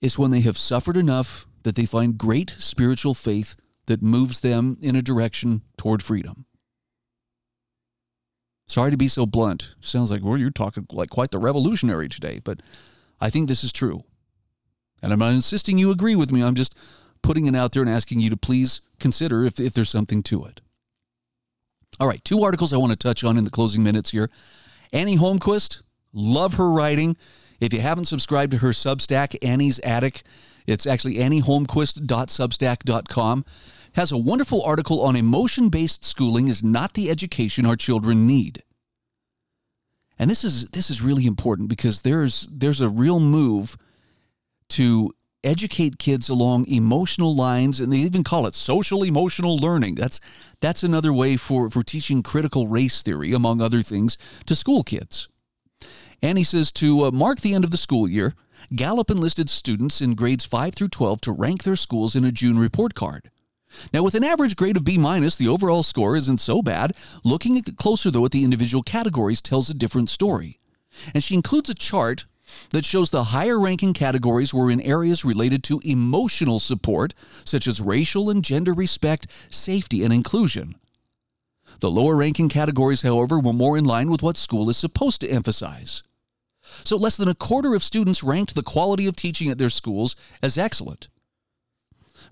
is 0.02 0.18
when 0.18 0.32
they 0.32 0.42
have 0.42 0.58
suffered 0.58 0.96
enough 0.96 1.48
that 1.64 1.76
they 1.76 1.86
find 1.86 2.18
great 2.18 2.52
spiritual 2.58 3.14
faith 3.14 3.56
that 3.88 4.02
moves 4.02 4.40
them 4.42 4.78
in 4.82 4.96
a 4.96 5.02
direction 5.02 5.62
toward 5.78 6.02
freedom. 6.02 6.46
Sorry 8.68 8.92
to 8.92 8.98
be 8.98 9.08
so 9.08 9.26
blunt. 9.26 9.76
Sounds 9.82 10.10
like, 10.10 10.24
well, 10.24 10.38
you're 10.38 10.50
talking 10.50 10.88
like 10.92 11.10
quite 11.10 11.32
the 11.32 11.38
revolutionary 11.38 12.08
today, 12.08 12.40
but 12.44 12.62
I 13.20 13.30
think 13.30 13.48
this 13.48 13.64
is 13.64 13.74
true. 13.74 14.04
And 15.02 15.12
I'm 15.12 15.20
not 15.20 15.34
insisting 15.34 15.78
you 15.78 15.92
agree 15.92 16.16
with 16.16 16.32
me. 16.32 16.42
I'm 16.42 16.56
just 16.56 16.76
putting 17.22 17.46
it 17.46 17.56
out 17.56 17.74
there 17.74 17.82
and 17.82 17.92
asking 17.92 18.22
you 18.22 18.30
to 18.30 18.38
please 18.38 18.82
consider 19.00 19.44
if, 19.44 19.60
if 19.60 19.74
there's 19.74 19.90
something 19.90 20.24
to 20.24 20.46
it. 20.46 20.62
All 22.00 22.08
right, 22.08 22.24
two 22.24 22.42
articles 22.44 22.74
I 22.74 22.78
want 22.78 22.92
to 22.92 22.98
touch 22.98 23.24
on 23.24 23.38
in 23.38 23.44
the 23.44 23.52
closing 23.52 23.84
minutes 23.84 24.12
here. 24.12 24.30
Annie 24.92 25.18
Holmquist, 25.18 25.82
love 26.14 26.56
her 26.56 26.72
writing. 26.72 27.18
If 27.60 27.74
you 27.74 27.80
haven't 27.80 28.06
subscribed 28.06 28.52
to 28.54 28.58
her 28.60 28.70
Substack, 28.70 29.36
Annie's 29.46 29.80
Attic, 29.80 30.24
it's 30.68 30.88
actually 30.88 31.16
annieholmquist.substack.com. 31.16 33.46
Has 33.96 34.12
a 34.12 34.18
wonderful 34.18 34.64
article 34.64 35.02
on 35.02 35.16
emotion 35.16 35.70
based 35.70 36.04
schooling 36.04 36.48
is 36.48 36.64
not 36.64 36.96
the 36.96 37.12
education 37.12 37.64
our 37.66 37.76
children 37.76 38.26
need. 38.26 38.64
And 40.18 40.32
this 40.32 40.44
is 40.44 40.66
this 40.70 40.90
is 40.90 41.02
really 41.02 41.26
important 41.26 41.70
because 41.70 42.02
there's 42.02 42.48
there's 42.52 42.82
a 42.82 42.90
real 42.90 43.20
move 43.20 43.78
to 44.70 45.14
educate 45.44 46.00
kids 46.00 46.30
along 46.30 46.68
emotional 46.68 47.36
lines 47.36 47.80
and 47.80 47.92
they 47.92 47.98
even 47.98 48.24
call 48.24 48.48
it 48.48 48.56
social 48.56 49.04
emotional 49.04 49.58
learning 49.58 49.96
that's 49.96 50.22
that's 50.62 50.84
another 50.84 51.12
way 51.12 51.36
for 51.36 51.70
for 51.70 51.84
teaching 51.84 52.24
critical 52.24 52.68
race 52.68 53.04
theory 53.04 53.34
among 53.34 53.62
other 53.62 53.82
things 53.82 54.18
to 54.46 54.56
school 54.56 54.84
kids 54.84 55.28
and 56.22 56.38
he 56.38 56.46
says 56.46 56.72
to 56.72 57.04
uh, 57.04 57.12
mark 57.12 57.42
the 57.42 57.54
end 57.54 57.66
of 57.66 57.72
the 57.72 57.78
school 57.78 58.08
year 58.08 58.34
Gallup 58.76 59.10
enlisted 59.10 59.50
students 59.50 60.02
in 60.02 60.16
grades 60.16 60.46
5 60.46 60.74
through 60.74 60.88
12 60.90 61.22
to 61.22 61.32
rank 61.32 61.64
their 61.64 61.76
schools 61.76 62.16
in 62.16 62.24
a 62.24 62.32
June 62.32 62.58
report 62.58 62.96
card. 62.96 63.30
Now, 63.92 64.04
with 64.04 64.16
an 64.16 64.24
average 64.24 64.56
grade 64.56 64.78
of 64.78 64.84
B 64.84 64.98
minus, 64.98 65.36
the 65.36 65.48
overall 65.48 65.84
score 65.84 66.16
isn't 66.16 66.40
so 66.40 66.62
bad. 66.62 66.94
Looking 67.24 67.62
closer, 67.62 68.12
though, 68.12 68.26
at 68.26 68.32
the 68.32 68.44
individual 68.44 68.84
categories 68.84 69.42
tells 69.42 69.70
a 69.70 69.74
different 69.74 70.10
story. 70.10 70.60
And 71.14 71.24
she 71.24 71.36
includes 71.36 71.70
a 71.70 71.76
chart 71.76 72.26
that 72.70 72.86
shows 72.86 73.10
the 73.10 73.26
higher 73.26 73.60
ranking 73.60 73.94
categories 73.94 74.54
were 74.54 74.70
in 74.70 74.82
areas 74.82 75.26
related 75.26 75.64
to 75.64 75.82
emotional 75.84 76.60
support, 76.60 77.14
such 77.46 77.68
as 77.68 77.82
racial 77.82 78.30
and 78.30 78.44
gender 78.44 78.74
respect, 78.74 79.28
safety, 79.50 80.04
and 80.04 80.14
inclusion. 80.14 80.76
The 81.80 81.90
lower 81.90 82.16
ranking 82.16 82.50
categories, 82.50 83.02
however, 83.02 83.40
were 83.40 83.54
more 83.54 83.78
in 83.78 83.86
line 83.86 84.12
with 84.12 84.22
what 84.22 84.38
school 84.38 84.70
is 84.70 84.78
supposed 84.78 85.22
to 85.22 85.30
emphasize. 85.30 86.04
So 86.64 86.98
less 86.98 87.18
than 87.18 87.28
a 87.28 87.36
quarter 87.36 87.76
of 87.76 87.84
students 87.84 88.24
ranked 88.24 88.56
the 88.56 88.64
quality 88.64 89.06
of 89.08 89.16
teaching 89.16 89.50
at 89.50 89.58
their 89.58 89.70
schools 89.70 90.16
as 90.42 90.58
excellent. 90.58 91.08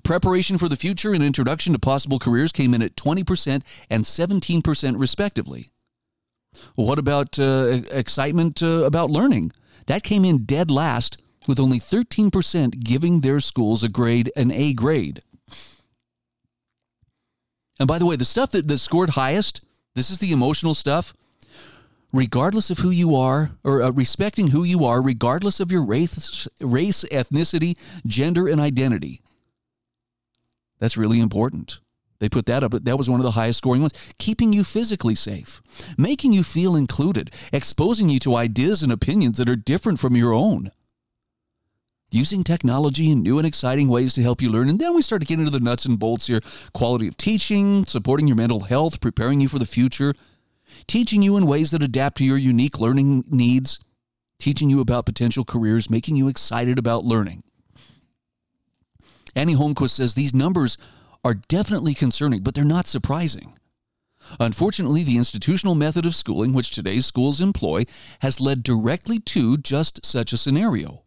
Preparation 0.04 0.58
for 0.58 0.68
the 0.68 0.76
future 0.76 1.14
and 1.14 1.24
introduction 1.24 1.74
to 1.74 1.80
possible 1.80 2.18
careers 2.18 2.52
came 2.52 2.74
in 2.74 2.82
at 2.82 2.96
20% 2.96 3.62
and 3.90 4.04
17% 4.04 5.00
respectively. 5.00 5.68
What 6.76 7.00
about 7.00 7.38
uh, 7.40 7.82
excitement 7.92 8.64
uh, 8.64 8.84
about 8.84 9.12
learning? 9.12 9.52
That 9.88 10.04
came 10.04 10.26
in 10.26 10.46
dead 10.46 10.72
last, 10.72 11.22
with 11.48 11.60
only 11.60 11.80
13% 11.80 12.84
giving 12.84 13.22
their 13.22 13.40
schools 13.40 13.84
a 13.84 13.90
grade, 13.90 14.32
an 14.36 14.52
A 14.52 14.74
grade. 14.74 15.22
And 17.80 17.88
by 17.88 17.98
the 17.98 18.06
way, 18.06 18.16
the 18.16 18.26
stuff 18.26 18.52
that, 18.52 18.68
that 18.68 18.78
scored 18.78 19.12
highest, 19.12 19.62
this 19.96 20.10
is 20.10 20.20
the 20.20 20.32
emotional 20.32 20.74
stuff 20.74 21.14
regardless 22.14 22.70
of 22.70 22.80
who 22.80 22.90
you 22.90 23.16
are, 23.16 23.52
or 23.64 23.82
uh, 23.82 23.92
respecting 23.92 24.50
who 24.50 24.64
you 24.64 24.84
are, 24.86 25.02
regardless 25.02 25.60
of 25.60 25.72
your 25.72 25.86
race, 25.86 26.48
race, 26.60 27.06
ethnicity, 27.12 27.78
gender, 28.06 28.48
and 28.48 28.60
identity. 28.60 29.22
That's 30.80 30.98
really 30.98 31.20
important. 31.20 31.80
They 32.20 32.30
put 32.30 32.46
that 32.46 32.64
up. 32.64 32.72
That 32.72 32.98
was 32.98 33.10
one 33.10 33.20
of 33.20 33.24
the 33.24 33.32
highest 33.32 33.58
scoring 33.58 33.82
ones. 33.82 34.14
Keeping 34.20 34.54
you 34.54 34.64
physically 34.64 35.16
safe, 35.16 35.60
making 35.98 36.34
you 36.34 36.44
feel 36.44 36.76
included, 36.76 37.32
exposing 37.52 38.10
you 38.10 38.20
to 38.20 38.36
ideas 38.36 38.84
and 38.84 38.92
opinions 38.92 39.38
that 39.38 39.50
are 39.50 39.56
different 39.56 40.00
from 40.00 40.16
your 40.16 40.34
own. 40.34 40.72
Using 42.12 42.44
technology 42.44 43.10
in 43.10 43.24
new 43.24 43.40
and 43.40 43.48
exciting 43.48 43.88
ways 43.88 44.14
to 44.16 44.22
help 44.22 44.40
you 44.40 44.52
learn. 44.52 44.70
And 44.70 44.80
then 44.80 44.94
we 44.94 45.02
start 45.02 45.22
to 45.22 45.28
get 45.28 45.40
into 45.40 45.52
the 45.52 45.60
nuts 45.60 45.86
and 45.86 45.98
bolts 45.98 46.28
here 46.28 46.42
quality 46.74 47.08
of 47.08 47.18
teaching, 47.18 47.86
supporting 47.86 48.28
your 48.28 48.38
mental 48.38 48.60
health, 48.60 49.00
preparing 49.02 49.40
you 49.40 49.48
for 49.48 49.60
the 49.60 49.66
future, 49.66 50.14
teaching 50.88 51.22
you 51.22 51.38
in 51.38 51.46
ways 51.46 51.72
that 51.72 51.84
adapt 51.84 52.18
to 52.18 52.26
your 52.26 52.38
unique 52.38 52.80
learning 52.80 53.24
needs, 53.28 53.80
teaching 54.40 54.70
you 54.70 54.82
about 54.82 55.06
potential 55.06 55.46
careers, 55.46 55.90
making 55.90 56.16
you 56.16 56.28
excited 56.28 56.78
about 56.80 57.06
learning. 57.06 57.44
Annie 59.36 59.56
Holmquist 59.56 59.92
says 59.92 60.14
these 60.14 60.34
numbers 60.34 60.78
are 61.24 61.36
definitely 61.36 61.94
concerning, 61.94 62.42
but 62.42 62.56
they're 62.56 62.64
not 62.64 62.88
surprising. 62.88 63.58
Unfortunately, 64.40 65.04
the 65.04 65.18
institutional 65.18 65.76
method 65.76 66.06
of 66.06 66.16
schooling 66.16 66.54
which 66.54 66.72
today's 66.72 67.06
schools 67.06 67.42
employ 67.42 67.84
has 68.22 68.42
led 68.42 68.64
directly 68.64 69.20
to 69.20 69.58
just 69.58 70.06
such 70.06 70.34
a 70.34 70.38
scenario. 70.38 71.04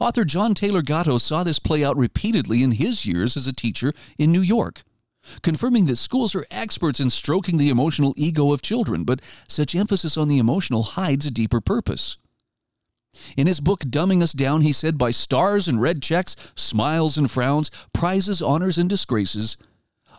Author 0.00 0.24
John 0.24 0.54
Taylor 0.54 0.82
Gatto 0.82 1.18
saw 1.18 1.44
this 1.44 1.58
play 1.58 1.84
out 1.84 1.96
repeatedly 1.96 2.62
in 2.62 2.72
his 2.72 3.06
years 3.06 3.36
as 3.36 3.46
a 3.46 3.52
teacher 3.52 3.92
in 4.18 4.32
New 4.32 4.40
York 4.40 4.82
confirming 5.42 5.86
that 5.86 5.96
schools 5.96 6.34
are 6.34 6.46
experts 6.50 7.00
in 7.00 7.10
stroking 7.10 7.58
the 7.58 7.70
emotional 7.70 8.14
ego 8.16 8.52
of 8.52 8.62
children, 8.62 9.04
but 9.04 9.20
such 9.48 9.74
emphasis 9.74 10.16
on 10.16 10.28
the 10.28 10.38
emotional 10.38 10.82
hides 10.82 11.26
a 11.26 11.30
deeper 11.30 11.60
purpose. 11.60 12.18
In 13.36 13.46
his 13.46 13.60
book 13.60 13.80
Dumbing 13.80 14.22
Us 14.22 14.32
Down, 14.32 14.60
he 14.60 14.72
said, 14.72 14.98
by 14.98 15.10
stars 15.10 15.66
and 15.66 15.80
red 15.80 16.02
checks, 16.02 16.36
smiles 16.54 17.16
and 17.16 17.30
frowns, 17.30 17.70
prizes, 17.92 18.42
honors, 18.42 18.78
and 18.78 18.88
disgraces, 18.88 19.56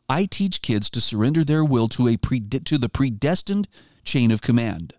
I 0.10 0.26
teach 0.26 0.62
kids 0.62 0.89
to 0.91 1.01
surrender 1.01 1.43
their 1.43 1.64
will 1.64 1.88
to, 1.89 2.07
a 2.07 2.18
pre- 2.18 2.41
to 2.41 2.78
the 2.78 2.89
predestined 2.89 3.68
chain 4.03 4.32
of 4.32 4.41
command. 4.41 4.95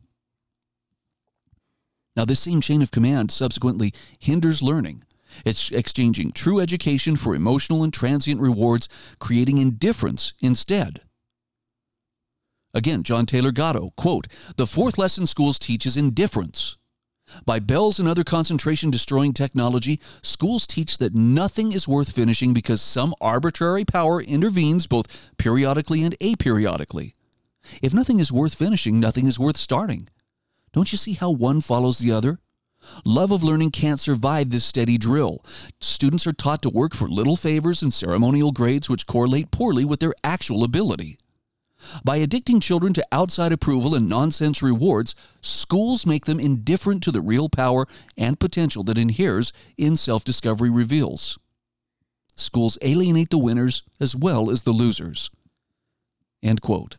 Now, 2.17 2.25
this 2.25 2.41
same 2.41 2.61
chain 2.61 2.83
of 2.83 2.91
command 2.91 3.31
subsequently 3.31 3.93
hinders 4.19 4.63
learning. 4.63 5.05
It's 5.45 5.71
exchanging 5.71 6.33
true 6.33 6.61
education 6.61 7.17
for 7.17 7.35
emotional 7.35 7.83
and 7.83 7.93
transient 7.93 8.41
rewards, 8.41 8.89
creating 9.19 9.59
indifference 9.59 10.35
instead. 10.41 11.01
Again, 12.73 13.03
John 13.03 13.27
Taylor 13.27 13.51
Gatto, 13.51 13.91
quote, 13.97 14.29
The 14.57 14.67
fourth 14.67 14.97
lesson 14.97 15.27
schools 15.27 15.59
teach 15.59 15.87
is 15.87 15.97
indifference. 15.97 16.77
By 17.45 17.61
Bell's 17.61 17.99
and 17.99 18.09
other 18.09 18.25
concentration 18.25 18.91
destroying 18.91 19.33
technology, 19.33 20.01
schools 20.23 20.67
teach 20.67 20.99
that 20.99 21.15
nothing 21.15 21.73
is 21.73 21.89
worth 21.89 22.13
finishing 22.13 22.53
because 22.55 22.83
some 22.83 23.15
arbitrary 23.21 23.85
power 23.85 24.21
intervenes 24.21 24.87
both 24.87 25.31
periodically 25.37 26.03
and 26.03 26.19
aperiodically. 26.21 27.13
If 27.83 27.95
nothing 27.95 28.19
is 28.19 28.33
worth 28.33 28.55
finishing, 28.55 28.99
nothing 28.99 29.27
is 29.27 29.39
worth 29.39 29.57
starting. 29.57 30.09
Don't 30.73 30.93
you 30.93 30.99
see 30.99 31.15
how 31.15 31.31
one 31.31 31.61
follows 31.61 31.99
the 31.99 32.13
other? 32.13 32.39
Love 33.05 33.31
of 33.31 33.43
learning 33.43 33.71
can't 33.71 34.01
survive 34.01 34.51
this 34.51 34.65
steady 34.65 34.99
drill. 34.99 35.45
Students 35.81 36.27
are 36.27 36.33
taught 36.33 36.63
to 36.63 36.71
work 36.71 36.95
for 36.95 37.09
little 37.09 37.37
favors 37.37 37.83
and 37.83 37.93
ceremonial 37.93 38.53
grades 38.53 38.89
which 38.89 39.07
correlate 39.07 39.51
poorly 39.51 39.85
with 39.85 40.01
their 40.01 40.15
actual 40.25 40.65
ability. 40.65 41.19
By 42.05 42.21
addicting 42.21 42.63
children 42.63 42.93
to 42.95 43.07
outside 43.11 43.53
approval 43.53 43.95
and 43.95 44.09
nonsense 44.09 44.63
rewards, 44.63 45.15
schools 45.41 46.05
make 46.05 46.27
them 46.27 46.39
indifferent 46.39 47.03
to 47.05 47.13
the 47.13 47.23
real 47.23 47.49
power 47.49 47.87
and 48.17 48.39
potential 48.39 48.83
that 48.85 48.99
inheres 48.99 49.53
in 49.79 49.97
self 49.97 50.23
discovery 50.23 50.71
reveals. 50.71 51.39
Schools 52.37 52.79
alienate 52.83 53.31
the 53.31 53.39
winners 53.39 53.83
as 53.99 54.15
well 54.15 54.51
as 54.51 54.63
the 54.63 54.73
losers. 54.73 55.31
End 56.43 56.61
quote. 56.63 56.97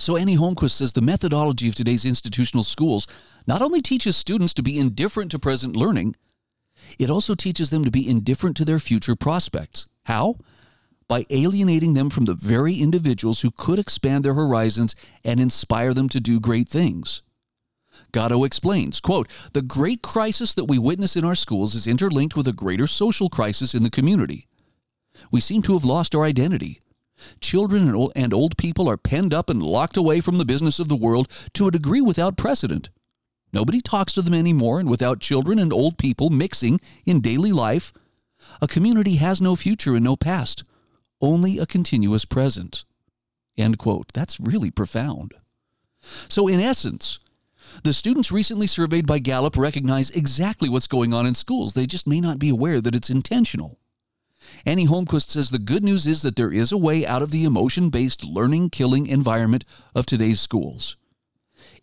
So 0.00 0.16
Annie 0.16 0.36
Holmquist 0.36 0.76
says 0.76 0.92
the 0.92 1.00
methodology 1.00 1.68
of 1.68 1.74
today's 1.74 2.04
institutional 2.04 2.62
schools 2.62 3.06
not 3.46 3.62
only 3.62 3.82
teaches 3.82 4.16
students 4.16 4.54
to 4.54 4.62
be 4.62 4.78
indifferent 4.78 5.30
to 5.32 5.38
present 5.38 5.74
learning, 5.74 6.14
it 6.98 7.10
also 7.10 7.34
teaches 7.34 7.70
them 7.70 7.84
to 7.84 7.90
be 7.90 8.08
indifferent 8.08 8.56
to 8.58 8.64
their 8.64 8.78
future 8.78 9.16
prospects. 9.16 9.86
How? 10.04 10.36
By 11.08 11.26
alienating 11.30 11.94
them 11.94 12.10
from 12.10 12.26
the 12.26 12.34
very 12.34 12.76
individuals 12.76 13.40
who 13.40 13.50
could 13.50 13.78
expand 13.78 14.24
their 14.24 14.34
horizons 14.34 14.94
and 15.24 15.40
inspire 15.40 15.92
them 15.92 16.08
to 16.10 16.20
do 16.20 16.38
great 16.38 16.68
things. 16.68 17.22
Gatto 18.12 18.44
explains, 18.44 19.00
quote, 19.00 19.28
"The 19.52 19.62
great 19.62 20.02
crisis 20.02 20.54
that 20.54 20.66
we 20.66 20.78
witness 20.78 21.16
in 21.16 21.24
our 21.24 21.34
schools 21.34 21.74
is 21.74 21.86
interlinked 21.86 22.36
with 22.36 22.46
a 22.46 22.52
greater 22.52 22.86
social 22.86 23.28
crisis 23.28 23.74
in 23.74 23.82
the 23.82 23.90
community. 23.90 24.46
We 25.32 25.40
seem 25.40 25.62
to 25.62 25.72
have 25.72 25.84
lost 25.84 26.14
our 26.14 26.24
identity. 26.24 26.80
Children 27.40 28.10
and 28.14 28.32
old, 28.32 28.56
people 28.56 28.88
are 28.88 28.96
penned 28.96 29.34
up 29.34 29.50
and 29.50 29.62
locked 29.62 29.96
away 29.96 30.20
from 30.20 30.36
the 30.36 30.44
business 30.44 30.78
of 30.78 30.88
the 30.88 30.96
world 30.96 31.28
to 31.54 31.66
a 31.66 31.72
degree 31.72 32.00
without 32.00 32.36
precedent. 32.36 32.90
Nobody 33.52 33.80
talks 33.80 34.12
to 34.14 34.22
them 34.22 34.34
anymore, 34.34 34.78
and 34.78 34.88
without 34.88 35.20
children 35.20 35.58
and 35.58 35.72
old 35.72 35.98
people 35.98 36.30
mixing 36.30 36.80
in 37.06 37.20
daily 37.20 37.52
life, 37.52 37.92
a 38.60 38.68
community 38.68 39.16
has 39.16 39.40
no 39.40 39.56
future 39.56 39.94
and 39.94 40.04
no 40.04 40.16
past, 40.16 40.64
only 41.20 41.58
a 41.58 41.66
continuous 41.66 42.24
present. 42.24 42.84
End 43.56 43.78
quote. 43.78 44.12
That's 44.12 44.38
really 44.38 44.70
profound. 44.70 45.32
So, 46.28 46.46
in 46.46 46.60
essence, 46.60 47.18
the 47.82 47.92
students 47.92 48.30
recently 48.30 48.66
surveyed 48.66 49.06
by 49.06 49.18
Gallup 49.18 49.56
recognize 49.56 50.10
exactly 50.10 50.68
what's 50.68 50.86
going 50.86 51.12
on 51.12 51.26
in 51.26 51.34
schools. 51.34 51.74
They 51.74 51.86
just 51.86 52.06
may 52.06 52.20
not 52.20 52.38
be 52.38 52.48
aware 52.48 52.80
that 52.80 52.94
it's 52.94 53.10
intentional. 53.10 53.78
Annie 54.64 54.86
Holmquist 54.86 55.30
says 55.30 55.50
the 55.50 55.58
good 55.58 55.84
news 55.84 56.06
is 56.06 56.22
that 56.22 56.36
there 56.36 56.52
is 56.52 56.72
a 56.72 56.78
way 56.78 57.06
out 57.06 57.22
of 57.22 57.30
the 57.30 57.44
emotion 57.44 57.90
based 57.90 58.24
learning 58.24 58.70
killing 58.70 59.06
environment 59.06 59.64
of 59.94 60.06
today's 60.06 60.40
schools. 60.40 60.96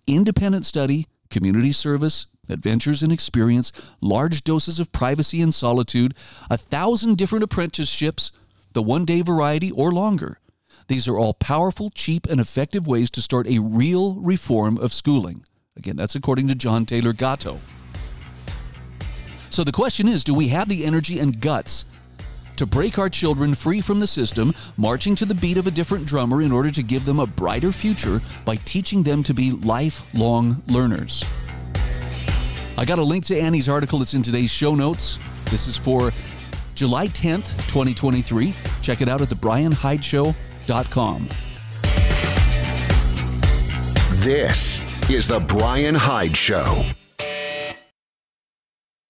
Independent 0.08 0.66
study, 0.66 1.08
community 1.30 1.72
service, 1.72 2.28
adventures 2.50 3.02
and 3.02 3.12
experience, 3.12 3.72
large 4.02 4.44
doses 4.44 4.80
of 4.80 4.92
privacy 4.92 5.42
and 5.42 5.54
solitude, 5.54 6.14
a 6.50 6.58
thousand 6.58 7.18
different 7.18 7.44
apprenticeships, 7.44 8.32
the 8.74 8.84
one 8.84 9.06
day 9.06 9.22
variety 9.22 9.72
or 9.72 9.92
longer. 9.92 10.40
These 10.88 11.08
are 11.08 11.18
all 11.18 11.34
powerful, 11.34 11.90
cheap, 11.90 12.28
and 12.28 12.40
effective 12.40 12.86
ways 12.86 13.10
to 13.12 13.22
start 13.22 13.48
a 13.48 13.60
real 13.60 14.16
reform 14.16 14.78
of 14.78 14.94
schooling. 14.94 15.44
Again, 15.78 15.96
that's 15.96 16.16
according 16.16 16.48
to 16.50 16.56
John 16.56 16.86
Taylor 16.86 17.14
Gatto. 17.14 17.60
So 19.50 19.64
the 19.64 19.72
question 19.72 20.08
is 20.08 20.24
do 20.24 20.34
we 20.34 20.50
have 20.50 20.70
the 20.70 20.86
energy 20.86 21.20
and 21.20 21.40
guts 21.40 21.86
to 22.58 22.66
break 22.66 22.98
our 22.98 23.10
children 23.10 23.56
free 23.56 23.82
from 23.82 24.00
the 24.00 24.08
system, 24.08 24.54
marching 24.78 25.16
to 25.16 25.26
the 25.26 25.36
beat 25.36 25.58
of 25.58 25.68
a 25.68 25.72
different 25.72 26.06
drummer 26.06 26.42
in 26.42 26.52
order 26.52 26.72
to 26.72 26.84
give 26.84 27.06
them 27.06 27.20
a 27.20 27.28
brighter 27.28 27.72
future 27.72 28.20
by 28.44 28.56
teaching 28.58 29.04
them 29.04 29.24
to 29.24 29.34
be 29.34 29.52
lifelong 29.52 30.62
learners. 30.68 31.24
I 32.78 32.86
got 32.86 33.00
a 33.00 33.04
link 33.04 33.26
to 33.26 33.40
Annie's 33.40 33.70
article 33.70 34.00
that's 34.00 34.14
in 34.14 34.22
today's 34.22 34.52
show 34.52 34.76
notes. 34.76 35.18
This 35.46 35.68
is 35.68 35.78
for 35.78 36.12
July 36.76 37.08
10th, 37.08 37.56
2023. 37.68 38.54
Check 38.82 39.02
it 39.02 39.10
out 39.10 39.22
at 39.22 39.30
thebryanhydeshow.com. 39.30 41.30
This 44.26 44.82
is 45.10 45.28
The 45.28 45.40
Bryan 45.40 45.96
Hyde 45.96 46.36
Show. 46.36 46.86